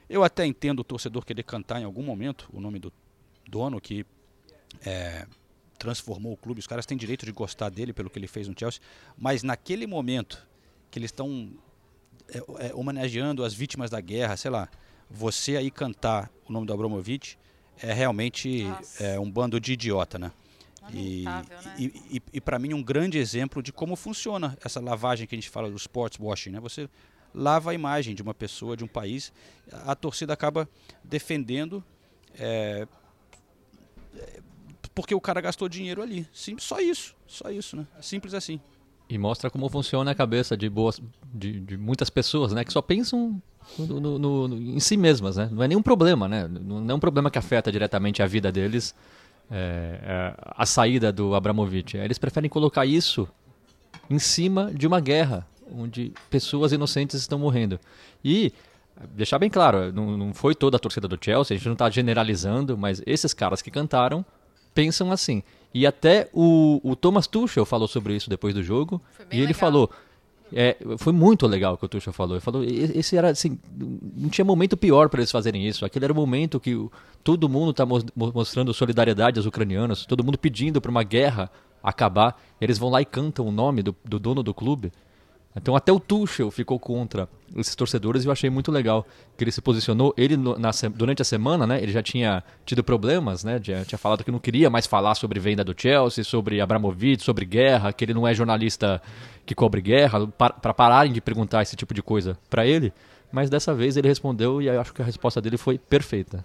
Eu 0.09 0.23
até 0.23 0.47
entendo 0.47 0.81
o 0.81 0.85
torcedor 0.85 1.25
querer 1.25 1.43
cantar 1.43 1.81
em 1.81 1.85
algum 1.85 2.03
momento 2.03 2.49
o 2.53 2.61
nome 2.61 2.79
do 2.79 2.93
dono 3.49 3.81
que 3.81 4.07
é, 4.85 5.27
transformou 5.79 6.33
o 6.33 6.37
clube. 6.37 6.61
Os 6.61 6.67
caras 6.67 6.87
têm 6.87 6.97
direito 6.97 7.25
de 7.25 7.33
gostar 7.33 7.69
dele 7.69 7.93
pelo 7.93 8.09
que 8.11 8.19
ele 8.19 8.27
fez 8.27 8.49
no 8.49 8.55
Chelsea, 8.57 8.81
mas 9.17 9.43
naquele 9.43 9.87
momento 9.87 10.47
que 10.91 10.99
eles 10.99 11.09
estão 11.09 11.51
é, 12.29 12.39
é, 12.69 12.75
homenageando 12.75 13.45
as 13.45 13.55
vítimas 13.55 13.91
da 13.91 14.01
guerra, 14.01 14.37
sei 14.37 14.51
lá, 14.51 14.69
você 15.11 15.57
aí 15.57 15.71
cantar 15.71 16.31
o 16.49 16.53
nome 16.53 16.67
do 16.67 16.73
Abramovich 16.73 17.39
é 17.81 17.93
realmente 17.93 18.65
é, 18.99 19.19
um 19.19 19.31
bando 19.31 19.61
de 19.61 19.73
idiota, 19.73 20.19
né? 20.19 20.33
E, 20.93 21.25
né? 21.25 21.45
e, 21.79 21.85
e, 22.11 22.23
e 22.35 22.41
para 22.41 22.59
mim 22.59 22.73
um 22.73 22.83
grande 22.83 23.19
exemplo 23.19 23.61
de 23.61 23.73
como 23.73 23.97
funciona 23.97 24.57
essa 24.65 24.81
lavagem 24.81 25.27
que 25.27 25.35
a 25.35 25.39
gente 25.39 25.51
fala 25.51 25.69
do 25.69 25.77
sports 25.77 26.19
washing, 26.19 26.51
né? 26.51 26.61
Você 26.61 26.89
lava 27.37 27.71
a 27.71 27.75
imagem 27.75 28.15
de 28.15 28.23
uma 28.23 28.35
pessoa, 28.35 28.77
de 28.77 28.83
um 28.83 28.89
país, 28.89 29.33
a 29.85 29.95
torcida 29.95 30.33
acaba 30.33 30.69
defendendo 31.05 31.85
é, 32.39 32.89
porque 34.97 35.15
o 35.15 35.21
cara 35.21 35.43
gastou 35.43 35.69
dinheiro 35.69 36.03
ali. 36.03 36.27
Sim, 36.33 36.57
só 36.59 36.81
isso, 36.81 37.15
só 37.27 37.51
isso, 37.51 37.77
né? 37.77 37.87
Simples 38.01 38.33
assim. 38.33 38.59
E 39.11 39.19
mostra 39.19 39.51
como 39.51 39.69
funciona 39.69 40.11
a 40.11 40.15
cabeça 40.15 40.57
de 40.57 40.71
boas, 40.71 41.01
de, 41.33 41.61
de 41.61 41.77
muitas 41.77 42.09
pessoas, 42.09 42.55
né? 42.55 42.65
Que 42.65 42.73
só 42.73 42.81
pensam 42.81 43.41
no, 43.79 44.01
no, 44.01 44.19
no, 44.19 44.57
em 44.57 44.81
si 44.81 44.97
mesmas, 44.97 45.37
né? 45.37 45.51
Não 45.53 45.63
é 45.63 45.69
nenhum 45.69 45.83
problema, 45.83 46.27
né? 46.27 46.49
Não 46.49 46.91
é 46.91 46.95
um 46.95 46.99
problema 46.99 47.31
que 47.31 47.39
afeta 47.39 47.71
diretamente 47.71 48.23
a 48.23 48.27
vida 48.27 48.51
deles, 48.51 48.95
é, 49.51 50.01
é, 50.03 50.35
a 50.43 50.65
saída 50.65 51.13
do 51.13 51.35
Abramovich. 51.35 51.99
Eles 51.99 52.19
preferem 52.19 52.49
colocar 52.49 52.87
isso 52.87 53.29
em 54.09 54.19
cima 54.19 54.73
de 54.73 54.87
uma 54.87 54.99
guerra, 54.99 55.47
onde 55.75 56.13
pessoas 56.31 56.73
inocentes 56.73 57.21
estão 57.21 57.39
morrendo. 57.39 57.79
E 58.25 58.53
deixar 59.15 59.39
bem 59.39 59.51
claro, 59.51 59.93
não, 59.93 60.17
não 60.17 60.35
foi 60.35 60.55
toda 60.55 60.77
a 60.77 60.81
torcida 60.81 61.07
do 61.07 61.19
Chelsea, 61.21 61.55
a 61.55 61.59
gente 61.59 61.67
não 61.67 61.75
está 61.75 61.89
generalizando, 61.91 62.77
mas 62.79 63.03
esses 63.07 63.35
caras 63.35 63.61
que 63.63 63.71
cantaram 63.71 64.25
pensam 64.75 65.11
assim. 65.13 65.43
E 65.75 65.87
até 65.87 66.29
o, 66.33 66.81
o 66.83 66.97
Thomas 66.97 67.27
Tuchel 67.27 67.65
falou 67.67 67.89
sobre 67.89 68.15
isso 68.17 68.31
depois 68.31 68.55
do 68.55 68.63
jogo. 68.63 69.01
e 69.31 69.37
ele 69.37 69.47
legal. 69.49 69.55
falou. 69.61 69.91
É, 70.53 70.77
foi 70.99 71.13
muito 71.13 71.45
legal 71.47 71.75
o 71.75 71.77
que 71.77 71.85
o 71.85 71.89
Tuchel 71.89 72.13
falou. 72.13 72.37
Ele 72.37 72.41
falou, 72.41 72.63
"E- 72.63 72.93
esse 72.99 73.17
era 73.17 73.31
assim, 73.31 73.59
não 74.17 74.29
tinha 74.29 74.45
momento 74.45 74.77
pior 74.77 75.09
para 75.09 75.21
eles 75.21 75.31
fazerem 75.33 75.67
isso. 75.67 75.85
Aquele 75.85 76.05
era 76.05 76.13
o 76.13 76.17
momento 76.17 76.61
que 76.61 76.75
o- 76.77 76.91
todo 77.25 77.49
mundo 77.49 77.73
está 77.73 77.85
mostrando 77.85 78.73
solidariedade 78.73 79.39
aos 79.41 79.47
ucranianos, 79.47 80.07
todo 80.07 80.23
mundo 80.23 80.39
pedindo 80.39 80.81
para 80.81 80.91
uma 80.91 81.03
guerra 81.03 81.51
acabar. 81.83 82.41
Eles 82.61 82.79
vão 82.79 82.89
lá 82.91 83.03
e 83.03 83.05
cantam 83.05 83.47
o 83.47 83.51
nome 83.51 83.83
do, 83.83 83.95
do 84.05 84.19
dono 84.21 84.41
do 84.43 84.55
clube. 84.55 84.93
Então 85.57 85.75
até 85.75 85.91
o 85.91 85.99
Tuchel 85.99 86.51
ficou 86.51 86.79
contra 86.79 87.29
esses 87.57 87.75
torcedores 87.75 88.25
e 88.25 88.29
eu 88.29 88.33
achei 88.33 88.51
muito 88.51 88.71
legal 88.71 89.07
que 89.37 89.43
ele 89.43 89.51
se 89.51 89.63
posicionou. 89.63 90.13
Ele 90.17 90.37
na 90.37 90.71
durante 90.95 91.23
a 91.23 91.25
semana, 91.25 91.67
né, 91.67 91.83
ele 91.83 91.93
já 91.93 92.03
tinha 92.03 92.45
tido 92.65 92.85
problemas, 92.85 93.43
né, 93.43 93.59
já 93.63 93.85
tinha 93.85 93.99
falado 93.99 94.23
que 94.23 94.31
não 94.31 94.39
queria 94.39 94.69
mais 94.69 94.87
falar 94.87 95.15
sobre 95.15 95.41
venda 95.41 95.65
do 95.65 95.75
Chelsea, 95.77 96.23
sobre 96.23 96.61
Abramovich, 96.61 97.23
sobre 97.23 97.47
guerra, 97.47 97.93
que 97.93 98.05
ele 98.05 98.13
não 98.13 98.29
é 98.29 98.35
jornalista 98.35 99.01
que 99.47 99.55
cobre 99.55 99.81
guerra, 99.81 100.27
para 100.27 100.75
pararem 100.75 101.13
de 101.13 101.21
perguntar 101.21 101.63
esse 101.63 101.77
tipo 101.77 101.95
de 101.95 102.03
coisa 102.03 102.37
para 102.51 102.67
ele. 102.67 102.93
Mas 103.33 103.49
dessa 103.49 103.75
vez 103.75 103.97
ele 103.97 104.09
respondeu 104.09 104.61
e 104.61 104.67
eu 104.67 104.81
acho 104.81 104.93
que 104.93 105.03
a 105.03 105.05
resposta 105.05 105.41
dele 105.41 105.57
foi 105.57 105.79
perfeita. 105.79 106.45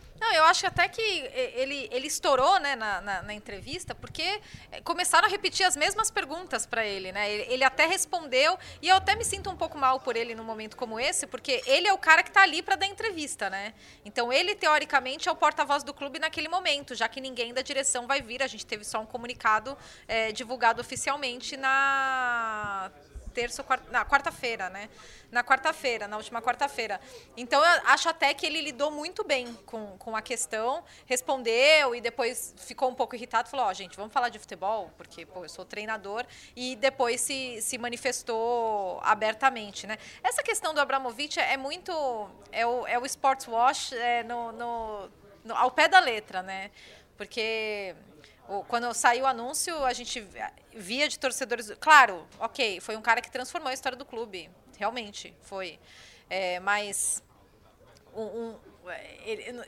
Acho 0.52 0.68
até 0.68 0.86
que 0.90 1.02
ele, 1.02 1.88
ele 1.94 2.08
estourou 2.08 2.60
né, 2.60 2.76
na, 2.76 3.00
na, 3.00 3.22
na 3.22 3.34
entrevista, 3.34 3.96
porque 3.96 4.42
eh, 4.70 4.82
começaram 4.82 5.26
a 5.26 5.32
repetir 5.32 5.66
as 5.66 5.78
mesmas 5.78 6.12
perguntas 6.12 6.66
para 6.66 6.86
ele, 6.86 7.10
né? 7.14 7.32
Ele, 7.32 7.54
ele 7.54 7.64
até 7.64 7.86
respondeu, 7.86 8.60
e 8.82 8.90
eu 8.90 8.98
até 8.98 9.16
me 9.16 9.24
sinto 9.24 9.50
um 9.50 9.56
pouco 9.56 9.78
mal 9.78 10.02
por 10.02 10.18
ele 10.18 10.36
num 10.36 10.44
momento 10.44 10.76
como 10.76 11.00
esse, 11.00 11.26
porque 11.26 11.62
ele 11.66 11.88
é 11.88 11.94
o 11.94 11.98
cara 11.98 12.22
que 12.22 12.28
está 12.28 12.42
ali 12.42 12.62
para 12.62 12.76
dar 12.76 12.86
entrevista, 12.86 13.50
né? 13.50 13.74
Então 14.04 14.32
ele, 14.34 14.54
teoricamente, 14.54 15.30
é 15.30 15.32
o 15.32 15.38
porta-voz 15.38 15.86
do 15.86 15.94
clube 15.94 16.20
naquele 16.20 16.50
momento, 16.50 16.96
já 16.96 17.08
que 17.08 17.22
ninguém 17.22 17.54
da 17.54 17.62
direção 17.62 18.06
vai 18.06 18.22
vir. 18.22 18.44
A 18.44 18.48
gente 18.48 18.66
teve 18.66 18.84
só 18.84 19.00
um 19.00 19.06
comunicado 19.06 19.78
eh, 20.06 20.34
divulgado 20.34 20.82
oficialmente 20.82 21.56
na 21.56 22.92
terça 23.32 23.62
ou 23.62 23.66
quarta, 23.66 23.90
na 23.92 24.06
quarta-feira, 24.06 24.70
né? 24.70 24.90
Na 25.32 25.44
quarta-feira, 25.44 26.08
na 26.08 26.18
última 26.18 26.42
quarta-feira. 26.42 27.00
Então 27.38 27.64
eu 27.64 27.82
acho 27.86 28.10
até 28.10 28.34
que 28.34 28.46
ele 28.46 28.62
lidou 28.62 28.92
muito 28.92 29.24
bem 29.24 29.54
com, 29.66 29.98
com 29.98 30.16
a 30.16 30.22
questão, 30.22 30.84
respondeu 31.06 31.96
e 31.96 32.02
depois 32.02 32.54
ficou 32.58 32.90
um 32.90 32.96
pouco 32.96 33.16
irritado, 33.16 33.50
falou, 33.50 33.66
ó, 33.66 33.74
gente, 33.74 33.96
vamos 33.96 34.12
falar 34.14 34.30
de 34.30 34.38
futebol, 34.40 34.92
porque 34.98 35.26
pô, 35.26 35.44
eu 35.46 35.50
sou 35.50 35.64
treinador, 35.66 36.26
e 36.56 36.76
depois 36.76 37.22
se, 37.22 37.62
se 37.62 37.78
manifestou 37.78 39.00
abertamente, 39.04 39.88
né? 39.88 39.98
Essa 40.24 40.44
questão 40.44 40.74
do 40.74 40.80
Abramovich 40.82 41.40
é 41.40 41.58
muito 41.58 41.92
é 42.52 42.66
o, 42.68 42.86
é 42.86 43.00
o 43.00 43.06
sports 43.06 43.48
wash 43.48 43.94
é, 43.94 44.24
no, 44.24 44.52
no, 44.52 45.10
no- 45.46 45.56
ao 45.56 45.72
pé 45.72 45.88
da 45.88 46.00
letra, 46.00 46.42
né? 46.44 46.72
Porque 47.18 47.96
Quando 48.68 48.94
saiu 48.94 49.24
o 49.24 49.28
anúncio, 49.28 49.84
a 49.86 49.94
gente 49.94 50.26
via 50.74 51.08
de 51.08 51.18
torcedores. 51.18 51.72
Claro, 51.80 52.28
ok, 52.40 52.80
foi 52.82 52.96
um 52.98 53.02
cara 53.02 53.22
que 53.22 53.32
transformou 53.32 53.70
a 53.70 53.74
história 53.74 53.98
do 53.98 54.06
clube. 54.06 54.50
Realmente, 54.78 55.34
foi. 55.42 55.80
É, 56.30 56.60
mas. 56.60 57.24
Um, 58.16 58.22
um- 58.24 58.60
ele- 59.26 59.62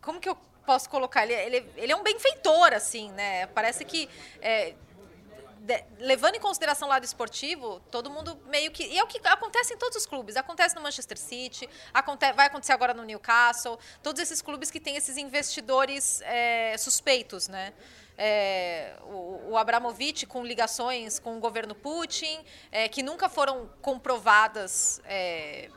como 0.00 0.18
que 0.20 0.28
eu 0.28 0.36
posso 0.66 0.88
colocar? 0.90 1.22
Ele, 1.24 1.34
ele, 1.34 1.70
ele 1.76 1.92
é 1.92 1.96
um 1.96 2.02
benfeitor, 2.02 2.72
assim, 2.72 3.10
né? 3.12 3.46
Parece 3.48 3.84
que. 3.84 4.08
é, 4.40 4.74
de- 5.64 5.84
levando 5.98 6.34
em 6.36 6.40
consideração 6.40 6.86
o 6.86 6.90
lado 6.90 7.04
esportivo, 7.04 7.80
todo 7.90 8.10
mundo 8.10 8.38
meio 8.46 8.70
que. 8.70 8.84
E 8.84 8.98
é 8.98 9.02
o 9.02 9.06
que 9.06 9.18
acontece 9.26 9.72
em 9.74 9.78
todos 9.78 9.96
os 9.96 10.06
clubes. 10.06 10.36
Acontece 10.36 10.74
no 10.76 10.80
Manchester 10.82 11.18
City, 11.18 11.68
aconte, 11.92 12.30
vai 12.32 12.46
acontecer 12.46 12.72
agora 12.72 12.92
no 12.92 13.02
Newcastle. 13.04 13.78
Todos 14.02 14.20
esses 14.20 14.40
clubes 14.42 14.70
que 14.70 14.78
têm 14.78 14.96
esses 14.96 15.16
investidores 15.16 16.20
é, 16.22 16.76
suspeitos, 16.78 17.48
né? 17.48 17.72
É, 18.16 18.94
o, 19.04 19.50
o 19.52 19.56
Abramovich 19.58 20.24
com 20.26 20.44
ligações 20.44 21.18
com 21.18 21.36
o 21.36 21.40
governo 21.40 21.74
Putin, 21.74 22.44
é, 22.70 22.88
que 22.88 23.02
nunca 23.02 23.28
foram 23.28 23.68
comprovadas. 23.82 25.00
é, 25.06 25.68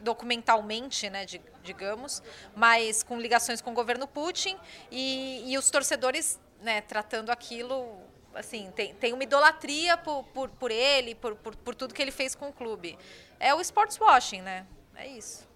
documentalmente, 0.00 1.08
né, 1.08 1.24
di- 1.24 1.40
digamos, 1.62 2.22
mas 2.54 3.02
com 3.02 3.18
ligações 3.18 3.62
com 3.62 3.70
o 3.70 3.74
governo 3.74 4.06
Putin 4.06 4.54
e, 4.90 5.50
e 5.50 5.56
os 5.56 5.70
torcedores, 5.70 6.38
né, 6.60 6.82
tratando 6.82 7.30
aquilo, 7.30 7.98
assim, 8.34 8.70
tem, 8.74 8.94
tem 8.94 9.12
uma 9.12 9.22
idolatria 9.22 9.96
por, 9.96 10.24
por, 10.34 10.48
por 10.50 10.70
ele, 10.70 11.14
por, 11.14 11.34
por, 11.36 11.54
por 11.56 11.74
tudo 11.74 11.92
que 11.94 12.00
ele 12.02 12.10
fez 12.10 12.34
com 12.34 12.48
o 12.48 12.52
clube. 12.52 12.96
É 13.40 13.54
o 13.54 13.60
sports 13.60 13.98
washing, 14.00 14.42
né? 14.42 14.66
É 14.94 15.06
isso. 15.06 15.46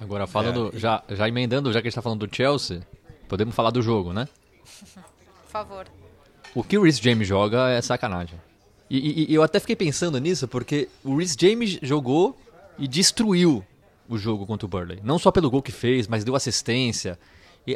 Agora 0.00 0.26
falando, 0.26 0.70
É, 0.74 0.78
já, 0.78 1.02
já 1.08 1.28
emendando, 1.28 1.72
já 1.72 1.80
que 1.80 1.88
a 1.88 1.90
gente 1.90 1.94
tá 1.94 2.02
falando 2.02 2.26
do 2.26 2.34
Chelsea, 2.34 2.86
podemos 3.28 3.54
falar 3.54 3.70
do 3.70 3.80
jogo, 3.82 4.12
né? 4.12 4.28
Por 4.64 5.48
favor. 5.50 5.86
O 6.54 6.62
que 6.64 6.76
o 6.78 6.82
Rhys 6.82 6.98
James 6.98 7.26
joga 7.28 7.68
é 7.70 7.80
sacanagem. 7.82 8.40
E, 8.90 8.98
e- 9.24 9.30
e 9.30 9.34
eu 9.34 9.42
até 9.42 9.58
fiquei 9.60 9.76
pensando 9.76 10.18
nisso, 10.18 10.46
porque 10.48 10.88
o 11.04 11.16
Rhys 11.16 11.36
James 11.38 11.78
jogou 11.82 12.36
e 12.78 12.86
destruiu 12.88 13.64
o 14.08 14.18
jogo 14.18 14.46
contra 14.46 14.66
o 14.66 14.68
Burley. 14.68 15.00
Não 15.02 15.18
só 15.18 15.30
pelo 15.30 15.50
gol 15.50 15.62
que 15.62 15.72
fez, 15.72 16.06
mas 16.06 16.24
deu 16.24 16.34
assistência. 16.36 17.18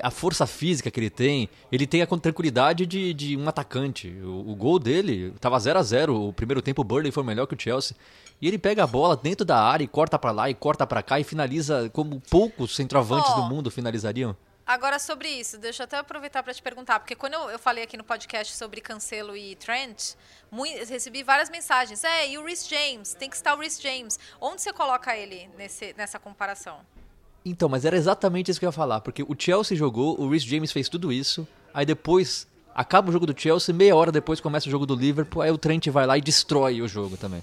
A 0.03 0.11
força 0.11 0.47
física 0.47 0.91
que 0.91 1.01
ele 1.01 1.09
tem, 1.11 1.49
ele 1.73 1.87
tem 1.87 2.03
a 2.03 2.07
tranquilidade 2.07 2.85
de, 2.85 3.15
de 3.15 3.37
um 3.37 3.49
atacante. 3.49 4.09
O, 4.23 4.51
o 4.51 4.55
gol 4.55 4.79
dele 4.79 5.33
tava 5.41 5.59
0 5.59 5.79
a 5.79 5.83
0 5.83 6.29
O 6.29 6.33
primeiro 6.33 6.61
tempo 6.61 6.83
o 6.83 6.85
Burley 6.85 7.11
foi 7.11 7.23
melhor 7.25 7.47
que 7.47 7.55
o 7.55 7.61
Chelsea. 7.61 7.97
E 8.41 8.47
ele 8.47 8.59
pega 8.59 8.85
a 8.85 8.87
bola 8.87 9.17
dentro 9.17 9.45
da 9.45 9.59
área 9.61 9.83
e 9.85 9.89
corta 9.89 10.19
pra 10.19 10.31
lá 10.31 10.51
e 10.51 10.55
corta 10.55 10.87
pra 10.87 11.03
cá 11.03 11.19
e 11.19 11.25
finaliza 11.25 11.89
como 11.93 12.21
poucos 12.31 12.77
centroavantes 12.77 13.31
Ó. 13.33 13.41
do 13.41 13.43
mundo 13.45 13.71
finalizariam. 13.71 14.37
Agora, 14.67 14.99
sobre 14.99 15.29
isso, 15.31 15.57
deixa 15.57 15.83
eu 15.83 15.85
até 15.85 15.97
aproveitar 15.97 16.43
para 16.43 16.53
te 16.53 16.61
perguntar, 16.63 17.01
porque 17.01 17.15
quando 17.17 17.33
eu, 17.33 17.49
eu 17.49 17.59
falei 17.59 17.83
aqui 17.85 17.97
no 17.97 18.05
podcast 18.05 18.55
sobre 18.55 18.83
Cancelo 18.83 19.35
e 19.35 19.57
Trent, 19.57 20.13
mui- 20.51 20.69
eu 20.79 20.87
recebi 20.87 21.23
várias 21.23 21.49
mensagens. 21.49 22.05
É, 22.05 22.29
e 22.29 22.37
o 22.37 22.45
Rhys 22.45 22.69
James? 22.69 23.15
Tem 23.15 23.31
que 23.31 23.37
estar 23.37 23.55
o 23.55 23.61
Rhys 23.61 23.81
James. 23.81 24.19
Onde 24.39 24.61
você 24.61 24.71
coloca 24.71 25.17
ele 25.17 25.49
nesse, 25.57 25.95
nessa 25.97 26.19
comparação? 26.19 26.81
Então, 27.45 27.69
mas 27.69 27.85
era 27.85 27.97
exatamente 27.97 28.51
isso 28.51 28.61
que 28.61 28.67
eu 28.67 28.69
ia 28.69 28.73
falar, 28.73 29.01
porque 29.01 29.23
o 29.23 29.35
Chelsea 29.39 29.77
jogou, 29.77 30.21
o 30.21 30.29
Rhys 30.29 30.43
James 30.43 30.73
fez 30.73 30.89
tudo 30.89 31.13
isso, 31.13 31.47
aí 31.73 31.87
depois 31.87 32.47
acaba 32.75 33.09
o 33.09 33.13
jogo 33.13 33.27
do 33.27 33.39
Chelsea, 33.39 33.75
meia 33.75 33.97
hora 33.97 34.13
depois 34.13 34.41
começa 34.41 34.69
o 34.69 34.71
jogo 34.71 34.87
do 34.87 34.95
Liverpool, 34.95 35.43
aí 35.43 35.51
o 35.51 35.59
Trent 35.59 35.89
vai 35.89 36.07
lá 36.07 36.19
e 36.19 36.21
destrói 36.21 36.83
o 36.83 36.89
jogo 36.89 37.17
também. 37.17 37.43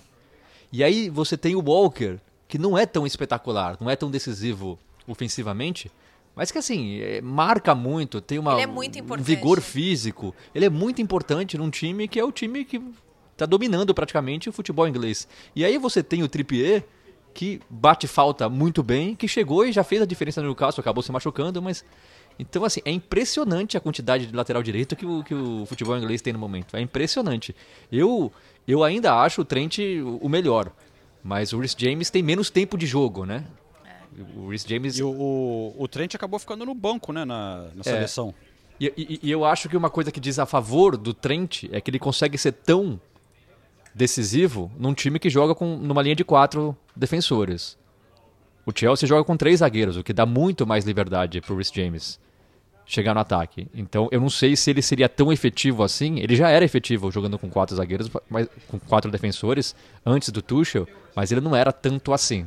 E 0.71 0.83
aí 0.83 1.09
você 1.09 1.37
tem 1.37 1.55
o 1.55 1.61
Walker, 1.61 2.17
que 2.47 2.57
não 2.57 2.77
é 2.77 2.85
tão 2.85 3.05
espetacular, 3.05 3.77
não 3.79 3.89
é 3.89 3.95
tão 3.95 4.11
decisivo 4.11 4.77
ofensivamente, 5.07 5.91
mas 6.35 6.51
que 6.51 6.57
assim, 6.57 6.99
é, 6.99 7.21
marca 7.21 7.73
muito, 7.73 8.19
tem 8.19 8.37
uma, 8.37 8.59
é 8.59 8.67
muito 8.67 8.99
um 9.01 9.17
vigor 9.17 9.61
físico. 9.61 10.35
Ele 10.53 10.65
é 10.65 10.69
muito 10.69 11.01
importante 11.01 11.57
num 11.57 11.69
time 11.69 12.07
que 12.07 12.19
é 12.19 12.23
o 12.23 12.31
time 12.31 12.65
que 12.65 12.81
tá 13.37 13.45
dominando 13.45 13.93
praticamente 13.93 14.49
o 14.49 14.53
futebol 14.53 14.87
inglês. 14.87 15.27
E 15.55 15.63
aí 15.63 15.77
você 15.77 16.03
tem 16.03 16.23
o 16.23 16.27
Trippier, 16.27 16.85
que 17.35 17.61
bate 17.69 18.07
falta 18.07 18.49
muito 18.49 18.81
bem, 18.81 19.13
que 19.15 19.27
chegou 19.27 19.63
e 19.65 19.71
já 19.71 19.83
fez 19.83 20.01
a 20.01 20.05
diferença 20.05 20.41
no 20.41 20.47
Newcastle, 20.47 20.81
acabou 20.81 21.03
se 21.03 21.11
machucando, 21.11 21.61
mas... 21.61 21.85
Então, 22.39 22.65
assim, 22.65 22.81
é 22.83 22.91
impressionante 22.91 23.77
a 23.77 23.79
quantidade 23.79 24.25
de 24.27 24.35
lateral 24.35 24.61
direito 24.63 24.95
que 24.95 25.05
o, 25.05 25.23
que 25.23 25.33
o 25.33 25.65
futebol 25.65 25.97
inglês 25.97 26.21
tem 26.21 26.33
no 26.33 26.39
momento. 26.39 26.75
É 26.75 26.81
impressionante. 26.81 27.55
Eu, 27.91 28.29
eu 28.67 28.83
ainda 28.83 29.13
acho 29.21 29.41
o 29.41 29.45
Trent 29.45 29.77
o 30.19 30.27
melhor, 30.27 30.69
mas 31.23 31.53
o 31.53 31.59
Rhys 31.59 31.75
James 31.77 32.09
tem 32.09 32.21
menos 32.23 32.49
tempo 32.49 32.77
de 32.77 32.85
jogo, 32.85 33.25
né? 33.25 33.45
O 34.35 34.49
Rhys 34.49 34.63
James... 34.67 34.97
E 34.97 35.03
o, 35.03 35.09
o, 35.09 35.75
o 35.77 35.87
Trent 35.87 36.13
acabou 36.15 36.37
ficando 36.39 36.65
no 36.65 36.73
banco, 36.73 37.13
né, 37.13 37.23
na, 37.23 37.67
na 37.73 37.81
É. 37.81 37.83
seleção. 37.83 38.33
E, 38.79 38.91
e- 38.97 39.19
e 39.23 39.31
eu 39.31 39.45
acho 39.45 39.69
que 39.69 39.77
uma 39.77 39.89
coisa 39.89 40.11
que 40.11 40.19
diz 40.19 40.37
a 40.37 40.45
favor 40.45 40.97
do 40.97 41.13
Trent 41.13 41.63
é 41.71 41.79
que 41.79 41.89
ele 41.89 41.99
consegue 41.99 42.37
ser 42.37 42.51
tão 42.51 42.99
decisivo 43.95 44.69
num 44.77 44.93
time 44.93 45.17
que 45.17 45.29
joga 45.29 45.55
com 45.55 45.77
numa 45.77 46.01
linha 46.01 46.15
de 46.15 46.25
quatro 46.25 46.75
defensores. 46.93 47.77
O 48.65 48.71
Chelsea 48.75 49.07
joga 49.07 49.23
com 49.23 49.37
três 49.37 49.59
zagueiros, 49.59 49.95
o 49.95 50.03
que 50.03 50.11
dá 50.11 50.25
muito 50.25 50.67
mais 50.67 50.83
liberdade 50.85 51.39
pro 51.39 51.55
Rhys 51.55 51.71
James 51.73 52.19
chegar 52.85 53.13
no 53.13 53.21
ataque. 53.21 53.67
Então 53.73 54.09
eu 54.11 54.19
não 54.19 54.29
sei 54.29 54.55
se 54.55 54.69
ele 54.69 54.81
seria 54.81 55.07
tão 55.07 55.31
efetivo 55.31 55.81
assim. 55.81 56.19
Ele 56.19 56.35
já 56.35 56.49
era 56.49 56.65
efetivo 56.65 57.09
jogando 57.09 57.39
com 57.39 57.49
quatro 57.49 57.75
zagueiros, 57.75 58.09
mas 58.29 58.47
com 58.67 58.77
quatro 58.79 59.09
defensores 59.09 59.73
antes 60.05 60.29
do 60.29 60.41
Tuchel, 60.41 60.87
mas 61.15 61.31
ele 61.31 61.41
não 61.41 61.55
era 61.55 61.71
tanto 61.71 62.11
assim. 62.11 62.45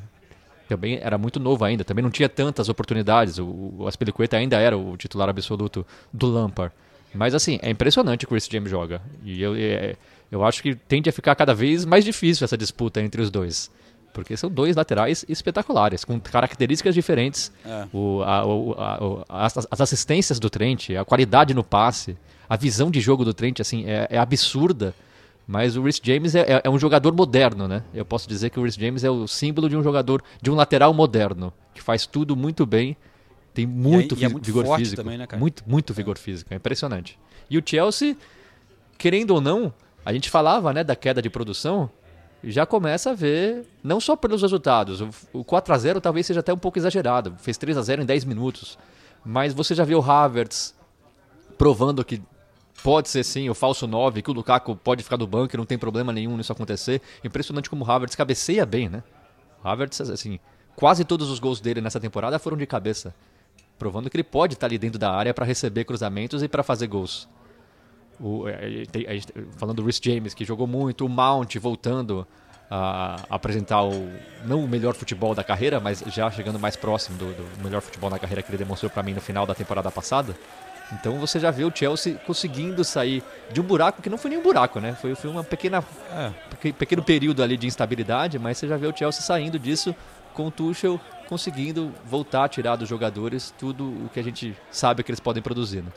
Também 0.68 0.98
era 1.00 1.16
muito 1.16 1.40
novo 1.40 1.64
ainda, 1.64 1.82
também 1.82 2.02
não 2.02 2.11
tinha 2.11 2.28
tantas 2.28 2.68
oportunidades. 2.68 3.38
O, 3.38 3.74
o 3.78 3.88
Aspilicueta 3.88 4.37
ainda 4.37 4.59
era 4.59 4.76
o 4.76 4.96
titular 4.99 5.28
absoluto 5.28 5.86
do 6.12 6.26
Lampard. 6.26 6.74
Mas 7.14 7.34
assim, 7.34 7.59
é 7.62 7.70
impressionante 7.70 8.24
o 8.24 8.28
que 8.28 8.34
o 8.34 8.36
Chris 8.36 8.46
James 8.51 8.70
joga. 8.70 9.01
E 9.24 9.40
eu, 9.40 9.55
é- 9.57 9.96
eu 10.31 10.45
acho 10.45 10.62
que 10.62 10.74
tende 10.74 11.09
a 11.09 11.12
ficar 11.12 11.35
cada 11.35 11.55
vez 11.55 11.85
mais 11.85 12.05
difícil 12.05 12.45
essa 12.45 12.57
disputa 12.57 13.01
entre 13.01 13.20
os 13.22 13.31
dois. 13.31 13.70
Porque 14.12 14.37
são 14.37 14.51
dois 14.51 14.74
laterais 14.74 15.24
espetaculares, 15.29 16.05
com 16.05 16.18
características 16.18 16.95
diferentes. 16.95 17.53
É. 17.64 17.87
O, 17.93 18.22
a- 18.22 18.45
o- 18.47 18.72
a- 18.72 19.05
o- 19.05 19.24
as, 19.29 19.57
as 19.70 19.81
assistências 19.81 20.41
do 20.41 20.51
Trent, 20.51 20.91
a 20.91 21.05
qualidade 21.05 21.55
no 21.55 21.62
passe, 21.62 22.16
a 22.49 22.57
visão 22.57 22.91
de 22.91 23.01
jogo 23.01 23.24
do 23.24 23.33
Trent 23.35 23.61
assim, 23.61 23.85
é, 23.87 24.09
é 24.11 24.18
absurda. 24.18 24.95
Mas 25.47 25.76
o 25.76 25.83
Rhys 25.83 26.01
James 26.03 26.35
é, 26.35 26.41
é- 26.41 26.61
é 26.64 26.70
um 26.70 26.79
jogador 26.79 27.14
moderno, 27.14 27.68
né? 27.68 27.83
Eu 27.95 28.05
posso 28.05 28.29
dizer 28.29 28.51
que 28.51 28.59
o 28.59 28.64
Rhys 28.64 28.74
James 28.74 29.05
é 29.05 29.11
o 29.11 29.26
símbolo 29.29 29.68
de 29.68 29.76
um 29.76 29.83
jogador, 29.83 30.22
de 30.43 30.51
um 30.51 30.55
lateral 30.55 30.93
moderno, 30.93 31.53
que 31.74 31.81
faz 31.83 32.05
tudo 32.07 32.35
muito 32.37 32.66
bem, 32.66 32.97
tem 33.55 33.66
muito, 33.66 34.14
e 34.14 34.24
é 34.24 34.26
fí- 34.29 34.33
muito 34.33 34.45
vigor 34.45 34.76
físico. 34.79 35.03
também, 35.03 35.16
né? 35.16 35.26
Muito, 35.39 35.62
muito 35.66 35.95
vigor 35.95 36.18
físico. 36.18 36.53
É 36.53 36.57
impressionante. 36.57 37.18
E 37.49 37.57
o 37.57 37.62
Chelsea, 37.64 38.16
querendo 38.99 39.31
ou 39.33 39.41
não, 39.41 39.72
a 40.09 40.12
gente 40.14 40.30
falava 40.30 40.72
né, 40.72 40.82
da 40.82 40.96
queda 40.96 41.20
de 41.20 41.28
produção, 41.28 41.90
já 42.42 42.64
começa 42.64 43.11
a 43.11 43.14
ver, 43.14 43.66
não 43.84 44.00
só 44.00 44.16
pelos 44.16 44.40
resultados, 44.40 45.02
o, 45.02 45.11
o 45.34 45.44
4x0 45.44 46.00
talvez 46.00 46.24
seja 46.24 46.40
até 46.40 46.50
um 46.50 46.56
pouco 46.56 46.78
exagerado, 46.78 47.34
fez 47.36 47.59
3x0 47.59 48.00
em 48.00 48.06
10 48.06 48.24
minutos, 48.24 48.78
mas 49.22 49.52
você 49.52 49.74
já 49.74 49.84
viu 49.84 49.98
o 49.98 50.02
Havertz 50.02 50.74
provando 51.59 52.02
que 52.02 52.22
pode 52.82 53.11
ser 53.11 53.22
sim 53.22 53.50
o 53.50 53.54
falso 53.54 53.86
9, 53.86 54.22
que 54.22 54.30
o 54.30 54.32
Lukaku 54.32 54.76
pode 54.76 55.02
ficar 55.02 55.16
do 55.16 55.26
banco 55.26 55.54
e 55.54 55.59
não 55.59 55.66
tem 55.66 55.76
problema 55.76 56.11
nenhum 56.11 56.38
nisso 56.38 56.52
acontecer. 56.52 57.02
Impressionante 57.22 57.68
como 57.68 57.84
o 57.84 57.90
Havertz 57.90 58.16
cabeceia 58.16 58.64
bem, 58.64 58.88
né? 58.88 59.02
O 59.62 59.68
Havertz, 59.68 60.00
assim, 60.00 60.40
quase 60.74 61.04
todos 61.04 61.28
os 61.28 61.38
gols 61.38 61.61
dele 61.61 61.82
nessa 61.82 62.00
temporada 62.00 62.38
foram 62.38 62.56
de 62.56 62.64
cabeça, 62.64 63.14
provando 63.78 64.09
que 64.09 64.16
ele 64.16 64.24
pode 64.24 64.54
estar 64.54 64.68
ali 64.68 64.78
dentro 64.78 64.98
da 64.98 65.12
área 65.12 65.34
para 65.34 65.44
receber 65.44 65.84
cruzamentos 65.84 66.42
e 66.42 66.48
para 66.48 66.62
fazer 66.62 66.86
gols. 66.86 67.28
O, 68.20 68.48
é, 68.48 68.84
falando 69.56 69.76
do 69.76 69.84
Rhys 69.84 70.00
James, 70.02 70.34
que 70.34 70.44
jogou 70.44 70.66
muito, 70.66 71.06
o 71.06 71.08
Mount 71.08 71.54
voltando 71.56 72.26
a 72.70 73.16
apresentar 73.30 73.82
o, 73.82 74.10
não 74.44 74.62
o 74.64 74.68
melhor 74.68 74.94
futebol 74.94 75.34
da 75.34 75.42
carreira, 75.42 75.80
mas 75.80 76.02
já 76.08 76.30
chegando 76.30 76.58
mais 76.58 76.76
próximo 76.76 77.16
do, 77.16 77.26
do 77.32 77.62
melhor 77.62 77.80
futebol 77.80 78.10
na 78.10 78.18
carreira 78.18 78.42
que 78.42 78.50
ele 78.50 78.58
demonstrou 78.58 78.90
para 78.90 79.02
mim 79.02 79.14
no 79.14 79.20
final 79.20 79.46
da 79.46 79.54
temporada 79.54 79.90
passada. 79.90 80.36
Então 80.92 81.18
você 81.18 81.38
já 81.38 81.50
vê 81.50 81.64
o 81.64 81.72
Chelsea 81.74 82.14
conseguindo 82.26 82.82
sair 82.84 83.22
de 83.52 83.60
um 83.60 83.64
buraco 83.64 84.00
que 84.02 84.08
não 84.10 84.18
foi 84.18 84.30
nem 84.30 84.38
um 84.38 84.42
buraco, 84.42 84.80
né? 84.80 84.94
Foi, 85.00 85.14
foi 85.14 85.30
uma 85.30 85.44
pequena 85.44 85.82
É. 86.14 86.30
peque- 86.50 86.72
pequeno 86.72 87.02
período 87.02 87.42
ali 87.42 87.56
de 87.56 87.66
instabilidade, 87.66 88.38
mas 88.38 88.58
você 88.58 88.66
já 88.66 88.76
vê 88.76 88.86
o 88.86 88.96
Chelsea 88.96 89.20
saindo 89.22 89.58
disso 89.58 89.94
com 90.34 90.46
o 90.46 90.50
Tuchel 90.50 90.98
conseguindo 91.28 91.92
voltar 92.06 92.44
a 92.44 92.48
tirar 92.48 92.76
dos 92.76 92.88
jogadores 92.88 93.52
tudo 93.58 93.84
o 93.84 94.10
que 94.12 94.18
a 94.18 94.24
gente 94.24 94.56
sabe 94.70 95.02
que 95.02 95.10
eles 95.10 95.20
podem 95.20 95.42
produzir. 95.42 95.82
Né? 95.82 95.90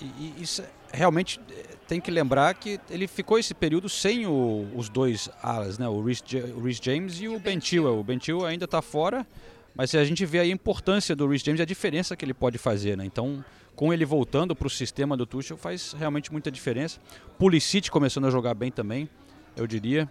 E, 0.00 0.04
e 0.04 0.42
isso 0.42 0.60
é- 0.62 0.66
realmente 0.92 1.40
eh, 1.50 1.64
tem 1.86 2.00
que 2.00 2.10
lembrar 2.10 2.54
que 2.54 2.78
ele 2.90 3.06
ficou 3.06 3.38
esse 3.38 3.54
período 3.54 3.88
sem 3.88 4.26
o- 4.26 4.68
os 4.74 4.88
dois 4.88 5.28
alas, 5.42 5.78
né? 5.78 5.88
O 5.88 6.00
Rhys 6.02 6.80
James 6.82 7.20
e 7.20 7.28
o 7.28 7.38
Ben 7.38 7.60
Chilwell. 7.60 7.98
O 7.98 8.04
Ben 8.04 8.18
Chilwell 8.20 8.46
ainda 8.46 8.64
está 8.64 8.82
fora, 8.82 9.26
mas 9.74 9.94
a 9.94 10.04
gente 10.04 10.24
vê 10.26 10.40
a 10.40 10.46
importância 10.46 11.14
do 11.16 11.26
Rhys 11.26 11.42
James 11.42 11.60
e 11.60 11.62
a 11.62 11.66
diferença 11.66 12.16
que 12.16 12.24
ele 12.24 12.34
pode 12.34 12.58
fazer, 12.58 12.96
né? 12.96 13.04
Então, 13.04 13.44
com 13.76 13.92
ele 13.92 14.04
voltando 14.04 14.56
para 14.56 14.66
o 14.66 14.70
sistema 14.70 15.16
do 15.16 15.24
Tuchel 15.24 15.56
faz 15.56 15.92
realmente 15.92 16.32
muita 16.32 16.50
diferença. 16.50 16.98
Pulisic 17.38 17.90
começando 17.90 18.26
a 18.26 18.30
jogar 18.30 18.54
bem 18.54 18.70
também, 18.72 19.08
eu 19.56 19.66
diria. 19.66 20.10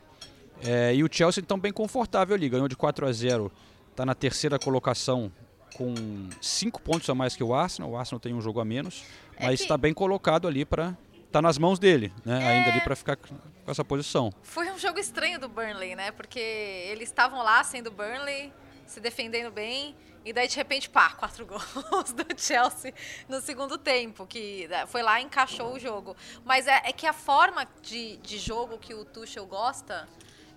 É, 0.63 0.95
e 0.95 1.03
o 1.03 1.09
Chelsea 1.11 1.41
então 1.41 1.59
bem 1.59 1.71
confortável 1.73 2.33
ali, 2.35 2.47
ganhou 2.49 2.67
de 2.67 2.75
4 2.75 3.05
a 3.05 3.11
0, 3.11 3.51
está 3.91 4.05
na 4.05 4.15
terceira 4.15 4.57
colocação 4.57 5.31
com 5.75 5.93
5 6.41 6.81
pontos 6.81 7.07
a 7.09 7.13
mais 7.13 7.35
que 7.35 7.43
o 7.43 7.53
Arsenal. 7.53 7.91
O 7.91 7.97
Arsenal 7.97 8.19
tem 8.19 8.33
um 8.33 8.41
jogo 8.41 8.59
a 8.61 8.65
menos, 8.65 9.03
É 9.39 9.45
mas 9.45 9.59
que- 9.59 9.63
está 9.65 9.77
bem 9.77 9.93
colocado 9.93 10.47
ali 10.47 10.65
para 10.65 10.95
tá 11.31 11.41
nas 11.41 11.57
mãos 11.57 11.77
dele, 11.77 12.13
né? 12.25 12.37
Ainda 12.47 12.71
ali 12.71 12.81
para 12.81 12.95
ficar 12.95 13.15
com 13.17 13.35
essa 13.67 13.83
posição. 13.83 14.31
Foi 14.41 14.69
um 14.71 14.79
jogo 14.79 14.97
estranho 14.99 15.39
do 15.39 15.47
Burnley, 15.49 15.95
né? 15.95 16.11
Porque 16.11 16.39
eles 16.39 17.09
estavam 17.09 17.43
lá 17.43 17.63
sendo 17.63 17.91
Burnley, 17.91 18.51
se 18.85 18.99
defendendo 19.01 19.51
bem, 19.51 19.93
e 20.23 20.31
daí 20.33 20.47
de 20.47 20.55
repente, 20.55 20.89
pá, 20.89 21.09
quatro 21.11 21.45
gols 21.47 22.11
do 22.13 22.25
Chelsea 22.37 22.93
no 23.27 23.41
segundo 23.41 23.77
tempo, 23.77 24.25
que 24.25 24.67
né, 24.67 24.85
foi 24.87 25.01
lá 25.03 25.19
e 25.19 25.23
encaixou 25.25 25.73
o 25.73 25.79
jogo. 25.79 26.15
Mas 26.45 26.65
é, 26.67 26.81
é 26.85 26.91
que 26.93 27.05
a 27.05 27.13
forma 27.13 27.67
de, 27.81 28.17
de 28.17 28.37
jogo 28.37 28.77
que 28.77 28.93
o 28.93 29.03
Tuchel 29.05 29.45
gosta, 29.45 30.07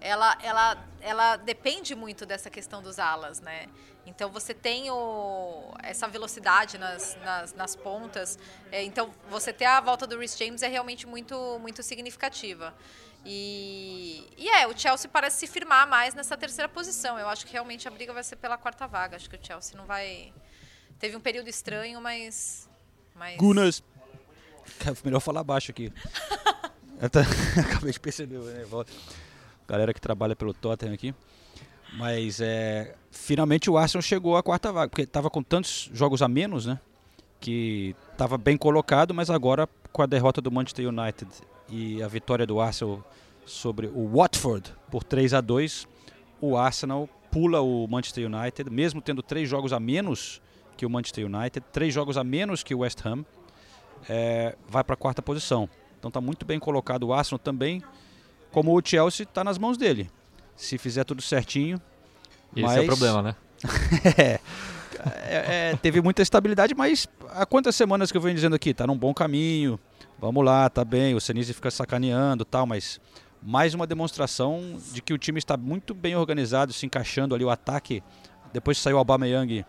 ela, 0.00 0.38
ela, 0.42 0.84
ela 1.00 1.36
depende 1.36 1.94
muito 1.94 2.24
dessa 2.24 2.48
questão 2.48 2.80
dos 2.82 2.98
alas, 2.98 3.40
né? 3.40 3.66
Então 4.06 4.30
você 4.30 4.52
tem 4.52 4.90
o, 4.90 5.72
essa 5.82 6.08
velocidade 6.08 6.78
nas, 6.78 7.16
nas, 7.24 7.54
nas 7.54 7.76
pontas. 7.76 8.38
é, 8.72 8.82
então 8.82 9.10
você 9.28 9.52
ter 9.52 9.66
a 9.66 9.80
volta 9.80 10.06
do 10.06 10.18
Rhys 10.18 10.36
James 10.36 10.62
é 10.62 10.68
realmente 10.68 11.06
muito, 11.06 11.58
muito 11.60 11.82
significativa. 11.82 12.74
E, 13.24 14.26
e 14.36 14.48
é, 14.48 14.66
o 14.66 14.76
Chelsea 14.76 15.10
parece 15.10 15.40
se 15.40 15.46
firmar 15.46 15.86
mais 15.86 16.14
nessa 16.14 16.36
terceira 16.36 16.68
posição. 16.68 17.18
Eu 17.18 17.28
acho 17.28 17.46
que 17.46 17.52
realmente 17.52 17.86
a 17.86 17.90
briga 17.90 18.12
vai 18.12 18.24
ser 18.24 18.36
pela 18.36 18.56
quarta 18.56 18.86
vaga. 18.86 19.16
Acho 19.16 19.28
que 19.28 19.36
o 19.36 19.38
Chelsea 19.42 19.76
não 19.76 19.84
vai. 19.84 20.32
Teve 20.98 21.16
um 21.16 21.20
período 21.20 21.48
estranho, 21.48 22.00
mas. 22.00 22.68
mas... 23.14 23.36
Gunas. 23.36 23.82
Melhor 25.04 25.20
falar 25.20 25.44
baixo 25.44 25.70
aqui. 25.70 25.92
Eu 27.00 27.08
Acabei 27.64 27.92
de 27.92 27.98
perceber, 27.98 28.38
né? 28.38 28.64
Volta. 28.64 28.92
Galera 29.66 29.94
que 29.94 30.00
trabalha 30.00 30.36
pelo 30.36 30.52
Tottenham 30.52 30.92
aqui. 30.92 31.14
Mas 31.94 32.40
é, 32.40 32.94
finalmente 33.10 33.68
o 33.70 33.76
Arsenal 33.76 34.02
chegou 34.02 34.36
à 34.36 34.42
quarta 34.42 34.72
vaga, 34.72 34.88
porque 34.88 35.02
estava 35.02 35.28
com 35.28 35.42
tantos 35.42 35.90
jogos 35.92 36.22
a 36.22 36.28
menos, 36.28 36.66
né? 36.66 36.78
Que 37.40 37.94
estava 38.12 38.38
bem 38.38 38.56
colocado, 38.56 39.12
mas 39.12 39.30
agora 39.30 39.68
com 39.92 40.02
a 40.02 40.06
derrota 40.06 40.40
do 40.40 40.50
Manchester 40.50 40.88
United 40.88 41.28
e 41.68 42.02
a 42.02 42.08
vitória 42.08 42.46
do 42.46 42.60
Arsenal 42.60 43.04
sobre 43.44 43.88
o 43.88 44.08
Watford 44.16 44.72
por 44.90 45.02
3 45.02 45.34
a 45.34 45.40
2 45.40 45.88
o 46.40 46.56
Arsenal 46.56 47.08
pula 47.30 47.60
o 47.60 47.86
Manchester 47.86 48.26
United, 48.26 48.70
mesmo 48.70 49.00
tendo 49.00 49.22
três 49.22 49.48
jogos 49.48 49.72
a 49.72 49.80
menos 49.80 50.40
que 50.76 50.86
o 50.86 50.90
Manchester 50.90 51.26
United, 51.26 51.64
três 51.72 51.92
jogos 51.92 52.16
a 52.16 52.24
menos 52.24 52.62
que 52.62 52.74
o 52.74 52.78
West 52.78 53.04
Ham, 53.04 53.24
é, 54.08 54.56
vai 54.68 54.82
para 54.82 54.94
a 54.94 54.96
quarta 54.96 55.20
posição. 55.20 55.68
Então 55.98 56.08
está 56.08 56.20
muito 56.20 56.46
bem 56.46 56.58
colocado 56.58 57.04
o 57.04 57.12
Arsenal 57.12 57.38
também, 57.38 57.82
como 58.50 58.76
o 58.76 58.82
Chelsea 58.82 59.24
está 59.24 59.44
nas 59.44 59.58
mãos 59.58 59.76
dele. 59.76 60.10
Se 60.60 60.76
fizer 60.76 61.04
tudo 61.04 61.22
certinho. 61.22 61.80
Esse 62.54 62.66
mas... 62.66 62.76
é 62.76 62.80
o 62.80 62.86
problema, 62.86 63.22
né? 63.22 63.36
é, 64.16 64.40
é, 64.98 65.70
é, 65.72 65.76
teve 65.76 66.00
muita 66.02 66.20
estabilidade, 66.20 66.74
mas 66.74 67.08
há 67.30 67.46
quantas 67.46 67.74
semanas 67.74 68.12
que 68.12 68.18
eu 68.18 68.20
venho 68.20 68.34
dizendo 68.34 68.56
aqui? 68.56 68.74
Tá 68.74 68.86
num 68.86 68.96
bom 68.96 69.14
caminho, 69.14 69.80
vamos 70.18 70.44
lá, 70.44 70.68
tá 70.68 70.84
bem. 70.84 71.14
O 71.14 71.20
Senise 71.20 71.54
fica 71.54 71.70
sacaneando 71.70 72.44
tal, 72.44 72.66
mas 72.66 73.00
mais 73.42 73.72
uma 73.72 73.86
demonstração 73.86 74.78
de 74.92 75.00
que 75.00 75.14
o 75.14 75.18
time 75.18 75.38
está 75.38 75.56
muito 75.56 75.94
bem 75.94 76.14
organizado, 76.14 76.72
se 76.72 76.84
encaixando 76.84 77.34
ali 77.34 77.44
o 77.44 77.50
ataque. 77.50 78.02
Depois 78.52 78.76
que 78.76 78.84
saiu 78.84 78.96
o 78.96 78.98
Aubameyang 78.98 79.64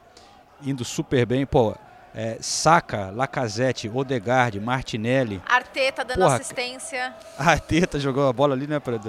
indo 0.61 0.83
super 0.83 1.25
bem, 1.25 1.45
pô. 1.45 1.75
É, 2.13 2.37
Saka, 2.41 3.09
Lacazette, 3.09 3.87
Odegaard, 3.87 4.59
Martinelli. 4.59 5.41
Arteta 5.47 6.03
dando 6.03 6.19
Porra, 6.19 6.35
assistência. 6.35 7.15
Arteta 7.37 7.97
jogou 7.97 8.27
a 8.27 8.33
bola 8.33 8.53
ali, 8.53 8.67
né? 8.67 8.81
Pra, 8.81 8.99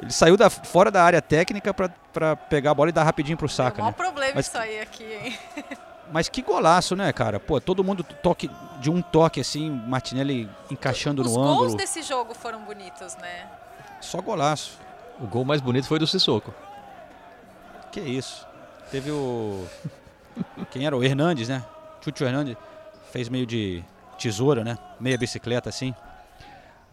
ele 0.00 0.10
saiu 0.12 0.36
da, 0.36 0.48
fora 0.50 0.90
da 0.90 1.02
área 1.02 1.22
técnica 1.22 1.72
para 1.74 2.36
pegar 2.36 2.70
a 2.72 2.74
bola 2.74 2.90
e 2.90 2.92
dar 2.92 3.04
rapidinho 3.04 3.36
pro 3.36 3.48
Saka. 3.48 3.78
É 3.78 3.82
o 3.82 3.84
maior 3.84 3.90
né? 3.92 3.96
problema 3.96 4.32
Mas- 4.34 4.46
isso 4.46 4.58
aí 4.58 4.80
aqui, 4.80 5.04
hein? 5.04 5.38
Mas 6.12 6.28
que 6.28 6.40
golaço, 6.40 6.94
né, 6.94 7.12
cara? 7.12 7.40
Pô, 7.40 7.60
todo 7.60 7.82
mundo 7.82 8.04
toque 8.04 8.48
de 8.80 8.88
um 8.88 9.02
toque 9.02 9.40
assim, 9.40 9.68
Martinelli 9.68 10.48
encaixando 10.70 11.20
Os 11.22 11.28
no 11.28 11.34
gols 11.34 11.62
ângulo. 11.62 11.76
desse 11.76 12.00
jogo 12.02 12.32
foram 12.32 12.60
bonitos, 12.62 13.16
né? 13.16 13.48
Só 14.00 14.20
golaço. 14.22 14.78
O 15.18 15.26
gol 15.26 15.44
mais 15.44 15.60
bonito 15.60 15.88
foi 15.88 15.98
do 15.98 16.06
Sissoko. 16.06 16.54
Que 17.90 18.00
isso. 18.00 18.46
Teve 18.90 19.10
o. 19.10 19.66
Quem 20.70 20.86
era? 20.86 20.96
O 20.96 21.02
Hernandes, 21.02 21.48
né? 21.48 21.64
Chucho 22.00 22.22
Hernandes. 22.24 22.56
Fez 23.10 23.28
meio 23.28 23.46
de 23.46 23.82
tesoura, 24.18 24.62
né? 24.62 24.78
Meia 25.00 25.18
bicicleta 25.18 25.68
assim. 25.68 25.92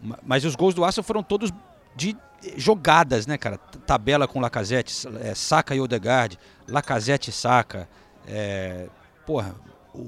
Ma- 0.00 0.18
Mas 0.24 0.44
os 0.44 0.56
gols 0.56 0.74
do 0.74 0.84
Arsenal 0.84 1.04
foram 1.04 1.22
todos 1.22 1.52
de 1.94 2.16
jogadas, 2.56 3.26
né, 3.26 3.36
cara? 3.38 3.58
Tabela 3.58 4.26
com 4.28 4.40
Lacazette, 4.40 5.06
é, 5.20 5.34
Saka 5.34 5.74
e 5.74 5.80
Odegaard, 5.80 6.38
Lacazette 6.68 7.30
Saka. 7.32 7.88
É, 8.26 8.88
porra, 9.26 9.54
o, 9.92 9.98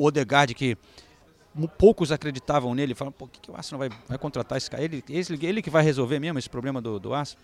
o- 0.00 0.04
Odegaard 0.04 0.54
que 0.54 0.76
poucos 1.78 2.10
acreditavam 2.10 2.74
nele, 2.74 2.94
falaram, 2.94 3.12
pô, 3.12 3.26
o 3.26 3.28
que, 3.28 3.40
que 3.40 3.50
o 3.50 3.56
Arsenal 3.56 3.78
vai, 3.78 3.90
vai 4.08 4.18
contratar 4.18 4.58
esse 4.58 4.70
cara? 4.70 4.82
Ele, 4.82 5.02
ele, 5.08 5.46
ele 5.46 5.62
que 5.62 5.70
vai 5.70 5.82
resolver 5.82 6.18
mesmo 6.18 6.38
esse 6.38 6.50
problema 6.50 6.80
do, 6.80 6.98
do 6.98 7.14
Arsenal? 7.14 7.42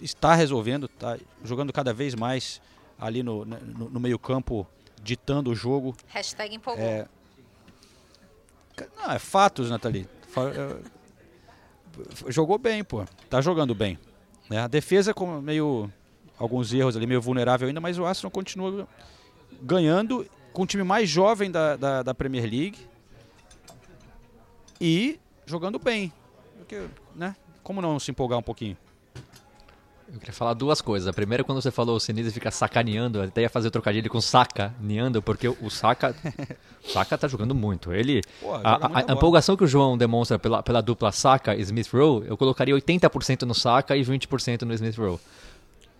Está 0.00 0.34
resolvendo, 0.34 0.86
está 0.86 1.16
jogando 1.42 1.72
cada 1.72 1.92
vez 1.94 2.14
mais 2.14 2.60
ali 2.98 3.22
no, 3.22 3.44
no, 3.44 3.90
no 3.90 4.00
meio 4.00 4.18
campo, 4.18 4.66
ditando 5.02 5.50
o 5.50 5.54
jogo. 5.54 5.96
Hashtag 6.08 6.54
empolgou. 6.56 6.82
É, 6.84 7.06
não, 8.96 9.12
é 9.12 9.18
fatos, 9.18 9.70
Nathalie. 9.70 10.08
Jogou 12.28 12.58
bem, 12.58 12.82
pô. 12.84 13.04
Tá 13.28 13.40
jogando 13.40 13.74
bem. 13.74 13.98
né? 14.48 14.60
A 14.60 14.66
defesa 14.66 15.12
com 15.14 15.40
meio. 15.40 15.90
alguns 16.38 16.72
erros 16.72 16.96
ali, 16.96 17.06
meio 17.06 17.20
vulnerável 17.20 17.68
ainda, 17.68 17.80
mas 17.80 17.98
o 17.98 18.04
Arsenal 18.04 18.30
continua 18.30 18.88
ganhando 19.62 20.26
com 20.52 20.62
o 20.62 20.66
time 20.66 20.82
mais 20.82 21.08
jovem 21.08 21.50
da, 21.50 21.76
da, 21.76 22.02
da 22.02 22.14
Premier 22.14 22.44
League 22.44 22.78
e 24.80 25.18
jogando 25.46 25.78
bem. 25.78 26.12
Porque, 26.58 26.82
né? 27.14 27.34
Como 27.62 27.80
não 27.80 27.98
se 27.98 28.10
empolgar 28.10 28.38
um 28.38 28.42
pouquinho? 28.42 28.76
Eu 30.14 30.20
queria 30.20 30.32
falar 30.32 30.54
duas 30.54 30.80
coisas. 30.80 31.08
A 31.08 31.12
primeira, 31.12 31.42
quando 31.42 31.60
você 31.60 31.72
falou 31.72 31.96
o 31.96 32.00
Sinise 32.00 32.30
fica 32.30 32.48
sacaneando, 32.48 33.20
até 33.20 33.42
ia 33.42 33.50
fazer 33.50 33.66
o 33.66 33.70
trocadilho 33.70 34.08
com 34.08 34.20
sacaneando, 34.20 35.20
porque 35.20 35.48
o 35.48 35.68
Saka, 35.68 36.14
o 36.84 36.86
Saka 36.88 37.18
tá 37.18 37.26
jogando 37.26 37.52
muito. 37.52 37.92
Ele, 37.92 38.22
Pô, 38.40 38.54
a, 38.54 38.58
a- 38.76 38.88
muita 38.88 39.12
a 39.12 39.16
empolgação 39.16 39.56
que 39.56 39.64
o 39.64 39.66
João 39.66 39.98
demonstra 39.98 40.38
pela, 40.38 40.62
pela 40.62 40.80
dupla 40.80 41.10
Saka 41.10 41.56
e 41.56 41.62
Smith 41.62 41.88
Rowe, 41.92 42.28
eu 42.28 42.36
colocaria 42.36 42.72
80% 42.72 43.42
no 43.42 43.54
Saka 43.56 43.96
e 43.96 44.04
20% 44.04 44.62
no 44.62 44.72
Smith 44.74 44.96
Rowe. 44.96 45.18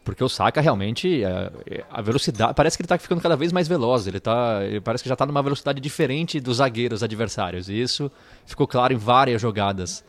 Porque 0.05 0.23
o 0.23 0.29
Saka 0.29 0.61
realmente, 0.61 1.25
é, 1.25 1.85
a 1.91 2.01
velocidade, 2.01 2.55
parece 2.55 2.77
que 2.77 2.83
ele 2.83 2.89
tá 2.89 2.97
ficando 2.97 3.21
cada 3.21 3.35
vez 3.35 3.51
mais 3.51 3.67
veloz, 3.67 4.07
ele, 4.07 4.21
tá, 4.21 4.61
ele 4.63 4.81
parece 4.81 5.03
que 5.03 5.09
já 5.09 5.17
tá 5.17 5.27
numa 5.27 5.43
velocidade 5.43 5.81
diferente 5.81 6.39
dos 6.39 6.59
zagueiros 6.59 7.03
adversários, 7.03 7.69
e 7.69 7.81
isso 7.81 8.13
ficou 8.47 8.69
claro 8.69 8.93
em 8.93 8.97
várias 8.97 9.43
jogadas 9.43 10.05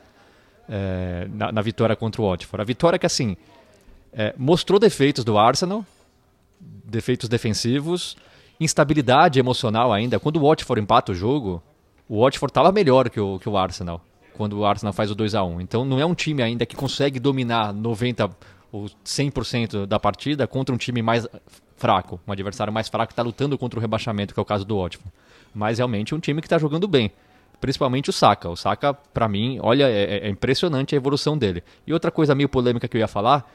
é, 0.69 1.27
na, 1.31 1.51
na, 1.51 1.61
vitória 1.61 1.95
contra 1.95 2.21
o 2.21 2.29
Watford. 2.29 2.61
A 2.61 2.65
vitória 2.65 2.99
que, 2.99 3.05
assim, 3.05 3.37
é, 4.15 4.33
mostrou 4.37 4.79
defeitos 4.79 5.25
do 5.25 5.37
Arsenal, 5.37 5.85
defeitos 6.59 7.27
defensivos, 7.27 8.15
instabilidade 8.59 9.37
emocional 9.37 9.91
ainda. 9.91 10.19
Quando 10.19 10.37
o 10.37 10.47
Watford 10.47 10.81
empata 10.81 11.11
o 11.11 11.15
jogo, 11.15 11.61
o 12.07 12.23
Watford 12.23 12.51
estava 12.51 12.71
melhor 12.71 13.09
que 13.09 13.19
o, 13.19 13.37
que 13.37 13.49
o 13.49 13.57
Arsenal, 13.57 14.01
quando 14.37 14.57
o 14.57 14.65
Arsenal 14.65 14.93
faz 14.93 15.11
o 15.11 15.15
2 15.15 15.35
a 15.35 15.43
1 15.43 15.61
Então 15.61 15.83
não 15.83 15.99
é 15.99 16.05
um 16.05 16.15
time 16.15 16.41
ainda 16.41 16.65
que 16.65 16.75
consegue 16.75 17.19
dominar 17.19 17.73
90 17.73 18.29
ou 18.71 18.85
100% 19.05 19.85
da 19.85 19.99
partida 19.99 20.47
contra 20.47 20.73
um 20.73 20.77
time 20.77 21.01
mais 21.01 21.27
fraco, 21.75 22.19
um 22.25 22.31
adversário 22.31 22.71
mais 22.71 22.87
fraco 22.87 23.07
que 23.07 23.13
está 23.13 23.23
lutando 23.23 23.57
contra 23.57 23.77
o 23.77 23.81
rebaixamento, 23.81 24.33
que 24.33 24.39
é 24.39 24.43
o 24.43 24.45
caso 24.45 24.63
do 24.63 24.77
Watford. 24.77 25.11
Mas 25.53 25.77
realmente 25.77 26.15
um 26.15 26.19
time 26.19 26.41
que 26.41 26.47
está 26.47 26.57
jogando 26.57 26.87
bem. 26.87 27.11
Principalmente 27.59 28.09
o 28.09 28.13
Saka. 28.13 28.49
O 28.49 28.55
Saka, 28.55 28.93
para 28.93 29.27
mim, 29.27 29.59
olha, 29.61 29.89
é, 29.89 30.27
é 30.27 30.29
impressionante 30.29 30.93
a 30.93 30.97
evolução 30.97 31.37
dele. 31.37 31.63
E 31.87 31.93
outra 31.93 32.11
coisa 32.11 32.35
meio 32.35 32.49
polêmica 32.49 32.87
que 32.87 32.95
eu 32.97 32.99
ia 32.99 33.07
falar 33.07 33.49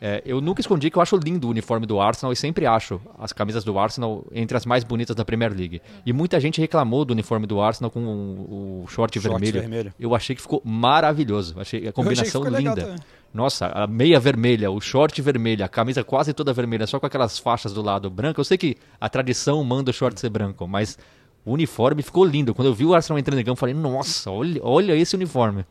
é, 0.00 0.22
eu 0.26 0.40
nunca 0.40 0.60
escondi 0.60 0.90
que 0.90 0.98
eu 0.98 1.02
acho 1.02 1.16
lindo 1.16 1.46
o 1.46 1.50
uniforme 1.50 1.86
do 1.86 2.00
Arsenal 2.00 2.32
e 2.32 2.36
sempre 2.36 2.66
acho 2.66 3.00
as 3.18 3.32
camisas 3.32 3.64
do 3.64 3.78
Arsenal 3.78 4.24
entre 4.32 4.56
as 4.56 4.66
mais 4.66 4.84
bonitas 4.84 5.16
da 5.16 5.24
Premier 5.24 5.52
League. 5.52 5.80
E 6.04 6.12
muita 6.12 6.38
gente 6.38 6.60
reclamou 6.60 7.04
do 7.04 7.12
uniforme 7.12 7.46
do 7.46 7.60
Arsenal 7.60 7.90
com 7.90 8.00
o, 8.00 8.82
o 8.82 8.86
short, 8.88 9.18
short 9.18 9.18
vermelho. 9.18 9.60
vermelho. 9.60 9.94
Eu 9.98 10.14
achei 10.14 10.36
que 10.36 10.42
ficou 10.42 10.60
maravilhoso. 10.64 11.58
Achei 11.58 11.88
a 11.88 11.92
combinação 11.92 12.42
achei 12.42 12.58
linda. 12.58 12.96
Nossa, 13.32 13.66
a 13.66 13.86
meia 13.86 14.18
vermelha, 14.18 14.70
o 14.70 14.80
short 14.80 15.20
vermelho, 15.20 15.64
a 15.64 15.68
camisa 15.68 16.02
quase 16.02 16.32
toda 16.32 16.54
vermelha, 16.54 16.86
só 16.86 16.98
com 16.98 17.04
aquelas 17.04 17.38
faixas 17.38 17.72
do 17.72 17.82
lado 17.82 18.08
branco. 18.08 18.40
Eu 18.40 18.44
sei 18.44 18.56
que 18.56 18.76
a 18.98 19.08
tradição 19.08 19.62
manda 19.62 19.90
o 19.90 19.94
short 19.94 20.18
ser 20.18 20.30
branco, 20.30 20.66
mas 20.66 20.98
o 21.44 21.52
uniforme 21.52 22.02
ficou 22.02 22.24
lindo. 22.24 22.54
Quando 22.54 22.68
eu 22.68 22.74
vi 22.74 22.84
o 22.84 22.94
Arsenal 22.94 23.18
entrando 23.18 23.38
em 23.38 23.44
campo, 23.44 23.52
eu 23.52 23.60
falei, 23.60 23.74
nossa, 23.74 24.30
olha, 24.30 24.60
olha 24.64 24.96
esse 24.96 25.14
uniforme. 25.14 25.66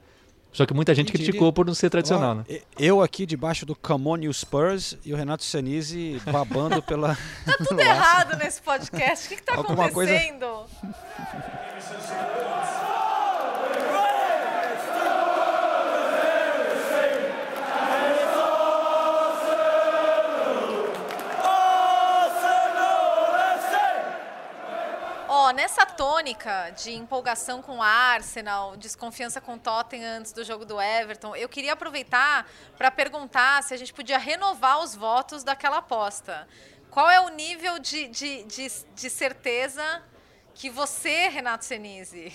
Só 0.55 0.65
que 0.65 0.73
muita 0.73 0.95
gente 0.95 1.11
criticou 1.11 1.51
por 1.51 1.65
não 1.65 1.73
ser 1.73 1.89
tradicional, 1.89 2.33
né? 2.33 2.45
Eu 2.79 3.01
aqui 3.01 3.25
debaixo 3.25 3.65
do 3.65 3.75
Come 3.75 4.07
On 4.07 4.17
You 4.17 4.33
Spurs 4.33 4.97
e 5.03 5.11
o 5.11 5.17
Renato 5.17 5.43
Senise 5.43 6.21
babando 6.31 6.81
pela. 6.87 7.17
tá 7.45 7.57
tudo 7.57 7.81
errado 7.81 8.37
nesse 8.37 8.61
podcast. 8.61 9.25
O 9.25 9.29
que, 9.29 9.35
que 9.35 9.43
tá 9.43 9.55
Alguma 9.55 9.87
acontecendo? 9.87 10.65
Coisa... 10.79 10.95
nessa 25.51 25.85
tônica 25.85 26.71
de 26.71 26.93
empolgação 26.93 27.61
com 27.61 27.77
o 27.77 27.81
Arsenal, 27.81 28.75
desconfiança 28.77 29.39
com 29.41 29.55
o 29.55 29.59
Tottenham 29.59 30.19
antes 30.19 30.31
do 30.31 30.43
jogo 30.43 30.65
do 30.65 30.81
Everton, 30.81 31.35
eu 31.35 31.49
queria 31.49 31.73
aproveitar 31.73 32.49
para 32.77 32.89
perguntar 32.89 33.63
se 33.63 33.73
a 33.73 33.77
gente 33.77 33.93
podia 33.93 34.17
renovar 34.17 34.79
os 34.79 34.95
votos 34.95 35.43
daquela 35.43 35.77
aposta. 35.77 36.47
Qual 36.89 37.09
é 37.09 37.19
o 37.19 37.29
nível 37.29 37.79
de, 37.79 38.07
de, 38.07 38.43
de, 38.43 38.67
de 38.95 39.09
certeza 39.09 40.01
que 40.53 40.69
você, 40.69 41.27
Renato 41.27 41.65
Senise, 41.65 42.33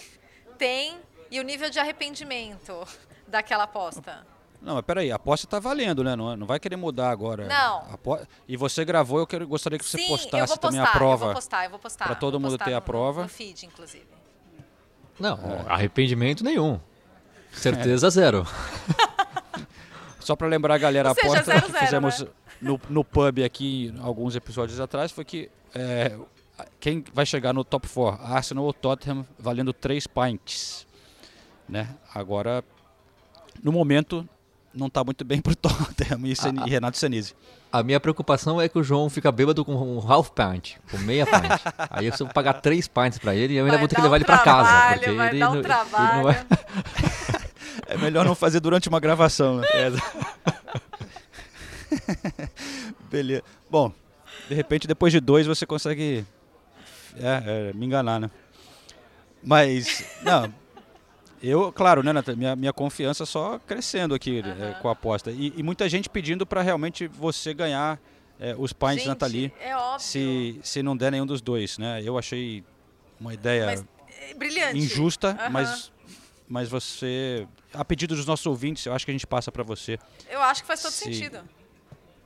tem 0.59 1.01
e 1.31 1.41
o 1.41 1.43
nível 1.43 1.71
de 1.71 1.79
arrependimento 1.79 2.87
daquela 3.27 3.65
aposta? 3.65 4.27
Não, 4.63 4.75
mas 4.75 4.85
peraí, 4.85 5.11
a 5.11 5.17
aposta 5.17 5.47
está 5.47 5.59
valendo, 5.59 6.05
né? 6.05 6.15
Não, 6.15 6.37
não 6.37 6.47
vai 6.47 6.61
querer 6.61 6.77
mudar 6.77 7.11
agora. 7.11 7.47
Não. 7.47 7.99
E 8.47 8.57
você 8.57 8.85
gravou, 8.85 9.19
eu 9.19 9.27
quero, 9.27 9.47
gostaria 9.47 9.79
que 9.79 9.85
você 9.85 9.99
Sim, 9.99 10.09
postasse 10.09 10.53
postar, 10.53 10.69
também 10.69 10.81
a 10.81 10.87
prova. 10.87 11.25
Eu 11.25 11.29
vou 11.29 11.35
postar, 11.35 11.65
eu 11.65 11.71
vou 11.71 11.79
postar. 11.79 12.05
Para 12.05 12.15
todo 12.15 12.39
mundo 12.39 12.59
ter 12.59 12.71
no, 12.71 12.77
a 12.77 12.81
prova. 12.81 13.23
No 13.23 13.29
feed, 13.29 13.65
inclusive. 13.65 14.07
Não, 15.19 15.35
é. 15.35 15.65
arrependimento 15.73 16.45
nenhum. 16.45 16.79
Certeza 17.53 18.09
é. 18.09 18.11
zero. 18.11 18.47
Só 20.21 20.37
para 20.37 20.47
lembrar 20.47 20.75
a 20.75 20.79
galera, 20.79 21.09
a 21.09 21.13
aposta 21.13 21.43
zero, 21.43 21.67
que 21.67 21.79
fizemos 21.79 22.21
né? 22.21 22.29
no, 22.61 22.81
no 22.89 23.05
pub 23.05 23.43
aqui 23.45 23.95
alguns 24.01 24.37
episódios 24.37 24.79
atrás 24.79 25.11
foi 25.11 25.25
que 25.25 25.51
é, 25.75 26.17
quem 26.79 27.05
vai 27.13 27.25
chegar 27.25 27.53
no 27.53 27.65
top 27.65 27.89
4, 27.89 28.25
Arsenal 28.25 28.65
ou 28.65 28.73
Tottenham, 28.73 29.27
valendo 29.39 29.73
3 29.73 30.07
pints. 30.07 30.87
Né? 31.69 31.89
Agora, 32.15 32.65
no 33.63 33.73
momento, 33.73 34.29
não 34.75 34.87
está 34.87 35.03
muito 35.05 35.25
bem 35.25 35.41
pro 35.41 35.55
Tottenham 35.57 36.27
e, 36.27 36.37
Sen, 36.37 36.55
e 36.67 36.71
Renato 36.71 36.97
Senise. 36.97 37.35
A 37.73 37.83
minha 37.83 38.01
preocupação 38.01 38.61
é 38.61 38.69
que 38.69 38.79
o 38.79 38.83
João 38.83 39.09
fica 39.09 39.31
bêbado 39.31 39.65
com 39.65 39.75
um 39.75 40.01
half 40.01 40.31
pint, 40.31 40.77
com 40.91 40.99
meia 40.99 41.25
pint. 41.25 41.61
Aí 41.91 42.07
eu 42.07 42.13
vou 42.19 42.29
pagar 42.29 42.55
três 42.55 42.89
pints 42.89 43.19
para 43.19 43.35
ele 43.35 43.55
e 43.55 43.57
eu 43.59 43.65
ainda 43.65 43.77
vai 43.77 43.81
vou 43.81 43.89
ter 43.89 43.95
que 43.95 44.03
levar 44.03 44.15
um 44.15 44.17
ele 44.17 44.25
para 44.25 44.39
casa. 44.39 44.95
Porque 44.95 45.13
vai 45.13 45.29
ele, 45.29 45.39
dar 45.39 45.51
um 45.51 45.55
não, 45.55 45.63
trabalho. 45.63 46.17
Não 46.17 46.23
vai... 46.25 46.47
é 47.87 47.97
melhor 47.97 48.25
não 48.25 48.35
fazer 48.35 48.59
durante 48.59 48.89
uma 48.89 48.99
gravação, 48.99 49.59
né? 49.59 49.69
É. 49.73 49.91
Beleza. 53.11 53.45
Bom, 53.71 53.93
de 54.49 54.55
repente 54.55 54.89
depois 54.89 55.13
de 55.13 55.21
dois 55.21 55.47
você 55.47 55.65
consegue 55.65 56.25
é, 57.17 57.71
é, 57.71 57.73
me 57.73 57.87
enganar, 57.87 58.19
né? 58.19 58.31
Mas, 59.43 60.05
não, 60.23 60.53
eu, 61.43 61.73
claro, 61.73 62.03
né, 62.03 62.13
Nathan, 62.13 62.37
minha, 62.37 62.55
minha 62.55 62.73
confiança 62.73 63.25
só 63.25 63.59
crescendo 63.61 64.15
aqui 64.15 64.43
uhum. 64.45 64.65
é, 64.65 64.75
com 64.75 64.89
a 64.89 64.93
aposta. 64.93 65.31
E, 65.31 65.55
e, 65.57 65.63
muita 65.63 65.89
gente 65.89 66.09
pedindo 66.09 66.47
para 66.47 66.61
realmente 66.61 67.07
você 67.07 67.55
ganhar 67.55 67.99
é, 68.39 68.55
os 68.59 68.73
pints 68.73 69.07
Nathalie. 69.07 69.53
É 69.61 69.77
óbvio. 69.77 70.01
Se, 70.01 70.61
se 70.63 70.83
não 70.83 70.97
der 70.97 71.13
nenhum 71.13 71.27
dos 71.27 71.41
dois, 71.41 71.79
né? 71.79 72.03
Eu 72.05 72.19
achei 72.19 72.63
uma 73.19 73.33
ideia 73.33 73.67
mas, 73.67 73.85
é, 74.29 74.35
brilhante. 74.35 74.79
injusta, 74.79 75.37
uhum. 75.45 75.51
mas, 75.51 75.93
mas 76.49 76.69
você. 76.69 77.47
A 77.73 77.85
pedido 77.85 78.15
dos 78.15 78.27
nossos 78.27 78.47
ouvintes, 78.47 78.85
eu 78.85 78.93
acho 78.93 79.05
que 79.05 79.11
a 79.11 79.15
gente 79.15 79.27
passa 79.27 79.51
para 79.51 79.63
você. 79.63 79.99
Eu 80.29 80.43
acho 80.43 80.63
que 80.63 80.67
faz 80.67 80.83
todo 80.83 80.93
se... 80.93 81.05
sentido. 81.05 81.41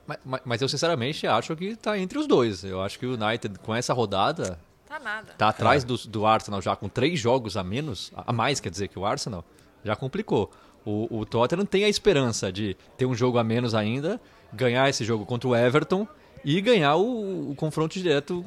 Mas, 0.07 0.41
mas, 0.45 0.61
eu 0.61 0.69
sinceramente 0.69 1.25
acho 1.25 1.55
que 1.55 1.65
está 1.65 1.97
entre 1.97 2.19
os 2.19 2.27
dois. 2.27 2.63
Eu 2.63 2.81
acho 2.81 2.99
que 2.99 3.05
o 3.07 3.13
United, 3.13 3.57
com 3.59 3.73
essa 3.73 3.91
rodada, 3.91 4.59
Tá 4.87 4.99
nada. 4.99 5.33
Tá 5.37 5.49
atrás 5.49 5.83
é. 5.83 5.87
do, 5.87 5.97
do 5.97 6.25
Arsenal 6.25 6.61
já 6.61 6.75
com 6.75 6.87
três 6.87 7.19
jogos 7.19 7.57
a 7.57 7.63
menos, 7.63 8.11
a 8.15 8.31
mais 8.31 8.59
quer 8.59 8.69
dizer 8.69 8.87
que 8.87 8.99
o 8.99 9.05
Arsenal, 9.05 9.43
já 9.83 9.95
complicou. 9.95 10.51
O, 10.85 11.19
o 11.19 11.25
Tottenham 11.25 11.65
tem 11.65 11.83
a 11.83 11.89
esperança 11.89 12.51
de 12.51 12.77
ter 12.95 13.05
um 13.05 13.15
jogo 13.15 13.39
a 13.39 13.43
menos 13.43 13.73
ainda, 13.73 14.21
ganhar 14.53 14.87
esse 14.89 15.03
jogo 15.03 15.25
contra 15.25 15.49
o 15.49 15.55
Everton 15.55 16.07
e 16.43 16.61
ganhar 16.61 16.95
o, 16.95 17.51
o 17.51 17.55
confronto 17.55 17.93
direto 17.93 18.45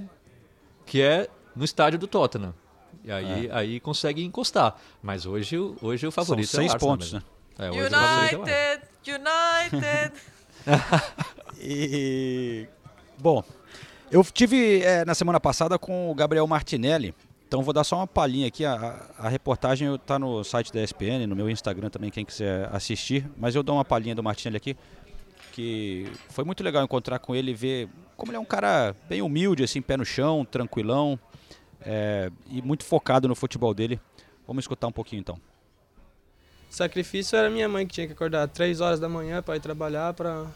que 0.86 1.03
é 1.03 1.28
no 1.55 1.64
estádio 1.64 1.99
do 1.99 2.07
Tottenham. 2.07 2.55
E 3.05 3.11
aí, 3.11 3.47
é. 3.47 3.55
aí 3.55 3.80
consegue 3.80 4.24
encostar. 4.24 4.76
Mas 5.03 5.26
hoje, 5.26 5.57
hoje 5.82 6.07
o 6.07 6.12
favorito 6.12 6.49
São 6.49 6.61
seis 6.61 6.70
é 6.70 6.72
o 6.72 6.74
Arsenal 6.74 6.93
pontos, 6.93 7.12
mesmo. 7.12 7.26
né? 7.26 7.39
É, 7.59 7.70
United, 7.70 8.89
United. 9.09 10.12
e 11.59 12.68
bom, 13.18 13.43
eu 14.11 14.25
tive 14.25 14.83
é, 14.83 15.05
na 15.05 15.15
semana 15.15 15.39
passada 15.39 15.79
com 15.79 16.11
o 16.11 16.15
Gabriel 16.15 16.47
Martinelli, 16.47 17.15
então 17.47 17.63
vou 17.63 17.73
dar 17.73 17.85
só 17.85 17.97
uma 17.97 18.07
palhinha 18.07 18.47
aqui. 18.47 18.65
A, 18.65 19.07
a 19.19 19.29
reportagem 19.29 19.95
está 19.95 20.19
no 20.19 20.45
site 20.45 20.73
da 20.73 20.83
ESPN, 20.83 21.27
no 21.27 21.35
meu 21.35 21.49
Instagram 21.49 21.89
também, 21.89 22.11
quem 22.11 22.25
quiser 22.25 22.69
assistir. 22.73 23.29
Mas 23.37 23.55
eu 23.55 23.63
dou 23.63 23.77
uma 23.77 23.85
palhinha 23.85 24.15
do 24.15 24.23
Martinelli 24.23 24.59
aqui, 24.59 24.77
que 25.53 26.11
foi 26.29 26.45
muito 26.45 26.63
legal 26.63 26.85
encontrar 26.85 27.19
com 27.19 27.35
ele 27.35 27.53
e 27.53 27.55
ver 27.55 27.89
como 28.17 28.31
ele 28.31 28.37
é 28.37 28.41
um 28.41 28.45
cara 28.45 28.95
bem 29.09 29.23
humilde, 29.23 29.63
assim, 29.63 29.81
pé 29.81 29.97
no 29.97 30.05
chão, 30.05 30.45
tranquilão 30.45 31.19
é, 31.81 32.31
e 32.51 32.61
muito 32.61 32.85
focado 32.85 33.27
no 33.29 33.35
futebol 33.35 33.73
dele. 33.73 33.99
Vamos 34.47 34.65
escutar 34.65 34.87
um 34.87 34.93
pouquinho 34.93 35.21
então. 35.21 35.41
sacrifício 36.69 37.37
era 37.37 37.49
minha 37.49 37.69
mãe 37.69 37.87
que 37.87 37.95
tinha 37.95 38.07
que 38.07 38.13
acordar 38.13 38.47
três 38.49 38.81
horas 38.81 39.01
da 39.01 39.09
manhã 39.09 39.43
para 39.43 39.57
ir 39.57 39.61
trabalhar 39.61 40.13
para 40.13 40.47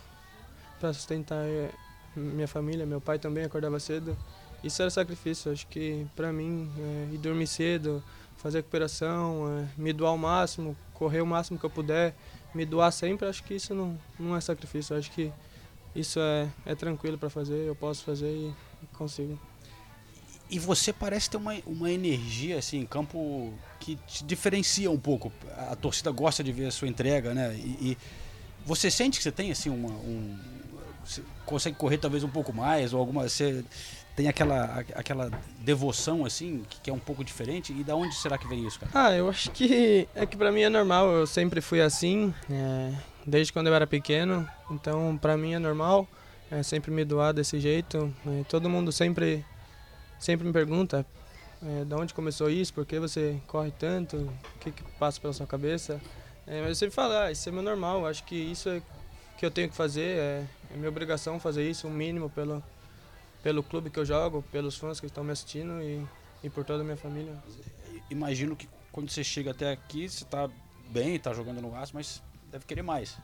sustentar 0.93 1.43
é, 1.47 1.71
minha 2.15 2.49
família, 2.49 2.87
meu 2.87 3.01
pai 3.01 3.19
também 3.19 3.45
acordava 3.45 3.79
cedo. 3.81 4.17
Isso 4.63 4.81
era 4.81 4.91
sacrifício. 4.91 5.51
Acho 5.51 5.67
que 5.67 6.07
para 6.15 6.33
mim, 6.33 6.71
é, 6.79 7.15
ir 7.15 7.19
dormir 7.19 7.47
cedo, 7.47 8.03
fazer 8.37 8.59
recuperação, 8.59 9.47
é, 9.59 9.81
me 9.81 9.93
doar 9.93 10.11
ao 10.11 10.19
máximo, 10.19 10.77
correr 10.95 11.21
o 11.21 11.27
máximo 11.27 11.59
que 11.59 11.65
eu 11.65 11.71
puder, 11.71 12.15
me 12.55 12.65
doar 12.65 12.93
sempre, 12.93 13.27
acho 13.27 13.43
que 13.43 13.55
isso 13.55 13.75
não, 13.75 13.99
não 14.19 14.37
é 14.37 14.41
sacrifício. 14.41 14.97
Acho 14.97 15.11
que 15.11 15.33
isso 15.95 16.19
é, 16.21 16.49
é 16.67 16.75
tranquilo 16.75 17.19
para 17.19 17.31
fazer, 17.31 17.67
eu 17.67 17.75
posso 17.75 18.05
fazer 18.05 18.31
e, 18.31 18.53
e 18.83 18.87
consigo. 18.97 19.39
E 20.51 20.59
você 20.59 20.93
parece 20.93 21.31
ter 21.31 21.39
uma, 21.39 21.55
uma 21.67 21.91
energia 21.91 22.59
assim, 22.59 22.81
em 22.81 22.87
campo 22.87 23.55
que 23.81 23.97
te 24.07 24.23
diferencia 24.23 24.91
um 24.91 24.99
pouco. 24.99 25.33
A 25.71 25.75
torcida 25.75 26.11
gosta 26.11 26.45
de 26.45 26.53
ver 26.53 26.67
a 26.67 26.71
sua 26.71 26.89
entrega, 26.89 27.33
né? 27.33 27.55
E, 27.57 27.93
e 27.93 27.99
você 28.65 28.91
sente 28.91 29.17
que 29.17 29.23
você 29.23 29.33
tem 29.33 29.51
assim 29.51 29.71
uma, 29.71 29.89
um, 29.89 30.39
você 31.05 31.23
consegue 31.45 31.77
correr 31.77 31.99
talvez 31.99 32.25
um 32.25 32.29
pouco 32.29 32.53
mais 32.53 32.93
ou 32.93 33.01
alguma 33.01 33.29
você 33.29 33.65
tem 34.15 34.29
aquela 34.29 34.85
aquela 34.95 35.31
devoção 35.61 36.25
assim 36.25 36.63
que 36.83 36.91
é 36.91 36.93
um 36.93 36.99
pouco 36.99 37.25
diferente 37.25 37.73
e 37.73 37.83
da 37.83 37.97
onde 37.97 38.15
será 38.15 38.37
que 38.37 38.47
vem 38.47 38.67
isso 38.67 38.79
cara 38.79 38.91
ah 38.95 39.17
eu 39.17 39.29
acho 39.29 39.51
que 39.51 40.09
é 40.15 40.27
que 40.27 40.37
para 40.37 40.53
mim 40.53 40.61
é 40.61 40.69
normal 40.69 41.11
eu 41.11 41.27
sempre 41.27 41.61
fui 41.61 41.81
assim 41.81 42.35
é, 42.51 42.93
desde 43.27 43.53
quando 43.53 43.69
eu 43.69 43.75
era 43.75 43.87
pequeno 43.87 44.49
então 44.71 45.17
para 45.17 45.37
mim 45.37 45.55
é 45.55 45.59
normal 45.59 46.07
é, 46.53 46.63
sempre 46.63 46.91
me 46.91 47.03
doar 47.03 47.33
desse 47.33 47.59
jeito. 47.59 48.15
É, 48.27 48.45
todo 48.45 48.69
mundo 48.69 48.93
sempre, 48.93 49.43
sempre 50.21 50.47
me 50.47 50.53
pergunta 50.53 51.07
é, 51.63 51.85
de 51.85 51.95
onde 51.95 52.13
começou 52.13 52.51
isso, 52.51 52.75
por 52.75 52.85
que 52.85 53.01
você 53.01 53.41
corre 53.47 53.71
tanto, 53.71 54.17
o 54.19 54.59
que, 54.61 54.71
que 54.71 54.83
passa 54.99 55.19
pela 55.19 55.33
sua 55.33 55.47
cabeça. 55.47 55.99
É, 56.47 56.61
mas 56.61 56.69
eu 56.69 56.75
sempre 56.75 56.95
falo, 56.95 57.15
ah, 57.15 57.33
isso 57.33 57.49
é 57.49 57.53
meu 57.53 57.63
normal, 57.63 58.07
acho 58.07 58.23
que 58.25 58.35
isso 58.35 58.69
é 58.69 58.83
que 59.39 59.47
eu 59.47 59.51
tenho 59.51 59.71
que 59.71 59.75
fazer, 59.75 60.47
é, 60.73 60.77
minha 60.77 60.89
obrigação 60.89 61.39
fazer 61.39 61.69
isso, 61.69 61.87
o 61.87 61.91
um 61.91 61.93
mínimo 61.93 62.31
pelo, 62.31 62.63
pelo 63.43 63.63
clube 63.63 63.91
que 63.91 63.99
eu 63.99 64.05
jogo, 64.05 64.43
pelos 64.51 64.77
fãs 64.77 65.01
que 65.01 65.07
estão 65.07 65.23
me 65.23 65.33
assistindo 65.33 65.83
e, 65.83 66.05
e 66.43 66.51
por 66.51 66.65
toda 66.65 66.83
a 66.83 66.85
minha 66.85 66.97
família. 66.97 67.37
Imagino 68.11 68.57
que 68.57 68.69
quando 68.91 69.11
você 69.11 69.25
chega 69.25 69.51
até 69.51 69.71
aqui, 69.71 70.09
você 70.09 70.25
está 70.25 70.49
bem, 70.91 71.15
está 71.15 71.33
jogando 71.33 71.61
no 71.61 71.75
Aço, 71.75 71.93
mas 71.95 72.23
deve 72.51 72.65
querer 72.65 72.83
mais. 72.83 73.19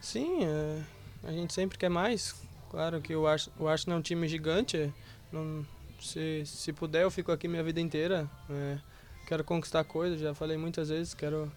Sim, 0.00 0.44
é, 0.44 0.82
a 1.24 1.32
gente 1.32 1.52
sempre 1.52 1.78
quer 1.78 1.88
mais. 1.88 2.34
Claro 2.70 3.00
que 3.00 3.14
o 3.14 3.26
Arsenal 3.26 3.96
é 3.96 4.00
um 4.00 4.02
time 4.02 4.26
gigante. 4.26 4.92
Não, 5.30 5.64
se, 6.00 6.44
se 6.46 6.72
puder, 6.72 7.02
eu 7.02 7.10
fico 7.10 7.30
aqui 7.30 7.46
minha 7.46 7.62
vida 7.62 7.80
inteira. 7.80 8.28
É, 8.50 8.78
quero 9.26 9.44
conquistar 9.44 9.84
coisas, 9.84 10.18
já 10.20 10.34
falei 10.34 10.56
muitas 10.56 10.88
vezes. 10.88 11.14
Quero, 11.14 11.52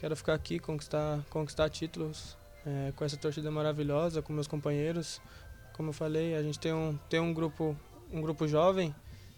quero 0.00 0.16
ficar 0.16 0.34
aqui, 0.34 0.58
conquistar, 0.58 1.22
conquistar 1.30 1.68
títulos 1.68 2.36
é, 2.66 2.92
com 2.96 3.04
essa 3.04 3.16
torcida 3.16 3.50
maravilhosa, 3.50 4.22
com 4.22 4.32
meus 4.32 4.46
companheiros. 4.46 5.20
Como 5.72 5.90
eu 5.90 5.92
falei, 5.92 6.34
a 6.34 6.42
gente 6.42 6.58
tem 6.58 6.72
um, 6.72 6.98
tem 7.08 7.20
um, 7.20 7.32
grupo, 7.34 7.76
um 8.12 8.20
grupo 8.20 8.46
jovem, 8.46 8.94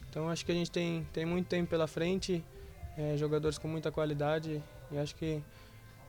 então 0.09 0.29
acho 0.29 0.45
que 0.45 0.53
a 0.53 0.55
gente 0.55 0.70
tem, 0.70 1.07
tem 1.12 1.24
muito 1.24 1.47
tempo 1.47 1.68
pela 1.68 1.87
frente, 1.87 2.45
é, 2.97 3.16
jogadores 3.16 3.59
com 3.59 3.68
muita 3.68 3.91
qualidade 3.91 4.62
e 4.91 4.99
acho 4.99 5.14
que 5.14 5.43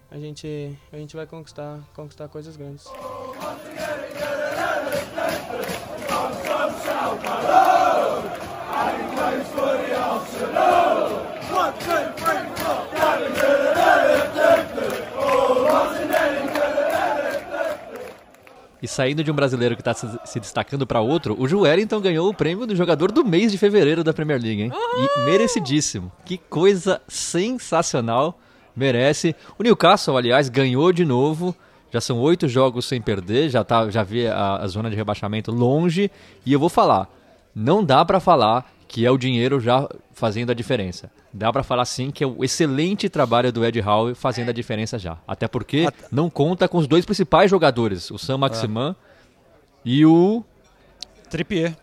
a 0.09 0.17
gente, 0.17 0.77
a 0.91 0.97
gente 0.97 1.15
vai 1.15 1.25
conquistar, 1.25 1.79
conquistar 1.93 2.27
coisas 2.27 2.55
grandes. 2.55 2.87
E 18.81 18.87
saindo 18.87 19.23
de 19.23 19.31
um 19.31 19.35
brasileiro 19.35 19.75
que 19.75 19.81
está 19.81 19.93
se 19.93 20.39
destacando 20.39 20.85
para 20.85 21.01
outro, 21.01 21.35
o 21.39 21.47
Joelinton 21.47 21.99
ganhou 21.99 22.29
o 22.29 22.33
prêmio 22.33 22.67
do 22.67 22.75
jogador 22.75 23.11
do 23.11 23.25
mês 23.25 23.51
de 23.51 23.57
fevereiro 23.57 24.03
da 24.03 24.13
Premier 24.13 24.39
League, 24.39 24.61
hein? 24.61 24.71
E 24.73 25.25
merecidíssimo. 25.25 26.11
Que 26.23 26.37
coisa 26.37 27.01
sensacional. 27.07 28.39
Merece. 28.75 29.35
O 29.57 29.63
Newcastle, 29.63 30.15
aliás, 30.15 30.49
ganhou 30.49 30.93
de 30.93 31.03
novo. 31.03 31.55
Já 31.91 31.99
são 31.99 32.19
oito 32.19 32.47
jogos 32.47 32.85
sem 32.85 33.01
perder, 33.01 33.49
já, 33.49 33.63
tá, 33.63 33.89
já 33.89 34.03
vê 34.03 34.27
a, 34.27 34.57
a 34.57 34.67
zona 34.67 34.89
de 34.89 34.95
rebaixamento 34.95 35.51
longe. 35.51 36.11
E 36.45 36.53
eu 36.53 36.59
vou 36.59 36.69
falar, 36.69 37.09
não 37.55 37.83
dá 37.83 38.05
para 38.05 38.19
falar 38.19 38.69
que 38.87 39.05
é 39.05 39.11
o 39.11 39.17
dinheiro 39.17 39.59
já 39.59 39.87
fazendo 40.13 40.51
a 40.51 40.55
diferença. 40.55 41.11
Dá 41.33 41.51
para 41.51 41.63
falar 41.63 41.85
sim 41.85 42.09
que 42.09 42.23
é 42.23 42.27
o 42.27 42.43
excelente 42.43 43.09
trabalho 43.09 43.51
do 43.51 43.63
Ed 43.65 43.79
Howe 43.81 44.15
fazendo 44.15 44.49
a 44.49 44.53
diferença 44.53 44.97
já. 44.97 45.17
Até 45.27 45.47
porque 45.47 45.87
não 46.11 46.29
conta 46.29 46.67
com 46.67 46.77
os 46.77 46.87
dois 46.87 47.05
principais 47.05 47.51
jogadores, 47.51 48.09
o 48.09 48.17
Sam 48.17 48.37
Maximan 48.37 48.91
é. 48.91 48.95
e 49.85 50.05
o 50.05 50.43
Trippier. 51.29 51.75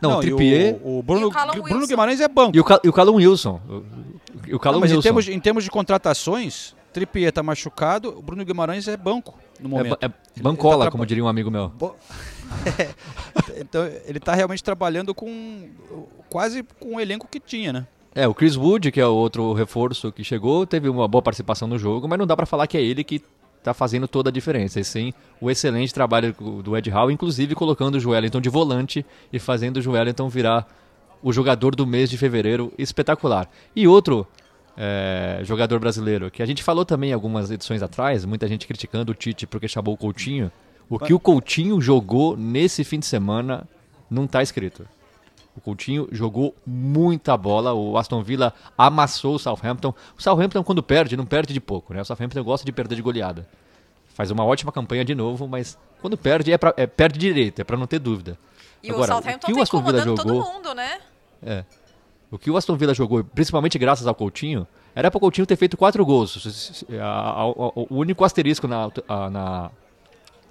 Não, 0.00 0.10
não 0.10 0.18
o 0.18 0.20
Trippier. 0.20 0.76
O, 0.82 0.98
o 0.98 1.02
Bruno, 1.02 1.28
o 1.28 1.62
Bruno 1.62 1.86
Guimarães 1.86 2.20
é 2.20 2.28
banco. 2.28 2.54
E 2.54 2.60
o, 2.60 2.64
e 2.84 2.88
o 2.88 2.92
Callum 2.92 3.14
Wilson. 3.14 3.60
O, 3.68 4.56
o 4.56 4.58
Callum 4.58 4.74
não, 4.74 4.80
mas 4.80 4.90
Wilson. 4.90 5.00
Em, 5.00 5.02
termos, 5.02 5.28
em 5.28 5.40
termos 5.40 5.64
de 5.64 5.70
contratações, 5.70 6.74
Trippier 6.92 7.32
tá 7.32 7.42
machucado, 7.42 8.16
o 8.16 8.22
Bruno 8.22 8.44
Guimarães 8.44 8.86
é 8.86 8.96
banco 8.96 9.34
no 9.58 9.68
momento. 9.68 9.96
É, 10.00 10.06
é 10.06 10.40
bancola, 10.40 10.84
tá 10.84 10.90
como 10.90 11.06
diria 11.06 11.24
um 11.24 11.28
amigo 11.28 11.50
meu. 11.50 11.68
Bo... 11.70 11.96
então 13.56 13.84
ele 14.06 14.18
está 14.18 14.34
realmente 14.34 14.62
trabalhando 14.62 15.14
com 15.14 15.68
quase 16.28 16.62
com 16.80 16.96
o 16.96 17.00
elenco 17.00 17.28
que 17.30 17.40
tinha, 17.40 17.72
né? 17.72 17.86
É, 18.14 18.28
o 18.28 18.34
Chris 18.34 18.56
Wood, 18.56 18.92
que 18.92 19.00
é 19.00 19.06
o 19.06 19.14
outro 19.14 19.52
reforço 19.52 20.12
que 20.12 20.22
chegou, 20.22 20.64
teve 20.66 20.88
uma 20.88 21.08
boa 21.08 21.20
participação 21.20 21.66
no 21.66 21.78
jogo, 21.78 22.06
mas 22.06 22.18
não 22.18 22.26
dá 22.26 22.36
para 22.36 22.46
falar 22.46 22.66
que 22.68 22.76
é 22.76 22.82
ele 22.82 23.02
que 23.02 23.20
está 23.58 23.74
fazendo 23.74 24.06
toda 24.06 24.28
a 24.28 24.32
diferença. 24.32 24.78
E 24.78 24.84
sim, 24.84 25.12
o 25.40 25.50
excelente 25.50 25.92
trabalho 25.92 26.32
do 26.62 26.76
Ed 26.76 26.90
Howe, 26.90 27.12
inclusive 27.12 27.54
colocando 27.54 27.96
o 27.96 28.00
Joelinton 28.00 28.40
de 28.40 28.48
volante 28.48 29.04
e 29.32 29.38
fazendo 29.40 29.78
o 29.78 29.82
Joelinton 29.82 30.28
virar 30.28 30.66
o 31.22 31.32
jogador 31.32 31.74
do 31.74 31.86
mês 31.86 32.10
de 32.10 32.18
fevereiro 32.18 32.72
espetacular. 32.78 33.48
E 33.74 33.88
outro 33.88 34.26
é, 34.76 35.40
jogador 35.42 35.80
brasileiro, 35.80 36.30
que 36.30 36.42
a 36.42 36.46
gente 36.46 36.62
falou 36.62 36.84
também 36.84 37.12
algumas 37.12 37.50
edições 37.50 37.82
atrás, 37.82 38.24
muita 38.24 38.46
gente 38.46 38.66
criticando 38.66 39.12
o 39.12 39.14
Tite 39.14 39.46
porque 39.46 39.66
chamou 39.66 39.94
o 39.94 39.96
Coutinho. 39.96 40.52
O 40.88 40.98
que 40.98 41.14
o 41.14 41.18
Coutinho 41.18 41.80
jogou 41.80 42.36
nesse 42.36 42.84
fim 42.84 42.98
de 42.98 43.06
semana 43.06 43.66
não 44.10 44.24
está 44.24 44.42
escrito. 44.42 44.86
O 45.56 45.60
Coutinho 45.60 46.08
jogou 46.10 46.54
muita 46.66 47.36
bola, 47.36 47.72
o 47.72 47.96
Aston 47.96 48.22
Villa 48.22 48.52
amassou 48.76 49.36
o 49.36 49.38
Southampton. 49.38 49.94
O 50.18 50.22
Southampton, 50.22 50.64
quando 50.64 50.82
perde, 50.82 51.16
não 51.16 51.24
perde 51.24 51.54
de 51.54 51.60
pouco, 51.60 51.94
né? 51.94 52.02
O 52.02 52.04
Southampton 52.04 52.42
gosta 52.42 52.66
de 52.66 52.72
perder 52.72 52.96
de 52.96 53.02
goleada. 53.02 53.46
Faz 54.14 54.30
uma 54.30 54.44
ótima 54.44 54.72
campanha 54.72 55.04
de 55.04 55.14
novo, 55.14 55.46
mas 55.46 55.78
quando 56.00 56.16
perde, 56.16 56.52
é, 56.52 56.58
pra, 56.58 56.74
é 56.76 56.86
perde 56.86 57.18
direito, 57.18 57.60
é 57.60 57.64
para 57.64 57.76
não 57.76 57.86
ter 57.86 57.98
dúvida. 58.00 58.36
E 58.82 58.90
Agora, 58.90 59.12
o 59.12 59.14
Southampton 59.14 59.46
o 59.46 59.46
que 59.46 59.52
o 59.52 59.56
tá 59.56 59.62
Aston 59.62 59.82
Villa 59.82 60.00
jogou, 60.02 60.42
todo 60.42 60.52
mundo, 60.52 60.74
né? 60.74 61.00
É. 61.42 61.64
O 62.30 62.38
que 62.38 62.50
o 62.50 62.56
Aston 62.56 62.76
Villa 62.76 62.92
jogou, 62.92 63.22
principalmente 63.22 63.78
graças 63.78 64.06
ao 64.08 64.14
Coutinho, 64.14 64.66
era 64.94 65.08
para 65.10 65.18
o 65.18 65.20
Coutinho 65.20 65.46
ter 65.46 65.56
feito 65.56 65.76
quatro 65.76 66.04
gols. 66.04 66.36
O 67.74 67.96
único 67.96 68.24
asterisco 68.24 68.66
na, 68.66 68.90
na, 69.30 69.70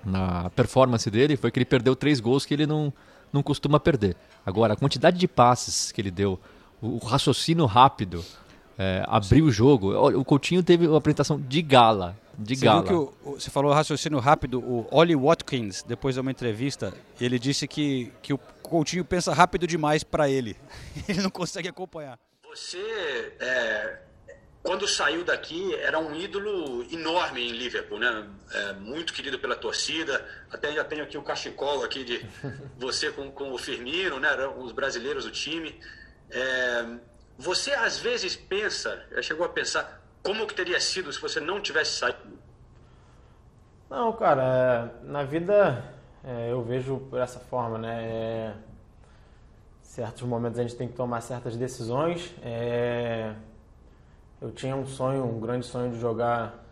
na 0.06 0.50
performance 0.52 1.10
dele 1.10 1.38
foi 1.38 1.52
que 1.52 1.60
ele 1.60 1.66
perdeu 1.66 1.96
três 1.96 2.20
gols 2.20 2.46
que 2.46 2.54
ele 2.54 2.66
não, 2.66 2.92
não 3.32 3.42
costuma 3.42 3.80
perder. 3.80 4.16
Agora, 4.46 4.74
a 4.74 4.76
quantidade 4.76 5.18
de 5.18 5.28
passes 5.28 5.92
que 5.92 6.02
ele 6.02 6.12
deu, 6.12 6.40
o, 6.82 6.98
raciocínio 6.98 7.66
rápido, 7.66 8.24
é, 8.78 9.04
abriu 9.08 9.46
o 9.46 9.52
jogo. 9.52 9.94
O 10.18 10.26
Coutinho 10.26 10.62
teve 10.62 10.88
uma 10.88 10.98
apresentação 10.98 11.40
de 11.40 11.62
gala. 11.62 12.18
De 12.38 12.56
você 12.56 12.66
gala. 12.66 12.82
Viu 12.82 12.90
que 12.90 13.30
o, 13.30 13.40
você 13.40 13.50
falou 13.50 13.72
raciocínio 13.72 14.20
rápido, 14.20 14.60
o 14.60 14.88
Ollie 14.92 15.16
Watkins, 15.16 15.84
depois 15.84 16.16
de 16.16 16.22
uma 16.22 16.32
entrevista, 16.32 16.94
ele 17.22 17.40
disse 17.40 17.68
que, 17.68 18.12
que 18.22 18.34
o 18.34 18.38
Coutinho 18.62 19.06
pensa 19.06 19.34
rápido 19.34 19.66
demais 19.66 20.04
para 20.04 20.30
ele. 20.30 20.58
ele 21.08 21.22
não 21.22 21.30
consegue 21.30 21.70
acompanhar. 21.70 22.20
Você 22.50 22.78
é, 23.40 24.00
quando 24.64 24.88
saiu 24.88 25.26
daqui, 25.26 25.76
era 25.76 26.00
um 26.00 26.16
ídolo 26.16 26.86
enorme 26.90 27.50
em 27.50 27.52
Liverpool, 27.52 28.00
né? 28.00 28.26
É, 28.54 28.74
muito 28.74 29.12
querido 29.12 29.38
pela 29.38 29.58
torcida. 29.58 30.26
Até 30.50 30.72
já 30.72 30.86
tenho 30.86 31.04
aqui 31.04 31.18
o 31.18 31.22
cachecol 31.22 31.84
aqui 31.84 32.06
de 32.06 32.26
você 32.80 33.12
com, 33.12 33.30
com 33.30 33.52
o 33.52 33.58
Firmino, 33.58 34.22
né? 34.22 34.30
Os 34.58 34.72
brasileiros 34.72 35.26
do 35.26 35.32
time. 35.32 35.78
É, 36.32 36.86
você 37.38 37.74
às 37.74 37.98
vezes 38.00 38.38
pensa, 38.38 39.06
chegou 39.22 39.46
a 39.46 39.50
pensar, 39.50 40.02
como 40.24 40.48
que 40.48 40.56
teria 40.56 40.80
sido 40.80 41.12
se 41.12 41.20
você 41.20 41.42
não 41.42 41.60
tivesse 41.60 41.98
saído? 41.98 42.40
Não, 43.90 44.14
cara, 44.14 44.92
é, 45.04 45.06
na 45.06 45.24
vida 45.24 45.84
é, 46.24 46.52
eu 46.52 46.64
vejo 46.64 47.00
por 47.10 47.20
essa 47.20 47.40
forma, 47.40 47.78
né? 47.78 48.06
É, 48.06 48.54
certos 49.82 50.24
momentos 50.24 50.58
a 50.58 50.64
gente 50.64 50.78
tem 50.78 50.88
que 50.88 50.96
tomar 50.96 51.20
certas 51.20 51.58
decisões. 51.58 52.34
É, 52.42 53.36
eu 54.44 54.52
tinha 54.52 54.76
um 54.76 54.86
sonho, 54.86 55.24
um 55.24 55.40
grande 55.40 55.66
sonho 55.66 55.90
de 55.90 55.98
jogar 55.98 56.66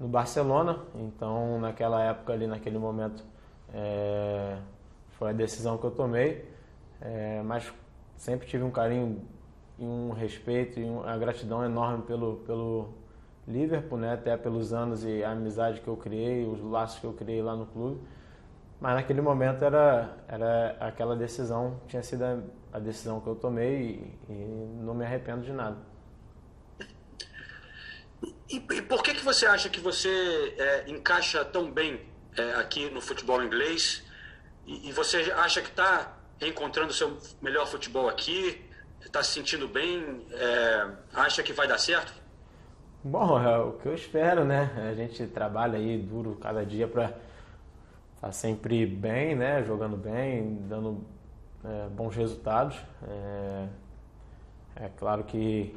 no 0.00 0.08
Barcelona, 0.08 0.78
então 0.94 1.60
naquela 1.60 2.02
época 2.02 2.32
ali, 2.32 2.46
naquele 2.46 2.78
momento, 2.78 3.22
é, 3.74 4.56
foi 5.10 5.28
a 5.28 5.32
decisão 5.34 5.76
que 5.76 5.84
eu 5.84 5.90
tomei, 5.90 6.48
é, 7.02 7.42
mas 7.42 7.70
sempre 8.16 8.46
tive 8.46 8.64
um 8.64 8.70
carinho 8.70 9.20
e 9.78 9.84
um 9.84 10.12
respeito 10.12 10.80
e 10.80 10.84
uma 10.84 11.18
gratidão 11.18 11.62
enorme 11.62 12.02
pelo, 12.04 12.36
pelo 12.46 12.94
Liverpool, 13.46 13.98
né? 13.98 14.14
até 14.14 14.34
pelos 14.38 14.72
anos 14.72 15.04
e 15.04 15.22
a 15.22 15.32
amizade 15.32 15.82
que 15.82 15.88
eu 15.88 15.98
criei, 15.98 16.46
os 16.46 16.62
laços 16.62 16.98
que 16.98 17.04
eu 17.04 17.12
criei 17.12 17.42
lá 17.42 17.54
no 17.54 17.66
clube. 17.66 18.00
Mas 18.80 18.94
naquele 18.94 19.20
momento 19.20 19.62
era, 19.62 20.16
era 20.26 20.78
aquela 20.80 21.14
decisão, 21.14 21.76
tinha 21.86 22.02
sido 22.02 22.22
a, 22.22 22.38
a 22.72 22.78
decisão 22.78 23.20
que 23.20 23.26
eu 23.26 23.34
tomei 23.34 24.16
e, 24.30 24.32
e 24.32 24.80
não 24.82 24.94
me 24.94 25.04
arrependo 25.04 25.42
de 25.42 25.52
nada. 25.52 25.91
E, 28.50 28.56
e, 28.56 28.82
por 28.82 29.02
que, 29.02 29.14
que 29.14 29.24
você 29.24 29.46
acha 29.46 29.68
que 29.68 29.80
você 29.80 30.54
é, 30.58 30.90
encaixa 30.90 31.44
tão 31.44 31.70
bem 31.70 32.00
é, 32.36 32.54
aqui 32.54 32.90
no 32.90 33.00
futebol 33.00 33.42
inglês? 33.42 34.02
E, 34.66 34.88
e 34.88 34.92
você 34.92 35.32
acha 35.36 35.60
que 35.60 35.68
está 35.68 36.16
reencontrando 36.38 36.92
seu 36.92 37.18
melhor 37.40 37.66
futebol 37.66 38.08
aqui? 38.08 38.64
Está 39.00 39.22
se 39.22 39.32
sentindo 39.32 39.66
bem? 39.66 40.26
É, 40.30 40.86
acha 41.14 41.42
que 41.42 41.52
vai 41.52 41.66
dar 41.66 41.78
certo? 41.78 42.12
Bom, 43.04 43.40
é 43.40 43.58
o 43.58 43.72
que 43.72 43.86
eu 43.86 43.94
espero, 43.94 44.44
né? 44.44 44.70
A 44.88 44.94
gente 44.94 45.26
trabalha 45.26 45.76
aí 45.76 45.98
duro 45.98 46.36
cada 46.40 46.64
dia 46.64 46.86
para 46.86 47.06
estar 47.06 47.18
tá 48.20 48.32
sempre 48.32 48.86
bem, 48.86 49.34
né? 49.34 49.64
Jogando 49.64 49.96
bem, 49.96 50.58
dando 50.68 51.04
é, 51.64 51.88
bons 51.88 52.14
resultados. 52.14 52.76
É, 53.08 53.66
é 54.76 54.88
claro 54.96 55.24
que 55.24 55.74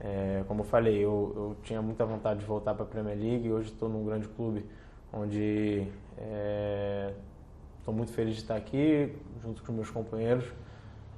é, 0.00 0.44
como 0.46 0.60
eu 0.60 0.64
falei, 0.64 0.96
eu, 0.96 1.32
eu, 1.34 1.56
tinha 1.62 1.80
muita 1.80 2.04
vontade 2.04 2.40
de 2.40 2.46
voltar 2.46 2.74
para 2.74 2.84
a 2.84 2.88
Premier 2.88 3.16
League. 3.16 3.50
Hoje 3.50 3.70
estou 3.70 3.88
num 3.88 4.04
grande 4.04 4.28
clube 4.28 4.64
onde 5.12 5.86
é, 6.18 7.12
estou 7.78 7.94
muito 7.94 8.12
feliz 8.12 8.34
de 8.34 8.42
estar 8.42 8.56
aqui, 8.56 9.14
junto 9.42 9.62
com 9.62 9.70
os 9.70 9.76
meus 9.76 9.90
companheiros, 9.90 10.44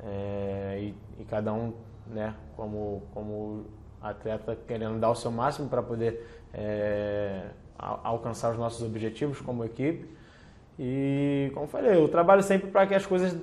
é, 0.01 0.79
e, 0.81 0.95
e, 1.20 1.24
cada 1.24 1.53
um, 1.53 1.72
né, 2.07 2.35
como, 2.57 3.03
como 3.12 3.64
atleta, 4.01 4.57
querendo 4.66 5.01
dar 5.01 5.11
o 5.11 5.14
seu 5.14 5.31
máximo 5.33 5.68
para 5.68 5.83
poder 5.83 6.24
é, 6.55 7.49
alcançar 7.76 8.53
os 8.53 8.59
nossos 8.59 8.83
objetivos 8.83 9.41
como 9.41 9.64
equipe. 9.64 10.09
E, 10.79 11.51
como 11.55 11.66
falei, 11.66 11.97
eu 11.97 12.09
trabalho 12.09 12.43
sempre 12.43 12.70
para 12.70 12.87
que 12.87 12.95
as 12.95 13.05
coisas 13.05 13.37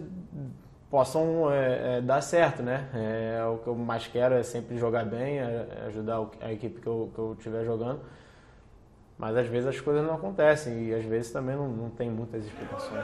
possam 0.95 1.51
é, 1.51 1.97
é, 1.97 2.01
dar 2.01 2.21
certo, 2.21 2.63
né? 2.63 2.87
É, 2.93 3.43
o 3.43 3.57
que 3.57 3.67
eu 3.67 3.75
mais 3.75 4.07
quero 4.07 4.33
é 4.33 4.43
sempre 4.43 4.77
jogar 4.77 5.03
bem, 5.03 5.39
é, 5.39 5.67
é 5.83 5.87
ajudar 5.87 6.25
a 6.39 6.53
equipe 6.53 6.79
que 6.79 6.87
eu, 6.87 7.11
que 7.13 7.19
eu 7.19 7.35
estiver 7.37 7.65
jogando. 7.65 7.99
Mas 9.17 9.35
às 9.35 9.45
vezes 9.45 9.67
as 9.67 9.81
coisas 9.81 10.07
não 10.07 10.15
acontecem 10.15 10.85
e 10.85 10.95
às 10.95 11.03
vezes 11.03 11.33
também 11.33 11.53
não, 11.53 11.67
não 11.67 11.89
tem 11.89 12.09
muitas 12.09 12.45
explicações. 12.45 13.03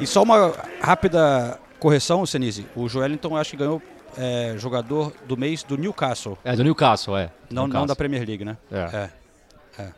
E 0.00 0.06
só 0.06 0.22
uma 0.22 0.52
rápida 0.80 1.58
correção, 1.78 2.24
Senise. 2.24 2.66
O 2.76 2.88
Joelinton 2.88 3.36
acho 3.36 3.50
que 3.52 3.56
ganhou 3.56 3.82
é, 4.16 4.54
jogador 4.56 5.12
do 5.26 5.36
mês 5.36 5.62
do 5.62 5.76
Newcastle. 5.76 6.38
É, 6.44 6.54
do 6.54 6.64
Newcastle, 6.64 7.16
é. 7.16 7.30
Não, 7.50 7.64
Newcastle. 7.64 7.80
não 7.80 7.86
da 7.86 7.96
Premier 7.96 8.26
League, 8.26 8.44
né? 8.44 8.56
É. 8.70 8.78
é. 8.78 9.82
é. 9.82 9.92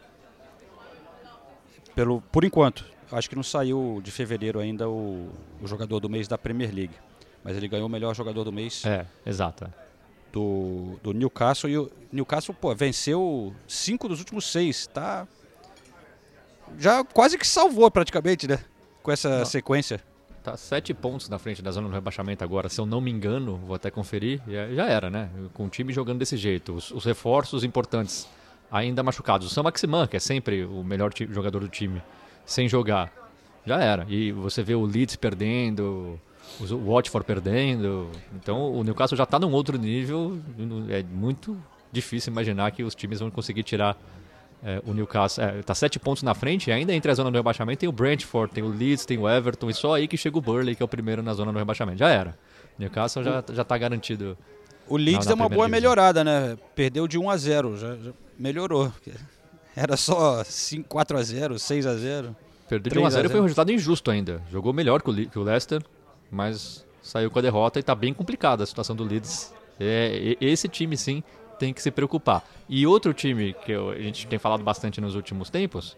Pelo, 1.95 2.21
por 2.33 2.45
enquanto. 2.45 2.85
Acho 3.13 3.29
que 3.29 3.35
não 3.35 3.43
saiu 3.43 4.01
de 4.05 4.11
fevereiro 4.13 4.61
ainda 4.61 4.89
o, 4.89 5.29
o, 5.61 5.67
jogador 5.67 5.99
do 5.99 6.09
mês 6.09 6.29
da 6.29 6.39
Premier 6.39 6.73
League. 6.73 6.95
Mas 7.43 7.57
ele 7.57 7.67
ganhou 7.67 7.87
o 7.87 7.91
melhor 7.91 8.15
jogador 8.15 8.45
do 8.45 8.53
mês. 8.53 8.85
É, 8.87 9.05
exato. 9.27 9.67
Do, 10.33 10.97
do 11.03 11.13
Newcastle. 11.13 11.69
E 11.69 11.77
o 11.77 11.91
Newcastle, 12.13 12.55
pô, 12.55 12.73
venceu 12.75 13.53
cinco 13.67 14.09
dos 14.09 14.21
últimos 14.21 14.51
seis. 14.51 14.87
Tá. 14.87 15.27
Já 16.79 17.03
quase 17.03 17.37
que 17.37 17.47
salvou 17.47 17.91
praticamente, 17.91 18.47
né? 18.47 18.61
Com 19.03 19.13
essa 19.13 19.39
não. 19.39 19.45
sequência. 19.45 20.01
Tá 20.43 20.57
sete 20.57 20.95
pontos 20.95 21.29
na 21.29 21.39
frente 21.39 21.61
da 21.61 21.71
zona 21.71 21.89
do 21.89 21.95
rebaixamento 21.95 22.43
agora, 22.43 22.69
se 22.71 22.81
eu 22.81 22.87
não 22.87 22.99
me 22.99 23.11
engano, 23.11 23.57
vou 23.59 23.77
até 23.77 23.91
conferir, 23.91 24.41
já 24.75 24.87
era, 24.87 25.11
né? 25.11 25.29
Com 25.53 25.67
o 25.67 25.69
time 25.69 25.93
jogando 25.93 26.19
desse 26.19 26.37
jeito. 26.37 26.75
Os, 26.75 26.91
os 26.91 27.05
reforços 27.05 27.63
importantes 27.63 28.27
ainda 28.73 29.03
machucados. 29.03 29.47
O 29.47 29.51
Sam 29.51 29.65
Maximan, 29.65 30.07
que 30.07 30.17
é 30.17 30.21
sempre 30.21 30.65
o 30.65 30.83
melhor 30.83 31.13
jogador 31.15 31.61
do 31.61 31.69
time, 31.69 32.03
sem 32.47 32.69
jogar, 32.69 33.13
já 33.67 33.83
era. 33.83 34.07
E 34.09 34.33
você 34.33 34.63
vê 34.63 34.75
o 34.75 34.85
Leeds 34.85 35.17
perdendo, 35.17 36.19
o 36.59 36.93
Watford 36.93 37.27
perdendo. 37.27 38.11
Então 38.35 38.73
o 38.73 38.83
Newcastle 38.83 39.19
já 39.19 39.25
está 39.25 39.39
num 39.39 39.53
outro 39.53 39.77
nível. 39.77 40.41
É 40.89 41.03
muito 41.03 41.57
difícil 41.93 42.33
imaginar 42.33 42.71
que 42.71 42.83
os 42.83 42.95
times 42.95 43.21
vão 43.21 43.31
conseguir 43.31 43.63
tirar 43.63 43.97
é, 44.63 44.83
o 44.87 44.93
Newcastle 44.93 45.45
está 45.59 45.73
é, 45.73 45.75
sete 45.75 45.99
pontos 45.99 46.23
na 46.23 46.35
frente, 46.35 46.71
ainda 46.71 46.93
entre 46.95 47.11
a 47.11 47.15
zona 47.15 47.31
do 47.31 47.37
rebaixamento 47.37 47.81
tem 47.81 47.89
o 47.89 47.93
Brentford, 47.93 48.53
tem 48.53 48.63
o 48.63 48.69
Leeds, 48.69 49.07
tem 49.07 49.19
o 49.19 49.29
Everton, 49.29 49.71
e 49.71 49.75
só 49.75 49.95
aí 49.95 50.07
que 50.07 50.17
chega 50.17 50.37
o 50.37 50.41
Burley, 50.41 50.75
que 50.75 50.83
é 50.83 50.85
o 50.85 50.89
primeiro 50.89 51.23
na 51.23 51.33
zona 51.33 51.53
do 51.53 51.59
rebaixamento. 51.59 51.99
Já 51.99 52.11
era. 52.11 52.39
O 52.79 52.81
Newcastle 52.81 53.25
já, 53.25 53.43
já 53.53 53.65
tá 53.65 53.79
garantido. 53.79 54.37
O 54.87 54.97
Leeds 54.97 55.27
deu 55.27 55.37
uma 55.37 55.49
boa 55.49 55.67
divisão. 55.67 55.69
melhorada, 55.69 56.25
né? 56.25 56.59
Perdeu 56.75 57.09
de 57.09 57.19
1 57.19 57.31
a 57.31 57.37
0 57.37 57.77
já, 57.77 57.97
já 57.97 58.13
melhorou. 58.39 58.93
Era 59.75 59.97
só 59.97 60.43
5, 60.45 60.89
4 60.89 61.17
a 61.17 61.23
0 61.23 61.59
6 61.59 61.87
a 61.87 61.95
0 61.95 62.37
Perdeu 62.69 62.93
de 62.93 62.99
1 62.99 63.07
a 63.07 63.11
0 63.11 63.27
e 63.27 63.31
foi 63.31 63.41
um 63.41 63.45
resultado 63.45 63.73
injusto 63.73 64.11
ainda. 64.11 64.43
Jogou 64.51 64.73
melhor 64.73 65.01
que 65.01 65.11
o, 65.11 65.31
que 65.31 65.39
o 65.39 65.43
Leicester, 65.43 65.83
mas 66.31 66.85
saiu 67.03 67.31
com 67.31 67.39
a 67.39 67.43
derrota 67.43 67.79
e 67.79 67.81
está 67.81 67.95
bem 67.95 68.13
complicada 68.13 68.63
a 68.63 68.67
situação 68.67 68.95
do 68.95 69.05
Leeds. 69.05 69.55
É, 69.79 70.37
esse 70.41 70.69
time, 70.69 70.97
sim, 70.97 71.23
tem 71.61 71.75
que 71.75 71.83
se 71.83 71.91
preocupar. 71.91 72.43
E 72.67 72.87
outro 72.87 73.13
time 73.13 73.53
que 73.53 73.71
eu, 73.71 73.91
a 73.91 73.99
gente 73.99 74.27
tem 74.27 74.39
falado 74.39 74.65
bastante 74.65 74.99
nos 74.99 75.15
últimos 75.15 75.51
tempos, 75.51 75.95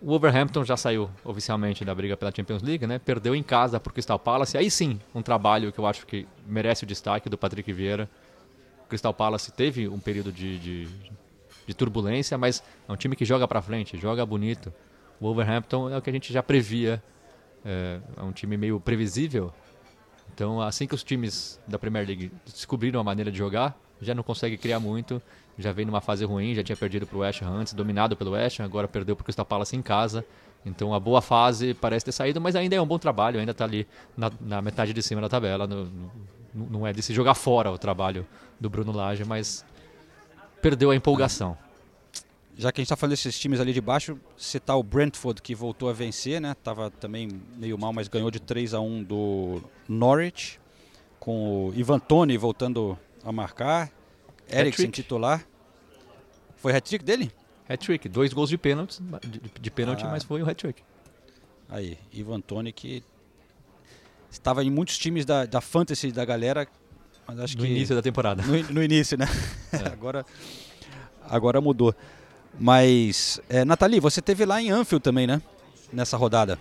o 0.00 0.06
Wolverhampton 0.06 0.64
já 0.64 0.76
saiu 0.76 1.08
oficialmente 1.24 1.84
da 1.84 1.94
briga 1.94 2.16
pela 2.16 2.32
Champions 2.34 2.62
League, 2.62 2.84
né? 2.84 2.98
Perdeu 2.98 3.32
em 3.36 3.42
casa 3.44 3.78
para 3.78 3.88
o 3.88 3.94
Crystal 3.94 4.18
Palace. 4.18 4.58
Aí 4.58 4.68
sim, 4.68 5.00
um 5.14 5.22
trabalho 5.22 5.72
que 5.72 5.78
eu 5.78 5.86
acho 5.86 6.04
que 6.04 6.26
merece 6.44 6.82
o 6.82 6.86
destaque 6.86 7.28
do 7.28 7.38
Patrick 7.38 7.72
Vieira. 7.72 8.10
O 8.84 8.88
Crystal 8.88 9.14
Palace 9.14 9.52
teve 9.52 9.86
um 9.86 10.00
período 10.00 10.32
de, 10.32 10.58
de, 10.58 10.88
de 11.68 11.74
turbulência, 11.74 12.36
mas 12.36 12.60
é 12.88 12.92
um 12.92 12.96
time 12.96 13.14
que 13.14 13.24
joga 13.24 13.46
para 13.46 13.62
frente, 13.62 13.96
joga 13.96 14.26
bonito. 14.26 14.74
O 15.20 15.26
Wolverhampton 15.26 15.90
é 15.90 15.96
o 15.96 16.02
que 16.02 16.10
a 16.10 16.12
gente 16.12 16.32
já 16.32 16.42
previa. 16.42 17.00
É, 17.64 18.00
é 18.16 18.22
um 18.24 18.32
time 18.32 18.56
meio 18.56 18.80
previsível. 18.80 19.54
Então, 20.34 20.60
assim 20.60 20.88
que 20.88 20.94
os 20.96 21.04
times 21.04 21.60
da 21.68 21.78
Premier 21.78 22.04
League 22.04 22.32
descobriram 22.44 22.98
a 22.98 23.04
maneira 23.04 23.30
de 23.30 23.38
jogar, 23.38 23.78
já 24.02 24.14
não 24.14 24.22
consegue 24.22 24.56
criar 24.56 24.80
muito, 24.80 25.22
já 25.58 25.72
vem 25.72 25.84
numa 25.84 26.00
fase 26.00 26.24
ruim, 26.24 26.54
já 26.54 26.62
tinha 26.62 26.76
perdido 26.76 27.06
para 27.06 27.16
o 27.16 27.20
West 27.20 27.42
Ham 27.42 27.50
antes, 27.50 27.72
dominado 27.72 28.16
pelo 28.16 28.32
West 28.32 28.60
Ham, 28.60 28.64
agora 28.64 28.88
perdeu 28.88 29.14
para 29.14 29.22
o 29.22 29.24
Crystal 29.24 29.44
Palace 29.44 29.76
em 29.76 29.82
casa. 29.82 30.24
Então 30.64 30.94
a 30.94 31.00
boa 31.00 31.20
fase 31.20 31.74
parece 31.74 32.04
ter 32.04 32.12
saído, 32.12 32.40
mas 32.40 32.54
ainda 32.54 32.76
é 32.76 32.80
um 32.80 32.86
bom 32.86 32.98
trabalho, 32.98 33.40
ainda 33.40 33.52
está 33.52 33.64
ali 33.64 33.86
na, 34.16 34.30
na, 34.40 34.62
metade 34.62 34.92
de 34.92 35.02
cima 35.02 35.20
da 35.20 35.28
tabela. 35.28 35.66
No, 35.66 35.86
no, 35.86 36.70
não 36.70 36.86
é 36.86 36.92
de 36.92 37.02
se 37.02 37.12
jogar 37.12 37.34
fora 37.34 37.70
o 37.70 37.78
trabalho 37.78 38.26
do 38.60 38.70
Bruno 38.70 38.92
Lage, 38.92 39.24
mas 39.24 39.64
perdeu 40.60 40.90
a 40.90 40.96
empolgação. 40.96 41.56
Já 42.56 42.70
que 42.70 42.80
a 42.80 42.82
gente 42.82 42.86
está 42.86 42.96
falando 42.96 43.12
desses 43.12 43.38
times 43.38 43.60
ali 43.60 43.72
de 43.72 43.80
baixo, 43.80 44.18
citar 44.36 44.76
o 44.76 44.82
Brentford 44.82 45.40
que 45.40 45.54
voltou 45.54 45.88
a 45.88 45.92
vencer, 45.92 46.40
né? 46.40 46.54
Tava 46.62 46.90
também 46.90 47.28
meio 47.56 47.78
mal, 47.78 47.92
mas 47.92 48.08
ganhou 48.08 48.30
de 48.30 48.38
3 48.38 48.74
a 48.74 48.80
1 48.80 49.04
do 49.04 49.62
Norwich, 49.88 50.60
com 51.18 51.68
o 51.68 51.74
Ivan 51.74 51.98
Toni 51.98 52.36
voltando 52.36 52.96
a 53.24 53.32
marcar. 53.32 53.90
Eriksen 54.48 54.90
titular. 54.90 55.46
Foi 56.56 56.72
hat-trick 56.72 57.04
dele? 57.04 57.32
Hat-trick, 57.68 58.08
dois 58.08 58.32
gols 58.32 58.50
de 58.50 58.58
pênalti, 58.58 59.02
de, 59.26 59.40
de 59.60 59.70
pênalti, 59.70 60.04
ah. 60.04 60.10
mas 60.10 60.22
foi 60.24 60.42
o 60.42 60.48
hat-trick. 60.48 60.82
Aí, 61.68 61.98
Ivan 62.12 62.40
Toni 62.40 62.72
que 62.72 63.02
estava 64.30 64.62
em 64.62 64.70
muitos 64.70 64.98
times 64.98 65.24
da, 65.24 65.46
da 65.46 65.60
fantasy 65.60 66.12
da 66.12 66.24
galera, 66.24 66.66
mas 67.26 67.40
acho 67.40 67.56
no 67.56 67.64
que 67.64 67.70
início 67.70 67.94
da 67.94 68.02
temporada. 68.02 68.42
No, 68.42 68.74
no 68.74 68.82
início, 68.82 69.16
né? 69.16 69.26
É. 69.72 69.86
agora, 69.88 70.26
agora 71.22 71.58
mudou. 71.58 71.94
Mas, 72.60 73.40
é, 73.48 73.64
Nathalie, 73.64 74.00
você 74.00 74.20
teve 74.20 74.44
lá 74.44 74.60
em 74.60 74.70
Anfield 74.70 75.02
também, 75.02 75.26
né? 75.26 75.40
Nessa 75.90 76.18
rodada. 76.18 76.58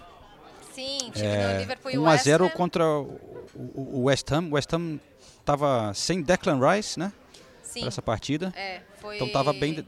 Sim, 0.74 1.12
time 1.12 1.28
é, 1.28 1.54
do 1.54 1.60
Liverpool 1.60 1.92
e 1.92 1.98
1 1.98 2.06
a 2.08 2.16
0 2.16 2.50
contra 2.52 2.88
o, 2.88 3.20
o 3.54 4.04
West 4.04 4.32
Ham. 4.32 4.48
West 4.52 4.72
Ham 4.72 4.98
estava 5.42 5.94
sem 5.94 6.22
Declan 6.22 6.60
Rice, 6.60 6.98
né? 6.98 7.12
Sim. 7.62 7.82
Para 7.82 7.88
essa 7.90 8.02
partida. 8.02 8.54
É, 8.56 8.82
foi... 9.00 9.16
Então 9.16 9.28
estava 9.28 9.54
bem. 9.54 9.86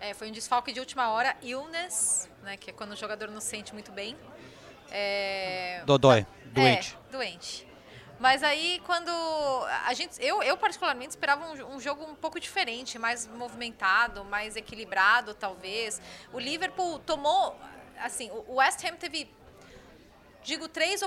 É, 0.00 0.14
foi 0.14 0.28
um 0.28 0.32
desfalque 0.32 0.72
de 0.72 0.80
última 0.80 1.10
hora, 1.10 1.36
illness, 1.42 2.28
né? 2.42 2.56
Que 2.56 2.70
é 2.70 2.72
quando 2.72 2.92
o 2.92 2.96
jogador 2.96 3.30
não 3.30 3.40
se 3.40 3.48
sente 3.48 3.72
muito 3.72 3.92
bem. 3.92 4.16
É... 4.90 5.82
Dodói, 5.84 6.26
doente. 6.46 6.96
É, 7.08 7.12
doente. 7.12 7.70
Mas 8.18 8.42
aí 8.42 8.82
quando 8.84 9.10
a 9.86 9.94
gente, 9.94 10.22
eu, 10.22 10.42
eu 10.42 10.56
particularmente 10.56 11.10
esperava 11.10 11.46
um, 11.46 11.76
um, 11.76 11.80
jogo 11.80 12.04
um 12.04 12.14
pouco 12.14 12.38
diferente, 12.38 12.98
mais 12.98 13.26
movimentado, 13.26 14.24
mais 14.24 14.56
equilibrado, 14.56 15.32
talvez. 15.32 16.00
O 16.32 16.38
Liverpool 16.38 16.98
tomou, 16.98 17.58
assim, 17.98 18.30
o 18.30 18.56
West 18.56 18.84
Ham 18.84 18.96
teve, 18.96 19.26
digo, 20.42 20.68
três, 20.68 21.00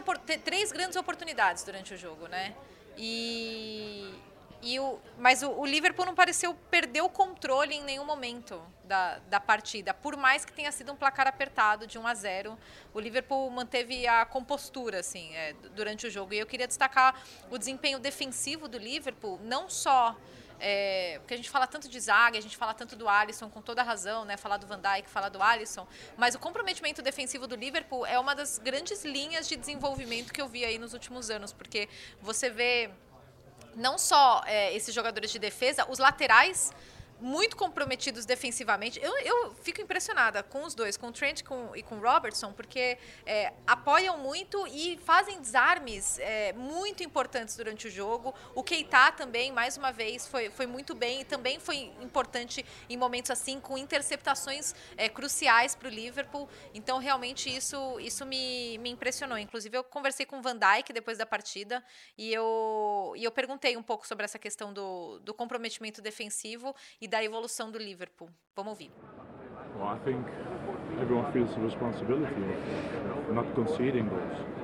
três 0.43 0.71
grandes 0.71 0.95
oportunidades 0.95 1.63
durante 1.63 1.93
o 1.93 1.97
jogo, 1.97 2.27
né? 2.27 2.55
E, 2.97 4.13
e 4.61 4.79
o, 4.79 4.99
mas 5.17 5.43
o, 5.43 5.49
o, 5.51 5.65
Liverpool 5.65 6.05
não 6.05 6.15
pareceu 6.15 6.53
perder 6.69 7.01
o 7.01 7.09
controle 7.09 7.75
em 7.75 7.83
nenhum 7.83 8.05
momento 8.05 8.61
da, 8.83 9.19
da 9.29 9.39
partida. 9.39 9.93
Por 9.93 10.15
mais 10.15 10.45
que 10.45 10.51
tenha 10.51 10.71
sido 10.71 10.91
um 10.91 10.95
placar 10.95 11.27
apertado 11.27 11.85
de 11.87 11.97
1 11.97 12.07
a 12.07 12.13
0, 12.13 12.57
o 12.93 12.99
Liverpool 12.99 13.49
manteve 13.49 14.07
a 14.07 14.25
compostura 14.25 14.99
assim, 14.99 15.33
é, 15.35 15.53
durante 15.75 16.07
o 16.07 16.09
jogo. 16.09 16.33
E 16.33 16.39
eu 16.39 16.45
queria 16.45 16.67
destacar 16.67 17.21
o 17.49 17.57
desempenho 17.57 17.99
defensivo 17.99 18.67
do 18.67 18.77
Liverpool, 18.77 19.39
não 19.43 19.69
só 19.69 20.15
é, 20.65 21.19
porque 21.19 21.33
a 21.33 21.37
gente 21.37 21.49
fala 21.49 21.67
tanto 21.67 21.89
de 21.89 21.99
zaga, 21.99 22.37
a 22.37 22.41
gente 22.41 22.55
fala 22.55 22.73
tanto 22.73 22.95
do 22.95 23.09
Alisson, 23.09 23.49
com 23.49 23.61
toda 23.61 23.83
razão, 23.83 24.23
né? 24.23 24.37
Falar 24.37 24.55
do 24.55 24.65
Van 24.65 24.79
Dijk, 24.79 25.09
falar 25.09 25.27
do 25.27 25.43
Alisson. 25.43 25.85
Mas 26.15 26.35
o 26.35 26.39
comprometimento 26.39 27.01
defensivo 27.01 27.47
do 27.47 27.55
Liverpool 27.55 28.05
é 28.05 28.17
uma 28.17 28.33
das 28.33 28.59
grandes 28.59 29.03
linhas 29.03 29.45
de 29.45 29.57
desenvolvimento 29.57 30.31
que 30.31 30.41
eu 30.41 30.47
vi 30.47 30.63
aí 30.63 30.79
nos 30.79 30.93
últimos 30.93 31.29
anos, 31.29 31.51
porque 31.51 31.89
você 32.21 32.49
vê 32.49 32.89
não 33.75 33.97
só 33.97 34.41
é, 34.45 34.73
esses 34.73 34.95
jogadores 34.95 35.31
de 35.31 35.39
defesa, 35.39 35.85
os 35.89 35.99
laterais 35.99 36.71
muito 37.23 37.55
comprometidos 37.55 38.25
defensivamente. 38.25 38.99
Eu, 39.01 39.17
eu 39.19 39.55
fico 39.63 39.79
impressionada 39.79 40.43
com 40.43 40.65
os 40.65 40.75
dois, 40.75 40.97
com 40.97 41.07
o 41.07 41.11
Trent 41.11 41.41
com, 41.41 41.73
e 41.73 41.81
com 41.81 41.95
o 41.95 42.01
Robertson, 42.01 42.51
porque 42.51 42.97
é, 43.25 43.53
apoiam 43.65 44.17
muito 44.17 44.67
e 44.67 44.97
fazem 44.97 45.39
desarmes 45.39 46.19
é, 46.19 46.51
muito 46.51 47.01
importantes 47.01 47.55
durante 47.55 47.87
o 47.87 47.89
jogo. 47.89 48.35
O 48.53 48.61
Keita 48.61 49.13
também, 49.13 49.53
mais 49.53 49.77
uma 49.77 49.93
vez, 49.93 50.27
foi, 50.27 50.49
foi 50.49 50.67
muito 50.67 50.93
bem 50.93 51.21
e 51.21 51.23
também 51.23 51.61
foi 51.61 51.93
importante 52.01 52.65
em 52.89 52.97
momentos 52.97 53.31
assim, 53.31 53.57
com 53.57 53.77
interceptações 53.77 54.75
é, 54.97 55.07
cruciais 55.07 55.75
para 55.75 55.87
o 55.87 55.91
Liverpool. 55.91 56.49
Então, 56.73 56.97
realmente, 56.97 57.49
isso, 57.49 58.01
isso 58.01 58.25
me, 58.25 58.77
me 58.79 58.89
impressionou. 58.89 59.37
Inclusive, 59.37 59.77
eu 59.77 59.83
conversei 59.83 60.25
com 60.25 60.39
o 60.39 60.41
Van 60.41 60.57
Dijk 60.57 60.91
depois 60.91 61.17
da 61.17 61.25
partida 61.25 61.81
e 62.17 62.33
eu, 62.33 63.13
e 63.15 63.23
eu 63.23 63.31
perguntei 63.31 63.77
um 63.77 63.83
pouco 63.83 64.05
sobre 64.05 64.25
essa 64.25 64.37
questão 64.37 64.73
do, 64.73 65.19
do 65.19 65.33
comprometimento 65.33 66.01
defensivo 66.01 66.75
e 66.99 67.12
da 67.13 67.23
evolução 67.23 67.69
do 67.69 67.77
Liverpool. 67.77 68.27
Vamos 68.55 68.71
ouvir. 68.71 68.91
Well, 69.77 69.87
I 69.87 69.99
think 70.03 70.25
everyone 70.99 71.31
feels 71.31 71.53
the 71.53 71.61
responsibility 71.61 72.33
of 72.33 73.35
not 73.35 73.45
conceding 73.53 74.09
goals. 74.09 74.62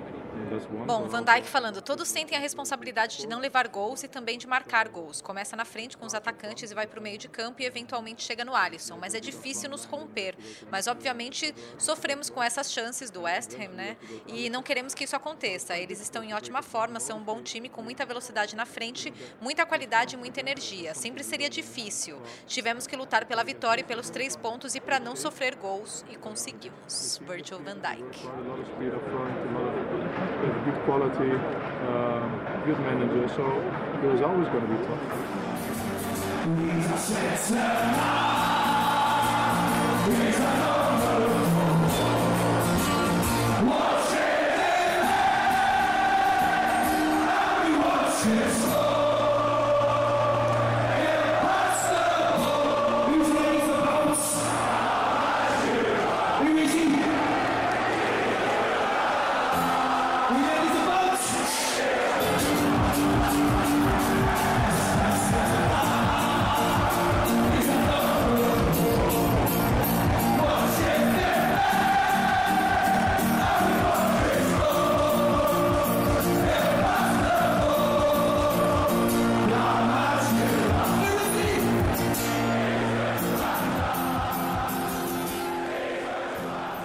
Bom, 0.86 1.08
Van 1.08 1.24
Dijk 1.24 1.48
falando, 1.48 1.82
todos 1.82 2.08
sentem 2.08 2.38
a 2.38 2.42
responsabilidade 2.42 3.18
de 3.18 3.28
não 3.28 3.40
levar 3.40 3.68
gols 3.68 4.04
e 4.04 4.08
também 4.08 4.38
de 4.38 4.48
marcar 4.48 4.88
gols. 4.88 5.22
Começa 5.22 5.56
na 5.56 5.66
frente 5.66 5.98
com 5.98 6.06
os 6.06 6.14
atacantes 6.14 6.72
e 6.72 6.74
vai 6.76 6.88
para 6.88 7.00
o 7.00 7.04
meio 7.04 7.18
de 7.18 7.28
campo 7.28 7.62
e 7.62 7.66
eventualmente 7.66 8.24
chega 8.24 8.44
no 8.46 8.56
Alisson, 8.56 8.98
mas 8.98 9.14
é 9.14 9.20
difícil 9.20 9.70
nos 9.70 9.84
romper. 9.86 10.36
Mas 10.72 10.88
obviamente 10.88 11.54
sofremos 11.78 12.30
com 12.30 12.42
essas 12.42 12.72
chances 12.72 13.10
do 13.10 13.22
West 13.24 13.54
Ham, 13.56 13.70
né? 13.74 13.98
E 14.28 14.50
não 14.50 14.64
queremos 14.64 14.94
que 14.94 15.04
isso 15.04 15.16
aconteça. 15.16 15.78
Eles 15.78 16.00
estão 16.02 16.24
em 16.24 16.34
ótima 16.34 16.62
forma, 16.62 17.00
são 17.00 17.20
um 17.20 17.24
bom 17.24 17.42
time 17.42 17.70
com 17.70 17.82
muita 17.82 18.06
velocidade 18.06 18.56
na 18.56 18.66
frente, 18.66 19.14
muita 19.42 19.66
qualidade 19.66 20.16
e 20.16 20.18
muita 20.18 20.40
energia. 20.40 20.94
Sempre 20.94 21.24
seria 21.24 21.50
difícil. 21.50 22.22
Tivemos 22.48 22.88
que 22.88 22.96
lutar 22.96 23.26
pela 23.26 23.44
vitória 23.44 23.82
e 23.82 23.84
pelos 23.84 24.10
três 24.10 24.36
pontos 24.36 24.76
e 24.76 24.82
para 24.82 25.00
não 25.00 25.16
sofrer 25.16 25.56
gols 25.56 26.06
e 26.10 26.16
conseguimos. 26.16 27.20
Virgil 27.26 27.60
van 27.60 27.78
Dijk. 27.80 28.30
Good 30.40 30.80
quality, 30.86 31.32
um, 31.88 32.40
good 32.66 32.80
manager, 32.80 33.28
so 33.36 33.46
it 34.04 34.08
was 34.12 34.22
always 34.22 34.48
going 34.48 34.66
to 34.66 34.74
be 34.74 34.78
tough. 34.86 35.30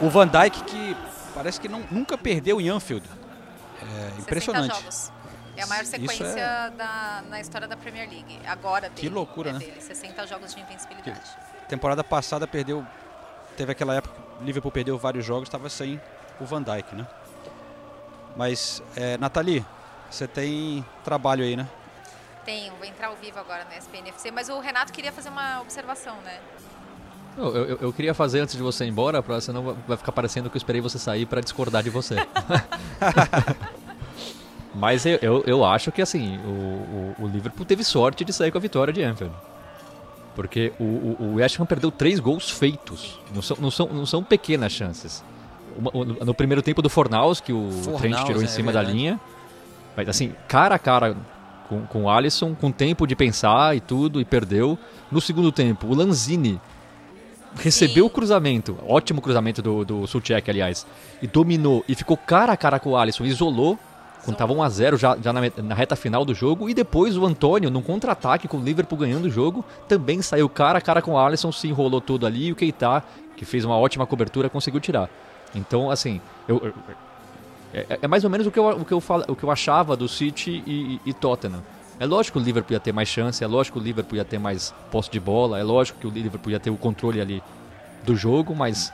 O 0.00 0.08
Van 0.08 0.26
Dijk 0.26 0.64
que 0.64 0.96
parece 1.34 1.60
que 1.60 1.68
não, 1.68 1.84
nunca 1.90 2.16
perdeu 2.16 2.60
em 2.60 2.68
Anfield. 2.68 3.08
É 3.82 4.20
impressionante. 4.20 4.74
Jogos. 4.74 5.12
É 5.56 5.62
a 5.62 5.66
maior 5.66 5.84
sequência 5.84 6.24
é... 6.24 6.70
da, 6.70 7.22
na 7.28 7.40
história 7.40 7.68
da 7.68 7.76
Premier 7.76 8.08
League. 8.08 8.40
Agora 8.46 8.88
dele. 8.88 9.00
Que 9.00 9.08
loucura, 9.08 9.50
é 9.50 9.52
né? 9.52 9.58
Dele, 9.60 9.80
60 9.80 10.26
jogos 10.26 10.54
de 10.54 10.60
invencibilidade. 10.60 11.20
Que 11.62 11.68
temporada 11.68 12.02
passada 12.02 12.46
perdeu. 12.46 12.84
Teve 13.56 13.70
aquela 13.70 13.94
época 13.94 14.24
o 14.40 14.44
Liverpool 14.44 14.72
perdeu 14.72 14.98
vários 14.98 15.24
jogos, 15.24 15.48
estava 15.48 15.68
sem 15.68 16.00
o 16.40 16.44
Van 16.44 16.62
Dijk, 16.62 16.94
né? 16.94 17.06
Mas, 18.36 18.82
é, 18.96 19.16
Nathalie, 19.18 19.64
você 20.10 20.26
tem 20.26 20.84
trabalho 21.04 21.44
aí, 21.44 21.56
né? 21.56 21.68
Tenho, 22.44 22.74
vou 22.74 22.84
entrar 22.84 23.08
ao 23.08 23.16
vivo 23.16 23.38
agora 23.38 23.64
na 23.64 23.76
SPNFC, 23.76 24.30
mas 24.30 24.48
o 24.48 24.58
Renato 24.58 24.92
queria 24.92 25.12
fazer 25.12 25.28
uma 25.28 25.60
observação, 25.60 26.16
né? 26.22 26.40
Eu, 27.36 27.56
eu, 27.56 27.78
eu, 27.82 27.92
queria 27.92 28.14
fazer 28.14 28.40
antes 28.40 28.54
de 28.54 28.62
você 28.62 28.84
ir 28.84 28.88
embora, 28.88 29.22
pra, 29.22 29.40
senão 29.40 29.76
vai 29.88 29.96
ficar 29.96 30.12
parecendo 30.12 30.48
que 30.48 30.56
eu 30.56 30.58
esperei 30.58 30.80
você 30.80 30.98
sair 30.98 31.26
para 31.26 31.40
discordar 31.40 31.82
de 31.82 31.90
você. 31.90 32.14
Mas 34.74 35.04
eu, 35.06 35.18
eu, 35.20 35.44
eu, 35.46 35.64
acho 35.64 35.92
que 35.92 36.02
assim, 36.02 36.38
o, 36.38 36.48
o, 36.48 37.24
o, 37.24 37.28
Liverpool 37.28 37.64
teve 37.64 37.84
sorte 37.84 38.24
de 38.24 38.32
sair 38.32 38.50
com 38.50 38.58
a 38.58 38.60
vitória 38.60 38.92
de 38.92 39.02
Anfield. 39.02 39.34
Porque 40.34 40.72
o, 40.80 40.84
o, 40.84 41.16
o 41.20 41.34
West 41.36 41.60
Ham 41.60 41.66
perdeu 41.66 41.90
três 41.92 42.18
gols 42.18 42.50
feitos. 42.50 43.20
Não 43.32 43.40
são, 43.40 43.56
não 43.60 43.70
são, 43.70 43.86
não 43.88 44.06
são 44.06 44.22
pequenas 44.22 44.72
chances. 44.72 45.24
Uma, 45.76 45.90
no 46.24 46.34
primeiro 46.34 46.60
tempo 46.60 46.82
do 46.82 46.88
Fornaus, 46.88 47.40
que 47.40 47.52
o 47.52 47.70
Fornaus, 47.70 48.00
Trent 48.00 48.26
tirou 48.26 48.42
em 48.42 48.46
é 48.46 48.48
cima 48.48 48.72
da 48.72 48.82
linha. 48.82 49.20
Mas 49.96 50.08
assim, 50.08 50.34
cara 50.48 50.74
a 50.74 50.78
cara 50.78 51.16
com, 51.68 51.86
com 51.86 52.04
o 52.04 52.10
Alisson, 52.10 52.54
com 52.54 52.70
tempo 52.70 53.06
de 53.06 53.14
pensar 53.14 53.76
e 53.76 53.80
tudo, 53.80 54.20
e 54.20 54.24
perdeu. 54.24 54.76
No 55.10 55.20
segundo 55.20 55.52
tempo, 55.52 55.86
o 55.86 55.94
Lanzini 55.94 56.60
recebeu 57.56 58.04
Sim. 58.04 58.08
o 58.08 58.10
cruzamento, 58.10 58.78
ótimo 58.86 59.20
cruzamento 59.20 59.62
do, 59.62 59.84
do 59.84 60.06
Sulchek, 60.06 60.50
aliás, 60.50 60.86
e 61.22 61.26
dominou 61.26 61.84
e 61.88 61.94
ficou 61.94 62.16
cara 62.16 62.52
a 62.52 62.56
cara 62.56 62.78
com 62.78 62.90
o 62.90 62.96
Alisson, 62.96 63.24
isolou, 63.24 63.78
quando 64.24 64.34
estava 64.34 64.54
1x0 64.54 64.96
já, 64.96 65.16
já 65.22 65.32
na, 65.32 65.40
na, 65.58 65.74
reta 65.74 65.94
final 65.94 66.24
do 66.24 66.34
jogo, 66.34 66.68
e 66.68 66.74
depois 66.74 67.16
o 67.16 67.26
Antônio, 67.26 67.70
num 67.70 67.82
contra-ataque 67.82 68.48
com 68.48 68.56
o 68.56 68.62
Liverpool 68.62 68.98
ganhando 68.98 69.26
o 69.26 69.30
jogo, 69.30 69.64
também 69.86 70.22
saiu 70.22 70.48
cara 70.48 70.78
a 70.78 70.80
cara 70.80 71.02
com 71.02 71.12
o 71.12 71.18
Alisson, 71.18 71.52
se 71.52 71.68
enrolou 71.68 72.00
todo 72.00 72.26
ali, 72.26 72.46
e 72.46 72.52
o 72.52 72.56
Keita, 72.56 73.02
que 73.36 73.44
fez 73.44 73.64
uma 73.64 73.76
ótima 73.76 74.06
cobertura, 74.06 74.48
conseguiu 74.48 74.80
tirar. 74.80 75.10
Então, 75.54 75.90
assim, 75.90 76.20
eu, 76.48 76.58
eu 76.64 76.74
é, 77.74 77.98
é, 78.02 78.08
mais 78.08 78.22
ou 78.22 78.30
menos 78.30 78.46
o 78.46 78.52
que 78.52 78.58
eu, 78.58 78.68
o 78.68 78.84
que 78.84 78.92
eu, 78.92 79.00
fala, 79.00 79.24
o 79.26 79.34
que 79.34 79.42
eu 79.42 79.50
achava 79.50 79.96
do 79.96 80.08
City 80.08 80.62
e, 80.64 81.00
e, 81.04 81.10
e 81.10 81.12
Tottenham. 81.12 81.62
É 81.98 82.06
lógico 82.06 82.38
que 82.38 82.42
o 82.42 82.44
Liverpool 82.44 82.74
ia 82.74 82.80
ter 82.80 82.92
mais 82.92 83.08
chance, 83.08 83.42
é 83.42 83.46
lógico 83.46 83.78
que 83.78 83.84
o 83.84 83.86
Liverpool 83.86 84.16
ia 84.16 84.24
ter 84.24 84.38
mais 84.38 84.74
posse 84.90 85.10
de 85.10 85.20
bola, 85.20 85.58
é 85.58 85.62
lógico 85.62 85.98
que 86.00 86.06
o 86.06 86.10
Liverpool 86.10 86.50
ia 86.50 86.58
ter 86.58 86.70
o 86.70 86.76
controle 86.76 87.20
ali 87.20 87.42
do 88.04 88.16
jogo, 88.16 88.54
mas 88.54 88.92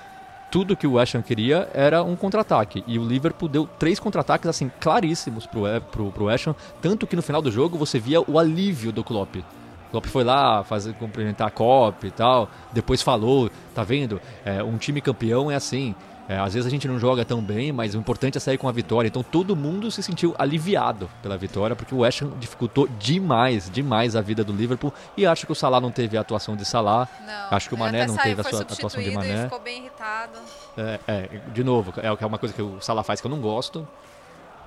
tudo 0.51 0.77
que 0.77 0.87
o 0.87 0.95
West 0.95 1.15
Ham 1.15 1.23
queria 1.23 1.69
era 1.73 2.03
um 2.03 2.17
contra-ataque. 2.17 2.85
E 2.87 2.99
o 2.99 3.05
Liverpool 3.07 3.49
deu 3.49 3.67
três 3.79 3.99
contra-ataques 3.99 4.49
assim 4.49 4.71
claríssimos 4.81 5.47
pro, 5.47 5.63
pro, 5.91 6.13
pro 6.13 6.25
West 6.25 6.47
Ham, 6.47 6.55
tanto 6.83 7.07
que 7.07 7.17
no 7.17 7.23
final 7.23 7.41
do 7.41 7.51
jogo 7.51 7.79
você 7.79 7.99
via 7.99 8.21
o 8.21 8.39
alívio 8.39 8.93
do 8.93 9.03
Klopp. 9.03 9.37
O 9.37 9.91
Klopp 9.91 10.07
foi 10.07 10.23
lá 10.23 10.63
fazer 10.63 10.93
cumprimentar 10.95 11.49
a 11.49 11.51
Cop 11.51 12.07
e 12.07 12.11
tal, 12.11 12.49
depois 12.73 13.01
falou, 13.01 13.51
tá 13.75 13.83
vendo? 13.83 14.21
É, 14.45 14.63
um 14.63 14.77
time 14.77 15.01
campeão 15.01 15.51
é 15.51 15.55
assim. 15.55 15.95
É, 16.31 16.39
às 16.39 16.55
vezes 16.55 16.65
a 16.65 16.71
gente 16.71 16.87
não 16.87 16.97
joga 16.97 17.25
tão 17.25 17.43
bem, 17.43 17.73
mas 17.73 17.97
o 17.97 17.99
importante 17.99 18.39
é 18.39 18.41
sair 18.41 18.57
com 18.57 18.69
a 18.69 18.73
vitória. 18.73 19.09
Então 19.09 19.21
todo 19.21 19.57
mundo 19.57 19.91
se 19.91 20.01
sentiu 20.01 20.33
aliviado 20.39 21.11
pela 21.21 21.37
vitória, 21.37 21.75
porque 21.75 21.93
o 21.93 21.99
West 21.99 22.23
Ham 22.23 22.31
dificultou 22.39 22.87
demais, 23.01 23.69
demais 23.69 24.15
a 24.15 24.21
vida 24.21 24.45
do 24.45 24.53
Liverpool. 24.53 24.95
E 25.17 25.27
acho 25.27 25.45
que 25.45 25.51
o 25.51 25.57
Salah 25.57 25.81
não 25.81 25.91
teve 25.91 26.17
a 26.17 26.21
atuação 26.21 26.55
de 26.55 26.65
Salah. 26.65 27.09
Não, 27.27 27.57
acho 27.57 27.69
que 27.69 27.75
o 27.75 27.79
Mané 27.79 28.07
não 28.07 28.17
teve 28.17 28.41
a 28.41 28.45
sua 28.45 28.61
atuação 28.61 29.03
de 29.03 29.11
Mané. 29.11 29.43
ficou 29.43 29.59
bem 29.59 29.81
irritado. 29.81 30.39
É, 30.79 31.01
é, 31.09 31.41
de 31.53 31.65
novo, 31.65 31.93
é, 31.97 32.07
é 32.07 32.27
uma 32.27 32.39
coisa 32.39 32.55
que 32.55 32.63
o 32.63 32.81
Salah 32.81 33.03
faz 33.03 33.21
que 33.21 33.27
eu 33.27 33.31
não 33.31 33.41
gosto. 33.41 33.89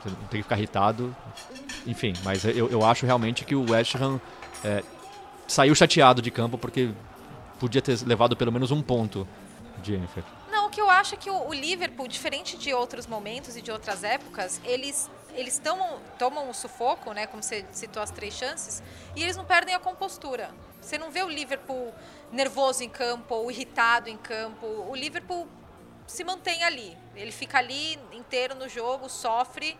Você 0.03 0.09
não 0.09 0.27
tem 0.27 0.41
que 0.41 0.43
ficar 0.43 0.57
irritado. 0.57 1.15
Enfim, 1.87 2.11
mas 2.25 2.43
eu, 2.43 2.69
eu 2.69 2.85
acho 2.85 3.05
realmente 3.05 3.45
que 3.45 3.55
o 3.55 3.71
West 3.71 3.95
Ham 3.95 4.19
é, 4.65 4.83
saiu 5.47 5.73
chateado 5.73 6.21
de 6.21 6.29
campo 6.29 6.57
porque 6.57 6.89
podia 7.57 7.81
ter 7.81 7.97
levado 8.05 8.35
pelo 8.35 8.51
menos 8.51 8.69
um 8.69 8.81
ponto 8.81 9.25
de 9.81 9.95
Enfield 9.95 10.42
acho 10.93 11.17
que 11.17 11.29
o, 11.29 11.47
o, 11.47 11.53
Liverpool, 11.53 12.07
diferente 12.07 12.57
de 12.57 12.73
outros 12.73 13.05
momentos 13.05 13.55
e 13.55 13.61
de 13.61 13.71
outras 13.71 14.03
épocas, 14.03 14.61
eles 14.63 15.09
eles 15.35 15.57
tomam, 15.57 15.99
tomam 16.19 16.47
o 16.47 16.53
sufoco, 16.53 17.11
né, 17.11 17.25
como 17.25 17.41
você 17.41 17.65
citou 17.71 18.03
as 18.03 18.11
três 18.11 18.35
chances, 18.35 18.83
e 19.15 19.23
eles 19.23 19.35
não 19.35 19.43
perdem 19.43 19.73
a 19.73 19.79
compostura. 19.79 20.51
Você 20.79 20.95
não 20.95 21.09
vê 21.09 21.23
o 21.23 21.27
Liverpool 21.27 21.91
nervoso 22.31 22.83
em 22.83 22.89
campo 22.89 23.33
ou 23.33 23.49
irritado 23.49 24.09
em 24.09 24.17
campo. 24.17 24.67
O 24.67 24.95
Liverpool 24.95 25.47
se 26.05 26.23
mantém 26.23 26.63
ali. 26.63 26.95
Ele 27.15 27.31
fica 27.31 27.57
ali 27.57 27.97
inteiro 28.11 28.53
no 28.53 28.69
jogo, 28.69 29.09
sofre 29.09 29.75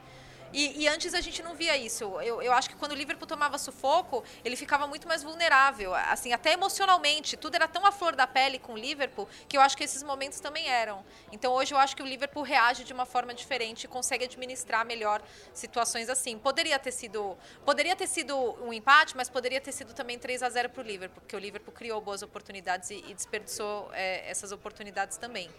E, 0.54 0.84
e, 0.84 0.88
antes 0.88 1.16
a 1.16 1.22
gente 1.22 1.41
não 1.41 1.56
via 1.56 1.76
isso. 1.76 2.04
Eu, 2.22 2.39
eu 2.41 2.54
acho 2.54 2.70
que 2.70 2.76
quando 2.76 2.91
o 2.91 2.95
Liverpool 2.95 3.28
tomava 3.28 3.58
sufoco, 3.58 4.24
ele 4.45 4.56
ficava 4.56 4.86
muito 4.86 5.08
mais 5.08 5.24
vulnerável. 5.24 5.95
Assim, 5.95 6.32
até 6.32 6.54
emocionalmente. 6.54 7.36
Tudo 7.36 7.56
era 7.56 7.68
tão 7.68 7.84
à 7.86 7.91
flor 7.91 8.16
da 8.16 8.28
pele 8.28 8.60
com 8.60 8.74
o 8.74 8.78
Liverpool 8.78 9.28
que 9.49 9.58
eu 9.58 9.62
acho 9.62 9.76
que 9.76 9.84
esses 9.84 10.04
momentos 10.04 10.39
também 10.39 10.70
eram. 10.70 11.04
Então 11.32 11.51
hoje 11.54 11.74
eu 11.74 11.78
acho 11.80 11.95
que 11.95 12.04
o 12.04 12.06
Liverpool 12.06 12.43
reage 12.43 12.84
de 12.84 12.93
uma 12.93 13.06
forma 13.06 13.34
diferente 13.34 13.86
e 13.86 13.88
consegue 13.88 14.26
administrar 14.26 14.86
melhor 14.86 15.24
situações 15.54 16.08
assim. 16.08 16.38
Poderia 16.38 16.78
ter 16.78 16.91
sido, 16.91 17.36
poderia 17.66 17.95
ter 17.95 18.08
sido 18.08 18.38
um 18.64 18.72
empate, 18.72 19.18
mas 19.18 19.30
poderia 19.30 19.60
ter 19.60 19.72
sido 19.72 19.93
também 19.93 20.20
3 20.20 20.43
a 20.43 20.49
0 20.49 20.70
para 20.70 20.82
o 20.82 20.86
Liverpool, 20.86 21.22
porque 21.22 21.36
o 21.36 21.39
Liverpool 21.39 21.74
criou 21.74 21.99
boas 21.99 22.22
oportunidades 22.22 22.91
e, 22.91 23.04
e 23.08 23.14
desperdiçou 23.16 23.89
é, 23.93 24.30
essas 24.30 24.51
oportunidades 24.51 25.18
também. 25.18 25.49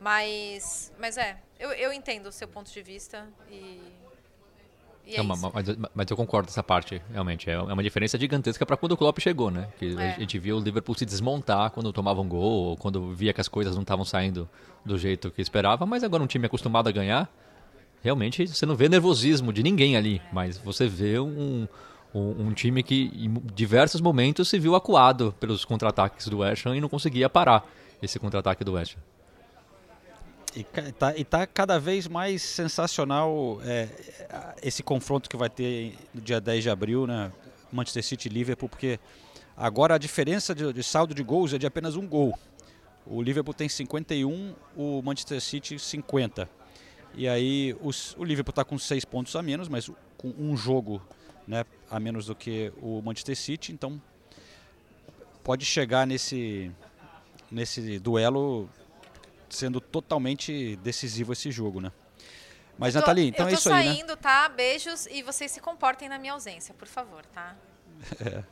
Mas, 0.00 0.92
mas 0.98 1.16
é, 1.16 1.38
eu, 1.58 1.72
eu 1.72 1.92
entendo 1.92 2.26
o 2.26 2.32
seu 2.32 2.46
ponto 2.46 2.70
de 2.70 2.82
vista 2.82 3.26
e 3.48 4.03
é 5.06 5.22
não, 5.22 5.24
mas, 5.26 5.76
mas, 5.94 6.10
eu 6.10 6.16
concordo 6.16 6.48
essa 6.48 6.62
parte, 6.62 7.00
realmente. 7.12 7.50
É 7.50 7.60
uma 7.60 7.82
diferença 7.82 8.18
gigantesca 8.18 8.64
para 8.64 8.76
quando 8.76 8.92
o 8.92 8.96
Klopp 8.96 9.18
chegou, 9.18 9.50
né? 9.50 9.68
Que 9.78 9.94
é. 9.98 10.14
a 10.14 10.18
gente 10.18 10.38
via 10.38 10.56
o 10.56 10.60
Liverpool 10.60 10.94
se 10.94 11.04
desmontar 11.04 11.70
quando 11.70 11.92
tomava 11.92 12.20
um 12.20 12.28
gol, 12.28 12.40
ou 12.40 12.76
quando 12.76 13.12
via 13.14 13.32
que 13.32 13.40
as 13.40 13.48
coisas 13.48 13.74
não 13.74 13.82
estavam 13.82 14.04
saindo 14.04 14.48
do 14.84 14.96
jeito 14.96 15.30
que 15.30 15.42
esperava. 15.42 15.84
Mas 15.84 16.02
agora 16.02 16.22
um 16.22 16.26
time 16.26 16.46
acostumado 16.46 16.88
a 16.88 16.92
ganhar, 16.92 17.30
realmente 18.02 18.46
você 18.46 18.64
não 18.64 18.74
vê 18.74 18.88
nervosismo 18.88 19.52
de 19.52 19.62
ninguém 19.62 19.96
ali, 19.96 20.22
mas 20.32 20.56
você 20.56 20.88
vê 20.88 21.18
um, 21.18 21.68
um, 22.14 22.46
um 22.46 22.52
time 22.52 22.82
que 22.82 23.10
em 23.14 23.34
diversos 23.54 24.00
momentos 24.00 24.48
se 24.48 24.58
viu 24.58 24.74
acuado 24.74 25.34
pelos 25.38 25.64
contra-ataques 25.64 26.28
do 26.28 26.38
West 26.38 26.64
Ham 26.66 26.76
e 26.76 26.80
não 26.80 26.88
conseguia 26.88 27.28
parar 27.28 27.66
esse 28.02 28.18
contra-ataque 28.18 28.64
do 28.64 28.72
West 28.72 28.96
Ham. 28.96 29.13
E 30.56 30.62
tá, 30.92 31.16
e 31.16 31.24
tá 31.24 31.46
cada 31.46 31.80
vez 31.80 32.06
mais 32.06 32.40
sensacional 32.40 33.58
é, 33.64 33.88
esse 34.62 34.84
confronto 34.84 35.28
que 35.28 35.36
vai 35.36 35.50
ter 35.50 35.96
no 36.14 36.20
dia 36.20 36.40
10 36.40 36.62
de 36.62 36.70
abril, 36.70 37.06
né? 37.08 37.32
Manchester 37.72 38.04
City 38.04 38.28
e 38.28 38.32
Liverpool, 38.32 38.68
porque 38.68 39.00
agora 39.56 39.96
a 39.96 39.98
diferença 39.98 40.54
de, 40.54 40.72
de, 40.72 40.82
saldo 40.82 41.12
de 41.12 41.24
gols 41.24 41.52
é 41.52 41.58
de 41.58 41.66
apenas 41.66 41.96
um 41.96 42.06
gol. 42.06 42.38
O 43.04 43.20
Liverpool 43.20 43.52
tem 43.52 43.68
51, 43.68 44.54
o 44.76 45.02
Manchester 45.02 45.40
City 45.40 45.76
50. 45.76 46.48
E 47.14 47.28
aí 47.28 47.76
os, 47.82 48.14
o 48.16 48.22
Liverpool 48.22 48.52
está 48.52 48.64
com 48.64 48.78
seis 48.78 49.04
pontos 49.04 49.34
a 49.34 49.42
menos, 49.42 49.68
mas 49.68 49.90
com 50.16 50.32
um 50.38 50.56
jogo 50.56 51.02
né, 51.48 51.64
a 51.90 51.98
menos 51.98 52.26
do 52.26 52.34
que 52.34 52.72
o 52.80 53.02
Manchester 53.02 53.36
City, 53.36 53.72
então 53.72 54.00
pode 55.42 55.64
chegar 55.64 56.06
nesse, 56.06 56.70
nesse 57.50 57.98
duelo 57.98 58.68
sendo 59.54 59.80
totalmente 59.80 60.76
decisivo 60.76 61.32
esse 61.32 61.50
jogo, 61.50 61.80
né? 61.80 61.92
Mas, 62.78 62.94
tô, 62.94 63.00
Nathalie, 63.00 63.28
então 63.28 63.48
é 63.48 63.52
isso 63.52 63.72
aí, 63.72 63.86
Eu 63.86 63.92
tô 63.92 63.98
saindo, 63.98 64.16
tá? 64.16 64.48
Beijos 64.48 65.06
e 65.06 65.22
vocês 65.22 65.50
se 65.50 65.60
comportem 65.60 66.08
na 66.08 66.18
minha 66.18 66.32
ausência, 66.32 66.74
por 66.74 66.88
favor, 66.88 67.24
tá? 67.26 67.56
É. 68.20 68.42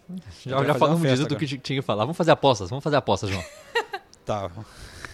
Já, 0.48 0.64
já 0.64 0.74
falamos 0.74 1.02
disso 1.02 1.26
do 1.26 1.36
que 1.36 1.46
tinha 1.46 1.80
que 1.80 1.82
falar. 1.82 2.04
Vamos 2.04 2.16
fazer 2.16 2.30
apostas, 2.30 2.70
vamos 2.70 2.82
fazer 2.82 2.96
apostas, 2.96 3.28
João. 3.28 3.44
tá. 4.24 4.50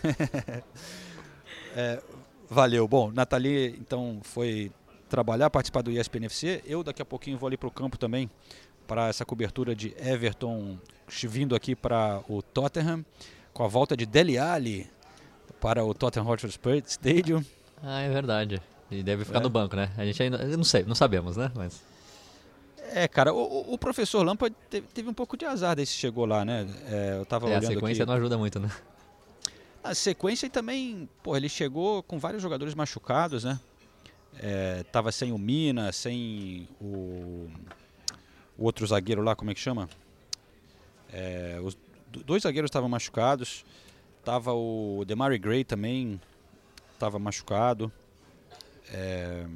é, 1.74 2.00
valeu. 2.48 2.86
Bom, 2.86 3.10
Nathalie, 3.10 3.74
então, 3.80 4.20
foi 4.22 4.70
trabalhar, 5.08 5.48
participar 5.50 5.82
do 5.82 5.90
ESPN 5.90 6.26
FC. 6.26 6.62
Eu, 6.66 6.84
daqui 6.84 7.00
a 7.00 7.04
pouquinho, 7.04 7.38
vou 7.38 7.48
ali 7.48 7.56
para 7.56 7.68
o 7.68 7.72
campo 7.72 7.96
também 7.96 8.30
para 8.86 9.08
essa 9.08 9.24
cobertura 9.24 9.74
de 9.74 9.94
Everton 9.98 10.78
vindo 11.24 11.54
aqui 11.54 11.74
para 11.74 12.22
o 12.28 12.42
Tottenham, 12.42 13.04
com 13.52 13.64
a 13.64 13.68
volta 13.68 13.96
de 13.96 14.06
Dele 14.06 14.38
Alli 14.38 14.88
para 15.60 15.84
o 15.84 15.94
Tottenham 15.94 16.26
Hotspur 16.26 16.82
Stadium. 16.86 17.44
Ah, 17.82 18.00
é 18.00 18.10
verdade. 18.10 18.60
E 18.90 19.02
deve 19.02 19.24
ficar 19.24 19.38
é. 19.40 19.42
no 19.42 19.50
banco, 19.50 19.76
né? 19.76 19.90
A 19.96 20.04
gente 20.04 20.22
ainda 20.22 20.38
não 20.56 20.64
sei, 20.64 20.82
não 20.84 20.94
sabemos, 20.94 21.36
né? 21.36 21.52
Mas 21.54 21.82
é, 22.92 23.06
cara, 23.06 23.34
o, 23.34 23.74
o 23.74 23.78
professor 23.78 24.22
Lampa 24.22 24.50
teve, 24.70 24.86
teve, 24.88 25.08
um 25.08 25.14
pouco 25.14 25.36
de 25.36 25.44
azar 25.44 25.76
desse 25.76 25.92
chegou 25.92 26.24
lá, 26.24 26.44
né? 26.44 26.66
É, 26.86 27.16
eu 27.18 27.26
tava 27.26 27.46
é, 27.46 27.50
olhando 27.50 27.64
a 27.64 27.68
sequência 27.68 28.02
aqui. 28.02 28.10
não 28.10 28.16
ajuda 28.16 28.38
muito, 28.38 28.58
né? 28.58 28.70
A 29.84 29.94
sequência 29.94 30.46
e 30.46 30.50
também, 30.50 31.08
pô, 31.22 31.36
ele 31.36 31.48
chegou 31.48 32.02
com 32.02 32.18
vários 32.18 32.42
jogadores 32.42 32.74
machucados, 32.74 33.44
né? 33.44 33.60
É, 34.40 34.84
tava 34.84 35.12
sem 35.12 35.32
o 35.32 35.38
Mina, 35.38 35.92
sem 35.92 36.68
o, 36.80 37.48
o 38.56 38.64
outro 38.64 38.86
zagueiro 38.86 39.22
lá, 39.22 39.36
como 39.36 39.50
é 39.50 39.54
que 39.54 39.60
chama? 39.60 39.88
É, 41.12 41.58
os 41.62 41.76
dois 42.24 42.42
zagueiros 42.42 42.68
estavam 42.68 42.88
machucados. 42.88 43.64
Tava 44.28 44.52
o 44.52 45.06
Demary 45.06 45.38
Gray 45.38 45.64
também, 45.64 46.20
estava 46.92 47.18
machucado. 47.18 47.90
É, 48.92 49.46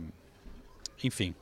enfim. 1.04 1.34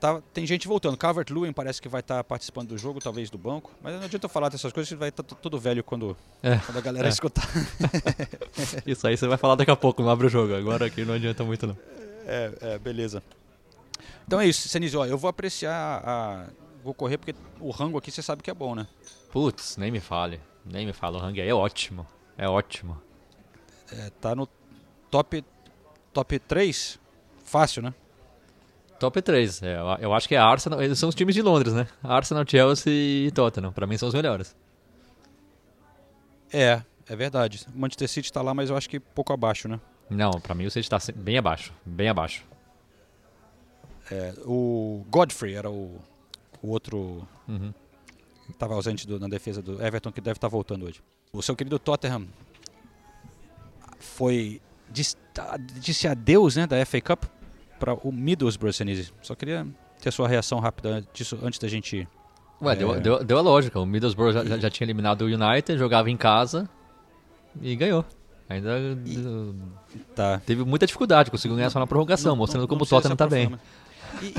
Tá, 0.00 0.22
tem 0.32 0.46
gente 0.46 0.66
voltando. 0.66 0.96
Calvert 0.96 1.28
Lewin 1.30 1.52
parece 1.52 1.82
que 1.82 1.86
vai 1.86 2.00
estar 2.00 2.16
tá 2.16 2.24
participando 2.24 2.68
do 2.68 2.78
jogo, 2.78 2.98
talvez 2.98 3.28
do 3.28 3.36
banco. 3.36 3.70
Mas 3.82 3.94
não 3.94 4.04
adianta 4.04 4.24
eu 4.24 4.30
falar 4.30 4.48
dessas 4.48 4.72
coisas, 4.72 4.90
vai 4.98 5.10
estar 5.10 5.22
tá 5.22 5.36
todo 5.36 5.58
velho 5.58 5.84
quando, 5.84 6.16
é, 6.42 6.56
quando 6.56 6.78
a 6.78 6.80
galera 6.80 7.08
é. 7.08 7.10
escutar. 7.10 7.46
Isso 8.86 9.06
aí 9.06 9.18
você 9.18 9.28
vai 9.28 9.36
falar 9.36 9.56
daqui 9.56 9.70
a 9.70 9.76
pouco, 9.76 10.02
não 10.02 10.08
abre 10.08 10.26
o 10.26 10.30
jogo. 10.30 10.54
Agora 10.54 10.86
aqui 10.86 11.04
não 11.04 11.12
adianta 11.12 11.44
muito 11.44 11.66
não. 11.66 11.76
É, 12.24 12.52
é 12.62 12.78
beleza. 12.78 13.22
Então 14.26 14.40
é 14.40 14.46
isso, 14.46 14.66
Senise, 14.66 14.96
ó, 14.96 15.04
eu 15.04 15.18
vou 15.18 15.28
apreciar 15.28 16.02
a... 16.02 16.46
Vou 16.82 16.94
correr 16.94 17.18
porque 17.18 17.34
o 17.60 17.70
rango 17.70 17.98
aqui 17.98 18.10
você 18.10 18.22
sabe 18.22 18.42
que 18.42 18.50
é 18.50 18.54
bom, 18.54 18.74
né? 18.74 18.86
Putz, 19.30 19.76
nem 19.76 19.90
me 19.90 20.00
fale. 20.00 20.40
Nem 20.64 20.86
me 20.86 20.94
fala, 20.94 21.18
o 21.18 21.20
rango 21.20 21.38
aí 21.38 21.48
é 21.48 21.54
ótimo. 21.54 22.06
É 22.40 22.48
ótimo. 22.48 22.98
É, 23.92 24.08
tá 24.18 24.34
no 24.34 24.48
top, 25.10 25.44
top 26.10 26.38
3? 26.38 26.98
Fácil, 27.44 27.82
né? 27.82 27.92
Top 28.98 29.20
3. 29.20 29.62
É, 29.62 29.76
eu 30.00 30.14
acho 30.14 30.26
que 30.26 30.34
é 30.34 30.38
Arsenal. 30.38 30.82
Eles 30.82 30.98
são 30.98 31.10
os 31.10 31.14
times 31.14 31.34
de 31.34 31.42
Londres, 31.42 31.74
né? 31.74 31.86
Arsenal, 32.02 32.42
Chelsea 32.48 32.90
e 33.26 33.30
Tottenham. 33.32 33.70
Pra 33.74 33.86
mim 33.86 33.98
são 33.98 34.08
os 34.08 34.14
melhores. 34.14 34.56
É, 36.50 36.80
é 37.06 37.14
verdade. 37.14 37.66
O 37.74 37.78
Manchester 37.78 38.08
City 38.08 38.32
tá 38.32 38.40
lá, 38.40 38.54
mas 38.54 38.70
eu 38.70 38.76
acho 38.76 38.88
que 38.88 38.98
pouco 38.98 39.34
abaixo, 39.34 39.68
né? 39.68 39.78
Não, 40.08 40.30
pra 40.30 40.54
mim 40.54 40.64
o 40.64 40.70
City 40.70 40.88
tá 40.88 40.96
bem 41.14 41.36
abaixo. 41.36 41.74
Bem 41.84 42.08
abaixo. 42.08 42.42
É, 44.10 44.32
o 44.46 45.04
Godfrey 45.10 45.56
era 45.56 45.70
o, 45.70 46.00
o 46.62 46.70
outro. 46.70 47.28
Uhum. 47.46 47.74
Tava 48.58 48.72
ausente 48.72 49.06
do, 49.06 49.20
na 49.20 49.28
defesa 49.28 49.60
do 49.60 49.84
Everton, 49.84 50.10
que 50.10 50.22
deve 50.22 50.38
estar 50.38 50.48
tá 50.48 50.50
voltando 50.50 50.86
hoje. 50.86 51.02
O 51.32 51.42
seu 51.42 51.54
querido 51.54 51.78
Tottenham 51.78 52.26
foi 53.98 54.60
disse 54.90 56.08
adeus 56.08 56.56
né, 56.56 56.66
da 56.66 56.84
FA 56.84 57.00
Cup 57.00 57.24
para 57.78 57.94
o 57.94 58.12
Middlesbrough, 58.12 58.72
Senise. 58.72 59.12
Só 59.22 59.34
queria 59.34 59.66
ter 60.00 60.08
a 60.08 60.12
sua 60.12 60.28
reação 60.28 60.58
rápida 60.58 61.06
disso 61.14 61.38
antes 61.42 61.58
da 61.58 61.68
gente. 61.68 62.06
Ué, 62.60 62.72
é... 62.72 62.76
deu, 62.76 63.00
deu, 63.00 63.24
deu, 63.24 63.38
a 63.38 63.40
lógica. 63.40 63.78
O 63.78 63.86
Middlesbrough 63.86 64.32
já, 64.32 64.58
já, 64.58 64.70
tinha 64.70 64.84
eliminado 64.84 65.22
o 65.22 65.26
United, 65.26 65.78
jogava 65.78 66.10
em 66.10 66.16
casa 66.16 66.68
e 67.62 67.74
ganhou. 67.76 68.04
Ainda 68.48 68.78
e, 69.06 69.98
tá. 70.14 70.42
teve 70.44 70.64
muita 70.64 70.84
dificuldade, 70.84 71.30
conseguiu 71.30 71.56
ganhar 71.56 71.70
só 71.70 71.78
na 71.78 71.86
prorrogação, 71.86 72.32
não, 72.32 72.36
mostrando 72.36 72.62
não, 72.62 72.68
como 72.68 72.82
o 72.82 72.86
Tottenham 72.86 73.12
está 73.12 73.28
bem. 73.28 73.56
E, 74.20 74.34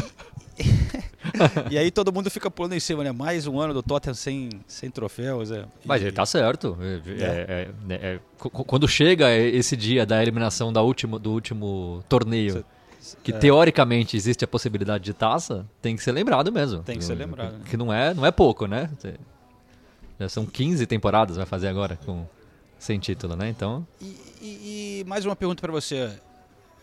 e 1.70 1.78
aí 1.78 1.92
todo 1.92 2.12
mundo 2.12 2.30
fica 2.30 2.50
pulando 2.50 2.74
em 2.74 2.80
cima, 2.80 3.04
né? 3.04 3.12
Mais 3.12 3.48
um 3.48 3.60
ano 3.60 3.74
do 3.74 3.84
Tottenham 3.84 4.14
sem, 4.14 4.50
sem 4.68 4.90
troféus. 4.90 5.52
É. 5.52 5.66
Mas 5.86 6.02
ele 6.02 6.12
tá 6.12 6.26
certo. 6.26 6.78
É. 6.82 7.12
É, 7.24 7.70
é, 7.90 7.96
é 7.96 8.20
quando 8.50 8.88
chega 8.88 9.36
esse 9.36 9.76
dia 9.76 10.06
da 10.06 10.22
eliminação 10.22 10.72
da 10.72 10.82
último, 10.82 11.20
do 11.20 11.32
último 11.32 12.04
torneio, 12.10 12.66
que 13.24 13.34
teoricamente 13.34 14.16
existe 14.16 14.44
a 14.46 14.48
possibilidade 14.48 15.04
de 15.04 15.14
taça, 15.14 15.66
tem 15.82 15.96
que 15.96 16.04
ser 16.04 16.12
lembrado 16.12 16.52
mesmo. 16.52 16.84
Tem 16.84 16.98
que 16.98 17.04
ser 17.04 17.16
lembrado. 17.16 17.64
Que, 17.64 17.72
que 17.72 17.78
não, 17.78 17.92
é, 17.92 18.14
não 18.14 18.26
é 18.26 18.32
pouco, 18.32 18.66
né? 18.66 18.90
Já 20.20 20.30
são 20.30 20.46
15 20.46 20.86
temporadas 20.86 21.38
vai 21.38 21.46
fazer 21.46 21.68
agora 21.68 21.98
com 22.06 22.26
sem 22.78 23.00
título, 23.00 23.36
né? 23.36 23.50
Então. 23.50 23.86
E, 24.00 24.06
e, 24.42 25.02
e 25.02 25.04
mais 25.08 25.26
uma 25.26 25.36
pergunta 25.36 25.62
para 25.62 25.72
você 25.72 26.12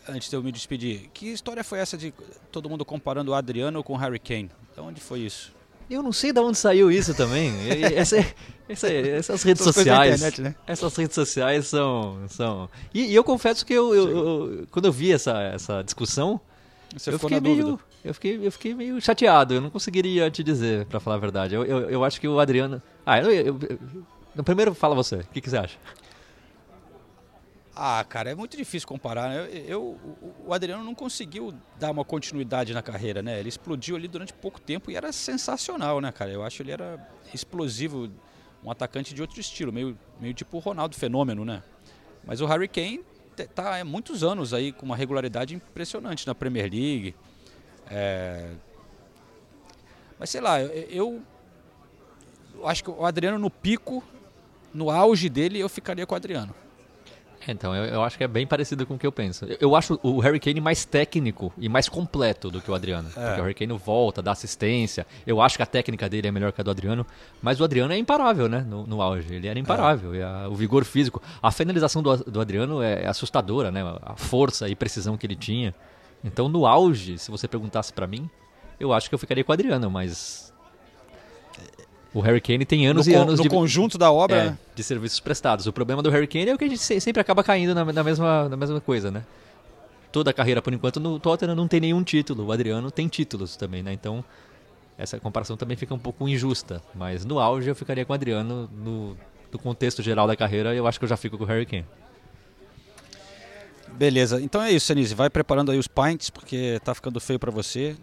antes 0.09 0.29
de 0.29 0.37
eu 0.37 0.43
me 0.43 0.51
despedir, 0.51 1.11
que 1.13 1.29
história 1.29 1.63
foi 1.63 1.79
essa 1.79 1.97
de 1.97 2.13
todo 2.51 2.69
mundo 2.69 2.85
comparando 2.85 3.31
o 3.31 3.35
Adriano 3.35 3.83
com 3.83 3.93
o 3.93 3.97
Harry 3.97 4.19
Kane? 4.19 4.51
De 4.75 4.81
onde 4.81 5.01
foi 5.01 5.21
isso? 5.21 5.53
Eu 5.91 6.03
não 6.03 6.13
sei 6.13 6.33
de 6.33 6.41
onde 6.41 6.59
saiu 6.59 6.91
isso 6.91 7.15
também. 7.15 7.53
essa, 7.97 8.17
essa, 8.69 8.93
essas 8.93 9.43
redes 9.43 9.65
sociais. 9.65 10.17
Internet, 10.17 10.43
né? 10.43 10.55
Essas 10.67 10.95
redes 10.95 11.15
sociais 11.15 11.67
são. 11.67 12.19
são... 12.29 12.69
E, 12.93 13.07
e 13.07 13.15
eu 13.15 13.25
confesso 13.25 13.65
que 13.65 13.73
eu, 13.73 13.95
eu, 13.95 14.09
eu, 14.11 14.67
quando 14.71 14.85
eu 14.85 14.93
vi 14.93 15.13
essa, 15.13 15.41
essa 15.43 15.83
discussão, 15.83 16.39
Você 16.95 17.11
eu 17.11 17.19
fiquei 17.19 17.41
meio. 17.41 17.81
Eu 18.05 18.15
fiquei, 18.15 18.47
eu 18.47 18.53
fiquei 18.53 18.75
meio 18.75 19.01
chateado, 19.01 19.55
eu 19.55 19.61
não 19.61 19.71
conseguiria 19.71 20.31
te 20.31 20.43
dizer, 20.43 20.87
para 20.87 21.01
falar 21.01 21.17
a 21.17 21.19
verdade. 21.19 21.55
Eu, 21.55 21.65
eu, 21.65 21.91
eu 21.91 22.05
acho 22.05 22.21
que 22.21 22.29
o 22.29 22.39
Adriano. 22.39 22.81
Ah, 23.05 23.19
eu, 23.19 23.31
eu, 23.31 23.59
eu, 24.37 24.45
primeiro 24.45 24.73
fala 24.73 24.95
você, 24.95 25.17
o 25.17 25.27
que, 25.33 25.41
que 25.41 25.51
você 25.51 25.57
acha? 25.57 25.77
Ah, 27.81 28.03
cara, 28.03 28.29
é 28.29 28.35
muito 28.35 28.57
difícil 28.57 28.89
comparar. 28.89 29.29
Né? 29.29 29.49
Eu, 29.53 29.57
eu, 29.68 29.99
o 30.45 30.53
Adriano 30.53 30.83
não 30.83 30.97
conseguiu 30.97 31.55
dar 31.79 31.93
uma 31.93 32.05
continuidade 32.05 32.74
na 32.74 32.83
carreira, 32.83 33.22
né? 33.22 33.39
Ele 33.39 33.49
explodiu 33.49 33.95
ali 33.95 34.09
durante 34.09 34.33
pouco 34.33 34.61
tempo 34.61 34.91
e 34.91 34.97
era 34.97 35.12
sensacional, 35.12 36.01
né, 36.01 36.11
cara? 36.11 36.33
Eu 36.33 36.43
acho 36.43 36.57
que 36.57 36.62
ele 36.64 36.72
era 36.72 37.09
explosivo, 37.33 38.11
um 38.64 38.70
atacante 38.72 39.14
de 39.14 39.22
outro 39.22 39.39
estilo, 39.39 39.72
meio, 39.72 39.97
meio 40.20 40.35
tipo 40.35 40.57
o 40.57 40.61
Ronaldo 40.61 40.97
Fenômeno, 40.97 41.45
né? 41.45 41.62
Mas 42.26 42.41
o 42.41 42.47
Harry 42.47 42.66
Kane 42.66 43.01
tá 43.55 43.79
há 43.79 43.85
muitos 43.85 44.24
anos 44.24 44.53
aí 44.53 44.72
com 44.72 44.85
uma 44.85 44.97
regularidade 44.97 45.55
impressionante 45.55 46.26
na 46.26 46.35
Premier 46.35 46.68
League. 46.68 47.14
É... 47.89 48.55
Mas 50.18 50.31
sei 50.31 50.41
lá, 50.41 50.61
eu, 50.61 51.22
eu 52.57 52.66
acho 52.66 52.83
que 52.83 52.91
o 52.91 53.07
Adriano 53.07 53.39
no 53.39 53.49
pico, 53.49 54.03
no 54.74 54.91
auge 54.91 55.29
dele, 55.29 55.61
eu 55.61 55.68
ficaria 55.68 56.05
com 56.05 56.14
o 56.14 56.16
Adriano. 56.16 56.53
Então, 57.49 57.74
eu, 57.74 57.84
eu, 57.84 58.03
acho 58.03 58.18
que 58.18 58.24
é 58.24 58.28
bem 58.28 58.46
parecido 58.46 58.84
com 58.86 58.94
o 58.94 58.99
que 58.99 59.07
eu 59.07 59.12
penso. 59.12 59.46
Eu, 59.46 59.57
eu, 59.61 59.76
acho 59.76 59.99
o 60.03 60.20
Harry 60.20 60.38
Kane 60.38 60.61
mais 60.61 60.84
técnico 60.84 61.53
e 61.57 61.68
mais 61.68 61.88
completo 61.88 62.51
do 62.51 62.61
que 62.61 62.70
o 62.70 62.74
Adriano. 62.74 63.09
É. 63.16 63.26
Porque 63.26 63.40
o 63.40 63.44
Harry 63.44 63.55
Kane 63.55 63.72
volta, 63.78 64.20
dá 64.20 64.32
assistência. 64.32 65.07
Eu 65.26 65.40
acho 65.40 65.57
que 65.57 65.62
a 65.62 65.66
técnica 65.66 66.09
dele 66.09 66.28
é 66.28 66.30
melhor 66.30 66.53
que 66.53 66.61
a 66.61 66.64
do 66.64 66.70
Adriano. 66.70 67.07
Mas 67.40 67.61
o 67.61 67.64
Adriano 67.64 67.92
é 67.92 67.99
imparável, 67.99 68.49
né? 68.49 68.61
No, 68.61 68.86
no 68.86 69.01
auge. 69.01 69.34
Ele 69.34 69.49
era 69.49 69.59
imparável. 69.59 70.14
É. 70.14 70.22
A, 70.22 70.49
o 70.49 70.55
vigor 70.55 70.84
físico. 70.84 71.22
A 71.42 71.51
finalização 71.51 72.03
do, 72.03 72.16
do 72.16 72.40
Adriano 72.40 72.82
é, 72.82 73.05
é, 73.05 73.07
assustadora, 73.07 73.70
né? 73.70 73.82
A 74.03 74.14
força 74.14 74.68
e 74.68 74.74
precisão 74.74 75.16
que 75.16 75.26
ele 75.26 75.36
tinha. 75.36 75.74
Então, 76.22 76.49
no 76.49 76.66
auge, 76.66 77.16
se 77.18 77.30
você 77.30 77.49
perguntasse 77.49 77.92
para 77.92 78.07
mim, 78.07 78.28
eu 78.78 78.92
acho 78.92 79.09
que 79.09 79.14
eu 79.14 79.18
ficaria 79.18 79.42
com 79.42 79.53
o 79.53 79.55
Adriano, 79.55 79.90
mas 79.90 80.47
o 82.13 82.21
Harry 82.21 82.41
Kane 82.41 82.65
tem 82.65 82.87
anos 82.87 83.07
no 83.07 83.13
e 83.13 83.17
anos 83.17 83.39
no 83.39 83.43
de 83.43 83.49
conjunto 83.49 83.99
da 83.99 84.11
obra 84.11 84.37
é, 84.37 84.45
né? 84.47 84.59
de 84.75 84.83
serviços 84.83 85.21
prestados. 85.21 85.67
O 85.67 85.73
problema 85.73 86.03
do 86.03 86.11
Harry 86.11 86.27
Kane 86.27 86.51
é 86.51 86.57
que 86.57 86.65
a 86.65 86.69
gente 86.69 87.01
sempre 87.01 87.21
acaba 87.21 87.45
caindo 87.45 87.75
na, 87.75 87.85
na, 87.85 88.05
mesma, 88.05 88.49
na 88.49 88.57
mesma 88.57 88.81
coisa, 88.81 89.11
né? 89.11 89.25
Toda 90.11 90.31
a 90.31 90.33
carreira, 90.33 90.63
por 90.63 90.73
enquanto, 90.73 90.99
no 90.99 91.21
Tottenham 91.21 91.55
não 91.55 91.69
tem 91.69 91.81
nenhum 91.81 92.03
título. 92.03 92.47
O 92.47 92.53
Adriano 92.53 92.91
tem 92.91 93.09
títulos 93.09 93.57
também, 93.57 93.83
né? 93.83 93.93
Então, 93.93 94.25
essa 94.97 95.21
comparação 95.21 95.57
também 95.57 95.77
fica 95.77 95.95
um 95.95 95.99
pouco 95.99 96.27
injusta. 96.27 96.83
Mas 96.95 97.27
no 97.27 97.39
auge 97.39 97.69
eu 97.69 97.75
ficaria 97.75 98.07
com 98.07 98.13
o 98.13 98.15
Adriano. 98.15 98.71
No, 98.73 99.17
no 99.53 99.59
contexto 99.59 100.03
geral 100.03 100.27
da 100.27 100.35
carreira, 100.35 100.75
eu 100.75 100.87
acho 100.87 100.99
que 100.99 101.05
eu 101.05 101.09
já 101.09 101.17
fico 101.17 101.37
com 101.37 101.45
o 101.45 101.47
Harry 101.47 101.67
Kane. 101.67 101.85
Beleza, 103.93 104.41
então 104.41 104.63
é 104.63 104.71
isso, 104.71 104.87
Senise. 104.87 105.15
Vai 105.15 105.29
preparando 105.29 105.73
aí 105.73 105.79
os 105.79 105.89
pints, 105.89 106.31
porque 106.31 106.81
tá 106.85 106.95
ficando 106.95 107.21
feio 107.21 107.39
para 107.39 107.51
você. 107.51 107.97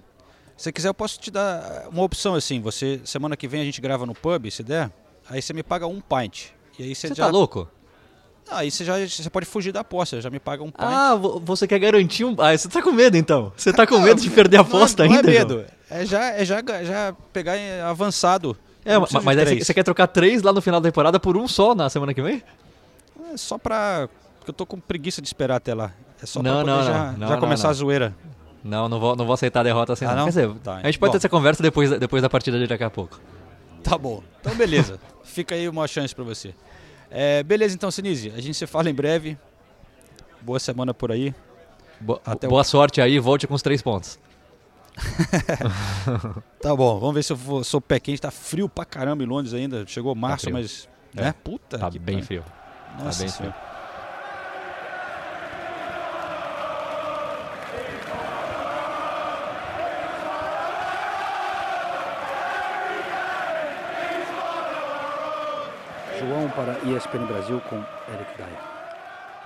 Se 0.57 0.71
quiser, 0.71 0.87
eu 0.87 0.93
posso 0.93 1.19
te 1.19 1.29
dar 1.29 1.87
uma 1.91 2.03
opção 2.03 2.35
assim. 2.35 2.61
Você 2.61 3.01
semana 3.03 3.35
que 3.35 3.47
vem 3.47 3.61
a 3.61 3.65
gente 3.65 3.81
grava 3.81 4.05
no 4.05 4.13
pub, 4.13 4.49
se 4.49 4.63
der. 4.63 4.91
Aí 5.29 5.41
você 5.41 5.53
me 5.53 5.63
paga 5.63 5.85
um 5.87 5.99
pint. 5.99 6.47
E 6.79 6.83
aí 6.83 6.95
você, 6.95 7.07
você 7.07 7.15
já... 7.15 7.25
tá 7.25 7.31
louco? 7.31 7.69
Ah, 8.49 8.59
aí 8.59 8.71
você 8.71 8.85
já 8.85 8.95
você 8.99 9.29
pode 9.29 9.45
fugir 9.45 9.71
da 9.71 9.79
aposta, 9.79 10.21
já 10.21 10.29
me 10.29 10.39
paga 10.39 10.63
um 10.63 10.67
pint. 10.67 10.75
Ah, 10.79 11.15
você 11.15 11.67
quer 11.67 11.79
garantir 11.79 12.23
um. 12.23 12.35
Ah, 12.37 12.55
você 12.55 12.69
tá 12.69 12.81
com 12.81 12.91
medo 12.91 13.17
então? 13.17 13.51
Você 13.57 13.73
tá 13.73 13.85
com 13.87 13.99
medo 13.99 14.21
de 14.21 14.29
perder 14.29 14.57
a 14.57 14.61
aposta 14.61 15.03
não, 15.03 15.09
não 15.09 15.17
ainda? 15.17 15.27
Não 15.27 15.35
é 15.35 15.39
medo. 15.39 15.65
É 15.89 16.05
já, 16.05 16.31
é 16.31 16.45
já, 16.45 16.61
já 16.83 17.15
pegar 17.33 17.55
avançado. 17.85 18.57
É, 18.83 18.97
mas, 18.99 19.11
mas 19.11 19.39
aí 19.39 19.63
você 19.63 19.73
quer 19.73 19.83
trocar 19.83 20.07
três 20.07 20.43
lá 20.43 20.53
no 20.53 20.61
final 20.61 20.79
da 20.79 20.87
temporada 20.87 21.19
por 21.19 21.35
um 21.35 21.47
só 21.47 21.73
na 21.73 21.89
semana 21.89 22.13
que 22.13 22.21
vem? 22.21 22.43
É 23.33 23.37
só 23.37 23.57
pra. 23.57 24.07
Porque 24.37 24.51
eu 24.51 24.53
tô 24.53 24.65
com 24.65 24.79
preguiça 24.79 25.21
de 25.21 25.27
esperar 25.27 25.55
até 25.55 25.73
lá. 25.73 25.91
É 26.21 26.25
só 26.25 26.41
não, 26.41 26.63
pra 26.63 26.75
não, 26.75 26.83
já, 26.83 27.15
já 27.27 27.37
começar 27.37 27.69
a 27.69 27.73
zoeira. 27.73 28.15
Não, 28.67 28.89
não 28.89 28.99
vou, 28.99 29.15
não 29.15 29.25
vou 29.25 29.33
aceitar 29.35 29.59
a 29.59 29.63
derrota 29.63 29.93
assim. 29.93 30.05
Ah, 30.05 30.09
não. 30.09 30.17
não? 30.17 30.23
Quer 30.25 30.29
dizer, 30.31 30.53
Tá, 30.63 30.77
a 30.77 30.85
gente 30.85 30.97
pode 30.97 31.09
bom. 31.09 31.11
ter 31.11 31.17
essa 31.17 31.29
conversa 31.29 31.61
depois, 31.61 31.89
da- 31.91 31.97
depois 31.97 32.21
da 32.23 32.29
partida 32.29 32.57
de 32.57 32.65
daqui 32.65 32.83
a 32.83 32.89
pouco. 32.89 33.19
Tá 33.83 33.95
bom. 33.97 34.23
Então, 34.41 34.55
beleza. 34.55 34.99
Fica 35.23 35.53
aí 35.53 35.69
uma 35.69 35.87
chance 35.87 36.15
pra 36.15 36.23
você. 36.23 36.53
É, 37.11 37.43
beleza, 37.43 37.75
então, 37.75 37.91
Sinise. 37.91 38.31
A 38.35 38.41
gente 38.41 38.55
se 38.55 38.65
fala 38.65 38.89
em 38.89 38.93
breve. 38.93 39.37
Boa 40.41 40.59
semana 40.59 40.93
por 40.95 41.11
aí. 41.11 41.33
Bo- 42.01 42.19
Até 42.25 42.47
o- 42.47 42.49
boa 42.49 42.63
sorte 42.63 42.99
aí, 42.99 43.19
volte 43.19 43.45
com 43.45 43.53
os 43.53 43.61
três 43.61 43.81
pontos. 43.83 44.17
Tá 46.61 46.75
bom, 46.75 46.99
vamos 46.99 47.15
ver 47.15 47.23
se 47.23 47.31
eu 47.33 47.37
vou, 47.37 47.63
sou 47.63 47.79
pé 47.79 47.99
quente. 47.99 48.21
Tá 48.21 48.31
frio 48.31 48.67
pra 48.67 48.85
caramba 48.85 49.23
em 49.23 49.27
Londres 49.27 49.53
ainda. 49.53 49.85
Chegou 49.85 50.15
março, 50.15 50.45
frio. 50.45 50.53
mas. 50.55 50.89
É. 51.15 51.21
Né? 51.25 51.33
Puta. 51.43 51.77
Tá 51.77 51.89
bem 51.89 52.21
frio. 52.21 52.43
Nossa 52.97 53.19
tá 53.19 53.23
bem 53.23 53.29
Senhora. 53.29 53.53
frio. 53.53 53.74
João 66.45 66.49
para 66.51 66.73
ESPN 66.87 67.25
Brasil 67.25 67.59
com 67.61 67.75
Eric 68.13 68.37
Dyer. 68.37 68.59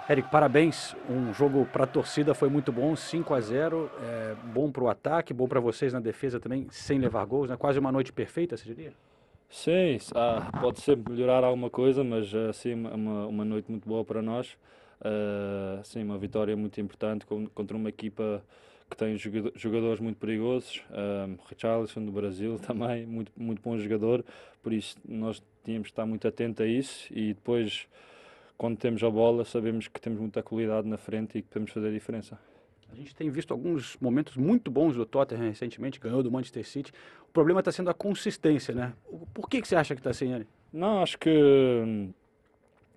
Eric, 0.09 0.29
parabéns. 0.29 0.95
Um 1.09 1.33
jogo 1.33 1.65
para 1.71 1.85
a 1.85 1.87
torcida 1.87 2.33
foi 2.33 2.49
muito 2.49 2.71
bom, 2.71 2.93
5 2.95 3.33
a 3.33 3.39
0 3.39 3.89
é, 4.01 4.35
bom 4.53 4.69
para 4.69 4.83
o 4.83 4.89
ataque, 4.89 5.33
bom 5.33 5.47
para 5.47 5.59
vocês 5.61 5.93
na 5.93 5.99
defesa 5.99 6.39
também, 6.39 6.67
sem 6.71 6.99
levar 6.99 7.23
gols, 7.25 7.49
né? 7.49 7.55
Quase 7.55 7.79
uma 7.79 7.91
noite 7.91 8.11
perfeita, 8.11 8.57
você 8.57 8.65
diria? 8.65 8.91
Sim, 9.49 9.97
ah, 10.13 10.49
pode 10.59 10.81
sempre 10.81 11.13
melhorar 11.13 11.43
alguma 11.45 11.69
coisa, 11.69 12.03
mas 12.03 12.33
ah, 12.35 12.51
sim, 12.51 12.73
uma, 12.73 13.27
uma 13.27 13.45
noite 13.45 13.69
muito 13.71 13.87
boa 13.87 14.03
para 14.03 14.21
nós. 14.21 14.57
Ah, 15.01 15.79
sim, 15.83 16.03
uma 16.03 16.17
vitória 16.17 16.55
muito 16.57 16.81
importante 16.81 17.25
con- 17.25 17.47
contra 17.53 17.77
uma 17.77 17.87
equipa 17.87 18.43
que 18.89 18.97
tem 18.97 19.15
joga- 19.15 19.51
jogadores 19.55 19.99
muito 19.99 20.17
perigosos. 20.17 20.81
Um, 20.91 21.37
Richarlison 21.47 22.03
do 22.03 22.11
Brasil 22.11 22.59
também, 22.65 23.05
muito, 23.05 23.31
muito 23.37 23.61
bom 23.61 23.77
jogador, 23.77 24.25
por 24.61 24.73
isso 24.73 24.97
nós 25.07 25.41
tínhamos 25.69 25.87
que 25.87 25.91
estar 25.91 26.05
muito 26.05 26.27
atentos 26.27 26.65
a 26.65 26.67
isso 26.67 27.07
e 27.11 27.33
depois, 27.33 27.87
quando 28.57 28.77
temos 28.77 29.03
a 29.03 29.09
bola, 29.09 29.45
sabemos 29.45 29.87
que 29.87 30.01
temos 30.01 30.19
muita 30.19 30.41
qualidade 30.41 30.87
na 30.87 30.97
frente 30.97 31.37
e 31.37 31.41
que 31.41 31.47
podemos 31.47 31.71
fazer 31.71 31.89
a 31.89 31.91
diferença. 31.91 32.39
A 32.91 32.95
gente 32.95 33.15
tem 33.15 33.29
visto 33.29 33.51
alguns 33.51 33.95
momentos 34.01 34.35
muito 34.35 34.71
bons 34.71 34.95
do 34.95 35.05
Tottenham 35.05 35.47
recentemente, 35.47 35.99
ganhou 35.99 36.23
do 36.23 36.31
Manchester 36.31 36.65
City. 36.65 36.91
O 37.27 37.31
problema 37.31 37.59
está 37.59 37.71
sendo 37.71 37.91
a 37.91 37.93
consistência, 37.93 38.73
né? 38.73 38.93
Por 39.31 39.47
que, 39.47 39.61
que 39.61 39.67
você 39.67 39.75
acha 39.75 39.93
que 39.93 39.99
está 39.99 40.11
sem 40.11 40.33
ele? 40.33 40.47
Não, 40.73 41.03
acho 41.03 41.19
que 41.19 41.29
hum, 41.29 42.11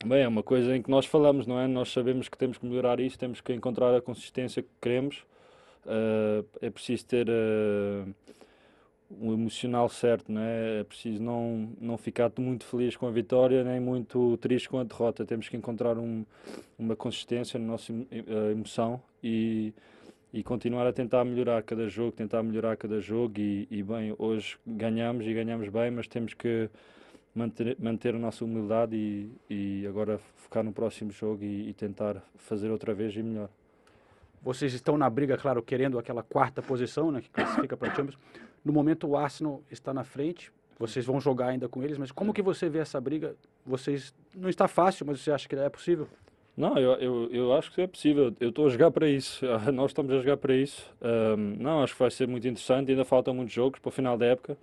bem, 0.06 0.22
é 0.22 0.28
uma 0.28 0.42
coisa 0.42 0.74
em 0.74 0.80
que 0.80 0.90
nós 0.90 1.04
falamos, 1.04 1.46
não 1.46 1.60
é? 1.60 1.66
Nós 1.66 1.92
sabemos 1.92 2.26
que 2.26 2.38
temos 2.38 2.56
que 2.56 2.64
melhorar 2.64 3.00
isso, 3.00 3.18
temos 3.18 3.42
que 3.42 3.52
encontrar 3.52 3.94
a 3.94 4.00
consistência 4.00 4.62
que 4.62 4.70
queremos. 4.80 5.26
Ah, 5.86 6.42
é 6.62 6.70
preciso 6.70 7.04
ter 7.04 7.28
ah, 7.28 8.06
o 9.20 9.32
emocional 9.32 9.88
certo, 9.88 10.30
não 10.30 10.40
é? 10.40 10.84
Preciso 10.84 11.22
não, 11.22 11.70
não 11.80 11.96
ficar 11.96 12.30
muito 12.38 12.64
feliz 12.64 12.96
com 12.96 13.06
a 13.06 13.10
vitória, 13.10 13.62
nem 13.64 13.80
muito 13.80 14.36
triste 14.38 14.68
com 14.68 14.78
a 14.78 14.84
derrota. 14.84 15.24
Temos 15.24 15.48
que 15.48 15.56
encontrar 15.56 15.98
um, 15.98 16.24
uma 16.78 16.96
consistência 16.96 17.58
na 17.58 17.66
nossa 17.66 17.92
eh, 17.92 18.52
emoção 18.52 19.00
e, 19.22 19.72
e 20.32 20.42
continuar 20.42 20.86
a 20.86 20.92
tentar 20.92 21.24
melhorar 21.24 21.62
cada 21.62 21.88
jogo, 21.88 22.12
tentar 22.12 22.42
melhorar 22.42 22.76
cada 22.76 23.00
jogo 23.00 23.38
e, 23.38 23.68
e 23.70 23.82
bem, 23.82 24.14
hoje 24.18 24.56
ganhamos 24.66 25.26
e 25.26 25.34
ganhamos 25.34 25.68
bem, 25.68 25.90
mas 25.90 26.06
temos 26.06 26.34
que 26.34 26.70
manter, 27.34 27.76
manter 27.78 28.14
a 28.14 28.18
nossa 28.18 28.44
humildade 28.44 28.96
e, 28.96 29.30
e 29.48 29.86
agora 29.86 30.18
focar 30.36 30.64
no 30.64 30.72
próximo 30.72 31.10
jogo 31.10 31.44
e, 31.44 31.68
e 31.68 31.74
tentar 31.74 32.22
fazer 32.36 32.70
outra 32.70 32.94
vez 32.94 33.14
e 33.14 33.22
melhor. 33.22 33.48
Vocês 34.42 34.72
estão 34.74 34.98
na 34.98 35.08
briga, 35.08 35.36
claro, 35.36 35.62
querendo 35.62 35.98
aquela 35.98 36.22
quarta 36.22 36.60
posição, 36.60 37.12
né, 37.12 37.20
que 37.20 37.30
classifica 37.30 37.76
para 37.76 37.94
Champions. 37.94 38.18
No 38.64 38.72
momento 38.72 39.08
o 39.08 39.16
Arsenal 39.16 39.62
está 39.70 39.92
na 39.92 40.04
frente, 40.04 40.52
vocês 40.78 41.04
vão 41.04 41.20
jogar 41.20 41.48
ainda 41.48 41.68
com 41.68 41.82
eles, 41.82 41.98
mas 41.98 42.10
como 42.10 42.32
que 42.32 42.42
você 42.42 42.68
vê 42.68 42.78
essa 42.78 43.00
briga? 43.00 43.36
Vocês 43.64 44.14
não 44.34 44.48
está 44.48 44.66
fácil, 44.66 45.06
mas 45.06 45.20
você 45.20 45.30
acha 45.30 45.48
que 45.48 45.54
é 45.54 45.68
possível? 45.68 46.08
Não, 46.56 46.76
eu, 46.76 46.92
eu, 46.94 47.30
eu 47.30 47.52
acho 47.54 47.72
que 47.72 47.80
é 47.80 47.86
possível. 47.86 48.34
Eu 48.38 48.50
estou 48.50 48.66
a 48.66 48.68
jogar 48.68 48.90
para 48.90 49.08
isso. 49.08 49.44
Nós 49.72 49.90
estamos 49.90 50.12
a 50.12 50.18
jogar 50.18 50.36
para 50.36 50.54
isso. 50.54 50.92
Ahm, 51.00 51.56
não, 51.58 51.82
acho 51.82 51.94
que 51.94 51.98
vai 51.98 52.10
ser 52.10 52.28
muito 52.28 52.46
interessante. 52.46 52.90
Ainda 52.90 53.04
faltam 53.04 53.32
muitos 53.32 53.54
jogos 53.54 53.80
para 53.80 53.88
o 53.88 53.92
final 53.92 54.18
da 54.18 54.26
época. 54.26 54.56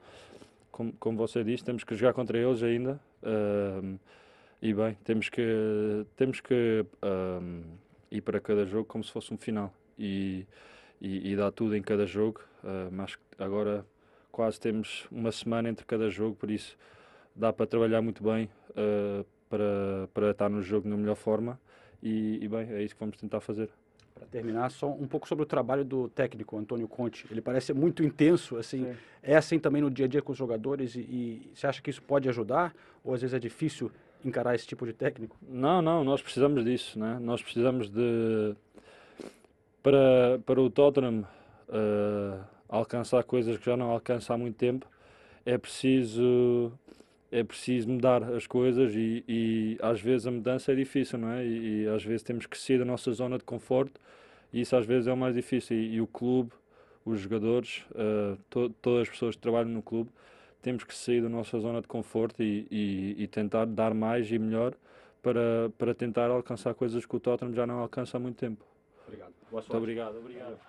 Como, 0.72 0.94
como 1.00 1.18
você 1.18 1.44
disse, 1.44 1.64
temos 1.64 1.84
que 1.84 1.96
jogar 1.96 2.14
contra 2.14 2.38
eles 2.38 2.62
ainda. 2.62 3.00
Ahm, 3.24 3.96
e 4.62 4.74
bem, 4.74 4.98
temos 5.04 5.30
que, 5.30 6.06
temos 6.16 6.42
que 6.42 6.86
ahm, 7.02 7.62
ir 8.12 8.22
para 8.22 8.40
cada 8.40 8.66
jogo 8.66 8.86
como 8.86 9.04
se 9.04 9.12
fosse 9.12 9.34
um 9.34 9.38
final. 9.38 9.74
E, 9.98 10.46
e, 11.02 11.32
e 11.32 11.36
dar 11.36 11.52
tudo 11.52 11.76
em 11.76 11.82
cada 11.82 12.06
jogo. 12.06 12.42
Ah, 12.64 12.90
mas 12.92 13.18
agora 13.38 13.86
quase 14.32 14.60
temos 14.60 15.08
uma 15.12 15.32
semana 15.32 15.70
entre 15.70 15.86
cada 15.86 16.10
jogo, 16.10 16.36
por 16.36 16.52
isso 16.52 16.78
dá 17.36 17.54
para 17.54 17.66
trabalhar 17.66 18.02
muito 18.02 18.24
bem 18.24 18.50
ah, 18.76 19.24
para, 19.50 20.08
para 20.14 20.32
estar 20.32 20.50
no 20.50 20.62
jogo 20.62 20.88
na 20.88 20.96
melhor 20.96 21.16
forma. 21.16 21.60
E, 22.02 22.40
e 22.42 22.48
bem, 22.48 22.72
é 22.72 22.84
isso 22.84 22.94
que 22.96 23.00
vamos 23.00 23.18
tentar 23.18 23.42
fazer. 23.42 23.70
Para 24.16 24.26
terminar, 24.28 24.70
só 24.70 24.90
um 24.90 25.08
pouco 25.08 25.28
sobre 25.28 25.44
o 25.44 25.46
trabalho 25.46 25.84
do 25.84 26.10
técnico 26.10 26.58
Antônio 26.58 26.88
Conte. 26.88 27.26
Ele 27.32 27.42
parece 27.42 27.74
muito 27.74 28.04
intenso, 28.04 28.58
assim, 28.58 28.94
é 29.24 29.36
assim 29.36 29.58
também 29.60 29.82
no 29.82 29.90
dia 29.90 30.06
a 30.06 30.08
dia 30.08 30.22
com 30.22 30.32
os 30.32 30.38
jogadores 30.38 30.96
e, 30.96 31.00
e 31.00 31.52
você 31.54 31.68
acha 31.68 31.82
que 31.82 31.90
isso 31.90 32.02
pode 32.02 32.28
ajudar 32.30 32.74
ou 33.04 33.14
às 33.14 33.22
vezes 33.22 33.34
é 33.34 33.40
difícil 33.40 33.92
encarar 34.24 34.56
esse 34.56 34.68
tipo 34.68 34.86
de 34.86 34.94
técnico? 34.94 35.38
Não, 35.42 35.82
não, 35.82 36.04
nós 36.04 36.22
precisamos 36.22 36.64
disso, 36.66 37.00
né? 37.00 37.18
Nós 37.22 37.42
precisamos 37.42 37.90
de 37.90 38.56
para 39.82 40.40
para 40.46 40.62
o 40.62 40.70
Tottenham 40.70 41.26
eh, 41.70 42.40
alcançar 42.70 43.24
coisas 43.24 43.58
que 43.58 43.66
já 43.66 43.76
não 43.78 43.92
alcança 43.92 44.34
há 44.34 44.38
muito 44.38 44.56
tempo. 44.58 44.88
É 45.46 45.58
preciso 45.58 46.72
é 47.32 47.44
preciso 47.44 47.88
mudar 47.90 48.24
as 48.24 48.48
coisas 48.48 48.94
e, 48.96 49.24
e 49.28 49.78
às 49.82 50.02
vezes 50.02 50.26
a 50.28 50.32
mudança 50.32 50.72
é 50.72 50.76
difícil, 50.76 51.20
não 51.20 51.30
é? 51.32 51.46
E, 51.46 51.84
e 51.84 51.88
às 51.88 52.04
vezes 52.04 52.24
temos 52.24 52.46
que 52.48 52.58
sair 52.58 52.80
da 52.80 52.86
nossa 52.86 53.12
zona 53.12 53.38
de 53.38 53.44
conforto 53.44 54.00
e 54.54 54.62
isso 54.62 54.76
às 54.76 54.86
vezes 54.86 55.08
é 55.08 55.14
o 55.14 55.18
mais 55.18 55.36
difícil. 55.36 55.78
E, 55.78 55.96
e 55.96 56.02
o 56.02 56.08
clube, 56.08 56.52
os 57.06 57.20
jogadores, 57.20 57.84
eh, 57.96 58.36
to- 58.50 58.70
todas 58.82 59.04
as 59.04 59.10
pessoas 59.10 59.36
que 59.36 59.42
trabalham 59.42 59.70
no 59.70 59.82
clube, 59.84 60.10
temos 60.62 60.84
que 60.84 60.94
sair 60.96 61.22
da 61.22 61.30
nossa 61.30 61.60
zona 61.60 61.82
de 61.82 61.88
conforto 61.88 62.42
e, 62.44 63.28
tentar 63.32 63.66
dar 63.66 63.94
mais 63.94 64.32
e 64.32 64.40
melhor 64.40 64.74
para, 65.22 65.70
para 65.78 65.94
tentar 65.94 66.30
alcançar 66.30 66.74
coisas 66.74 67.06
que 67.06 67.16
o 67.16 67.20
Tottenham 67.20 67.54
já 67.54 67.66
não 67.68 67.80
alcança 67.80 68.18
há 68.18 68.20
muito 68.20 68.38
tempo. 68.38 68.66
Obrigado. 69.08 69.34
Boa 69.50 69.62
Muito 69.62 69.78
obrigado. 69.78 70.18
obrigado. 70.18 70.69